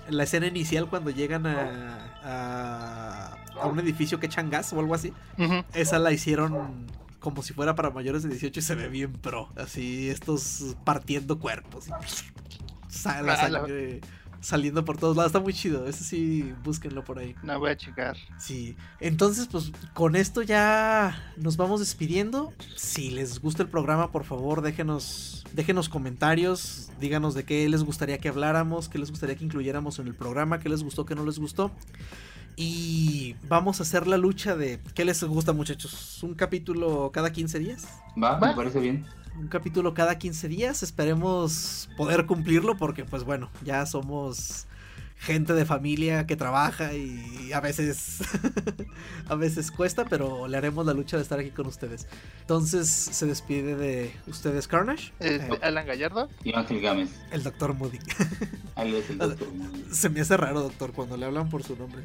La 0.08 0.24
escena 0.24 0.46
inicial 0.46 0.88
cuando 0.88 1.10
llegan 1.10 1.46
a, 1.46 3.36
a, 3.60 3.66
un 3.66 3.78
edificio 3.78 4.18
que 4.18 4.26
echan 4.26 4.50
gas 4.50 4.72
o 4.72 4.80
algo 4.80 4.94
así. 4.94 5.12
Esa 5.74 5.98
la 5.98 6.12
hicieron 6.12 6.86
como 7.20 7.42
si 7.42 7.52
fuera 7.52 7.74
para 7.74 7.90
mayores 7.90 8.22
de 8.22 8.30
18 8.30 8.58
y 8.58 8.62
se 8.62 8.74
ve 8.74 8.88
bien 8.88 9.12
pro. 9.12 9.50
Así, 9.56 10.08
estos 10.08 10.76
partiendo 10.84 11.38
cuerpos. 11.38 11.88
La 13.22 13.36
sangre 13.36 14.00
saliendo 14.40 14.84
por 14.84 14.96
todos 14.96 15.16
lados. 15.16 15.30
Está 15.30 15.40
muy 15.40 15.52
chido. 15.52 15.86
Ese 15.86 16.04
sí, 16.04 16.54
búsquenlo 16.64 17.04
por 17.04 17.18
ahí. 17.18 17.34
No 17.42 17.58
voy 17.58 17.70
a 17.70 17.76
checar. 17.76 18.16
Sí. 18.38 18.76
Entonces, 18.98 19.46
pues 19.50 19.72
con 19.94 20.16
esto 20.16 20.42
ya 20.42 21.32
nos 21.36 21.56
vamos 21.56 21.80
despidiendo. 21.80 22.52
Si 22.76 23.10
les 23.10 23.40
gusta 23.40 23.62
el 23.62 23.68
programa, 23.68 24.10
por 24.10 24.24
favor, 24.24 24.62
déjenos, 24.62 25.44
déjenos 25.52 25.88
comentarios. 25.88 26.90
Díganos 27.00 27.34
de 27.34 27.44
qué 27.44 27.68
les 27.68 27.82
gustaría 27.82 28.18
que 28.18 28.28
habláramos, 28.28 28.88
qué 28.88 28.98
les 28.98 29.10
gustaría 29.10 29.36
que 29.36 29.44
incluyéramos 29.44 29.98
en 29.98 30.06
el 30.06 30.14
programa, 30.14 30.58
qué 30.58 30.68
les 30.68 30.82
gustó, 30.82 31.04
qué 31.04 31.14
no 31.14 31.24
les 31.24 31.38
gustó. 31.38 31.70
Y 32.56 33.36
vamos 33.48 33.80
a 33.80 33.84
hacer 33.84 34.06
la 34.06 34.18
lucha 34.18 34.56
de 34.56 34.80
qué 34.94 35.04
les 35.04 35.22
gusta, 35.24 35.52
muchachos. 35.52 36.22
¿Un 36.22 36.34
capítulo 36.34 37.10
cada 37.12 37.32
15 37.32 37.58
días? 37.58 37.88
Va, 38.22 38.38
me 38.38 38.54
parece 38.54 38.80
bien 38.80 39.06
un 39.38 39.48
capítulo 39.48 39.94
cada 39.94 40.18
15 40.18 40.48
días. 40.48 40.82
Esperemos 40.82 41.88
poder 41.96 42.26
cumplirlo 42.26 42.76
porque 42.76 43.04
pues 43.04 43.24
bueno, 43.24 43.50
ya 43.64 43.86
somos 43.86 44.66
gente 45.20 45.52
de 45.52 45.66
familia 45.66 46.26
que 46.26 46.34
trabaja 46.34 46.94
y 46.94 47.52
a 47.52 47.60
veces 47.60 48.20
a 49.28 49.34
veces 49.34 49.70
cuesta, 49.70 50.06
pero 50.06 50.48
le 50.48 50.56
haremos 50.56 50.86
la 50.86 50.94
lucha 50.94 51.18
de 51.18 51.22
estar 51.22 51.38
aquí 51.38 51.50
con 51.50 51.66
ustedes. 51.66 52.06
Entonces 52.40 52.88
se 52.88 53.26
despide 53.26 53.76
de 53.76 54.12
ustedes 54.26 54.66
Carnage, 54.66 55.12
eh, 55.20 55.46
Alan 55.60 55.86
Gallardo 55.86 56.28
y 56.42 56.54
Ángel 56.56 56.80
Gámez. 56.80 57.10
El 57.30 57.42
doctor 57.42 57.74
Moody. 57.74 57.98
el 58.76 59.18
doctor 59.18 59.52
Moody. 59.52 59.84
Se 59.92 60.08
me 60.08 60.20
hace 60.20 60.36
raro, 60.38 60.62
doctor, 60.62 60.92
cuando 60.92 61.18
le 61.18 61.26
hablan 61.26 61.50
por 61.50 61.62
su 61.62 61.76
nombre. 61.76 62.02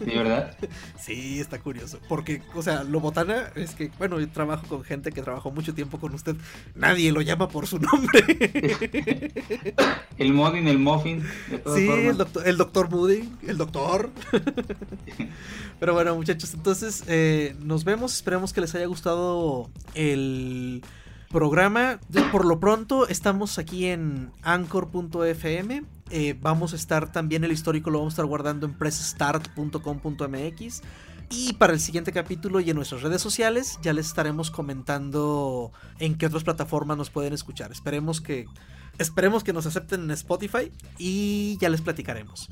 ¿De 0.00 0.16
verdad? 0.16 0.56
Sí, 0.98 1.40
está 1.40 1.58
curioso. 1.58 1.98
Porque, 2.08 2.42
o 2.54 2.62
sea, 2.62 2.82
lo 2.82 3.00
botana 3.00 3.50
es 3.54 3.74
que, 3.74 3.90
bueno, 3.98 4.20
yo 4.20 4.28
trabajo 4.28 4.66
con 4.66 4.84
gente 4.84 5.12
que 5.12 5.22
trabajó 5.22 5.50
mucho 5.50 5.74
tiempo 5.74 5.98
con 5.98 6.12
usted. 6.12 6.36
Nadie 6.74 7.12
lo 7.12 7.20
llama 7.20 7.48
por 7.48 7.66
su 7.66 7.78
nombre. 7.78 9.32
el 10.18 10.32
Modding, 10.32 10.66
el 10.68 10.78
Muffin. 10.78 11.24
sí, 11.74 11.88
el 11.88 12.16
doctor 12.16 12.37
el 12.44 12.56
doctor 12.56 12.90
Moody, 12.90 13.28
el 13.46 13.56
doctor. 13.56 14.10
Pero 15.80 15.94
bueno, 15.94 16.16
muchachos, 16.16 16.54
entonces 16.54 17.04
eh, 17.06 17.54
nos 17.60 17.84
vemos. 17.84 18.14
Esperemos 18.14 18.52
que 18.52 18.60
les 18.60 18.74
haya 18.74 18.86
gustado 18.86 19.70
el 19.94 20.82
programa. 21.30 22.00
Por 22.32 22.44
lo 22.44 22.58
pronto, 22.60 23.08
estamos 23.08 23.58
aquí 23.58 23.86
en 23.86 24.30
anchor.fm. 24.42 25.84
Eh, 26.10 26.36
vamos 26.40 26.72
a 26.72 26.76
estar 26.76 27.12
también 27.12 27.44
el 27.44 27.52
histórico, 27.52 27.90
lo 27.90 27.98
vamos 27.98 28.12
a 28.12 28.14
estar 28.14 28.24
guardando 28.26 28.66
en 28.66 28.74
pressstart.com.mx. 28.74 30.82
Y 31.30 31.52
para 31.54 31.72
el 31.74 31.80
siguiente 31.80 32.10
capítulo 32.10 32.58
y 32.60 32.70
en 32.70 32.76
nuestras 32.76 33.02
redes 33.02 33.20
sociales 33.20 33.78
ya 33.82 33.92
les 33.92 34.06
estaremos 34.06 34.50
comentando 34.50 35.72
en 35.98 36.16
qué 36.16 36.24
otras 36.26 36.42
plataformas 36.42 36.96
nos 36.96 37.10
pueden 37.10 37.34
escuchar. 37.34 37.70
Esperemos 37.70 38.22
que 38.22 38.46
Esperemos 38.98 39.44
que 39.44 39.52
nos 39.52 39.66
acepten 39.66 40.02
en 40.02 40.10
Spotify 40.12 40.72
y 40.98 41.56
ya 41.60 41.68
les 41.68 41.80
platicaremos. 41.80 42.48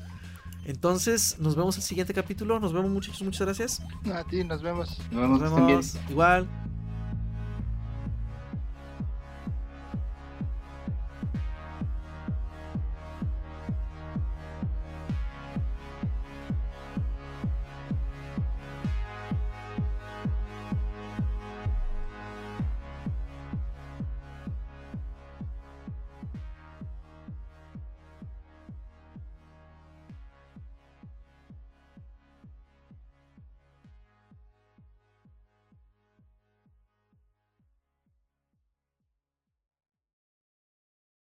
Entonces, 0.65 1.37
nos 1.39 1.55
vemos 1.55 1.75
en 1.75 1.81
el 1.81 1.87
siguiente 1.87 2.13
capítulo. 2.13 2.59
Nos 2.59 2.73
vemos, 2.73 2.91
muchachos. 2.91 3.21
Muchas 3.21 3.41
gracias. 3.41 3.81
A 4.13 4.23
ti, 4.25 4.43
nos 4.43 4.61
vemos. 4.61 4.97
Nos 5.11 5.41
vemos. 5.41 5.97
Igual. 6.09 6.47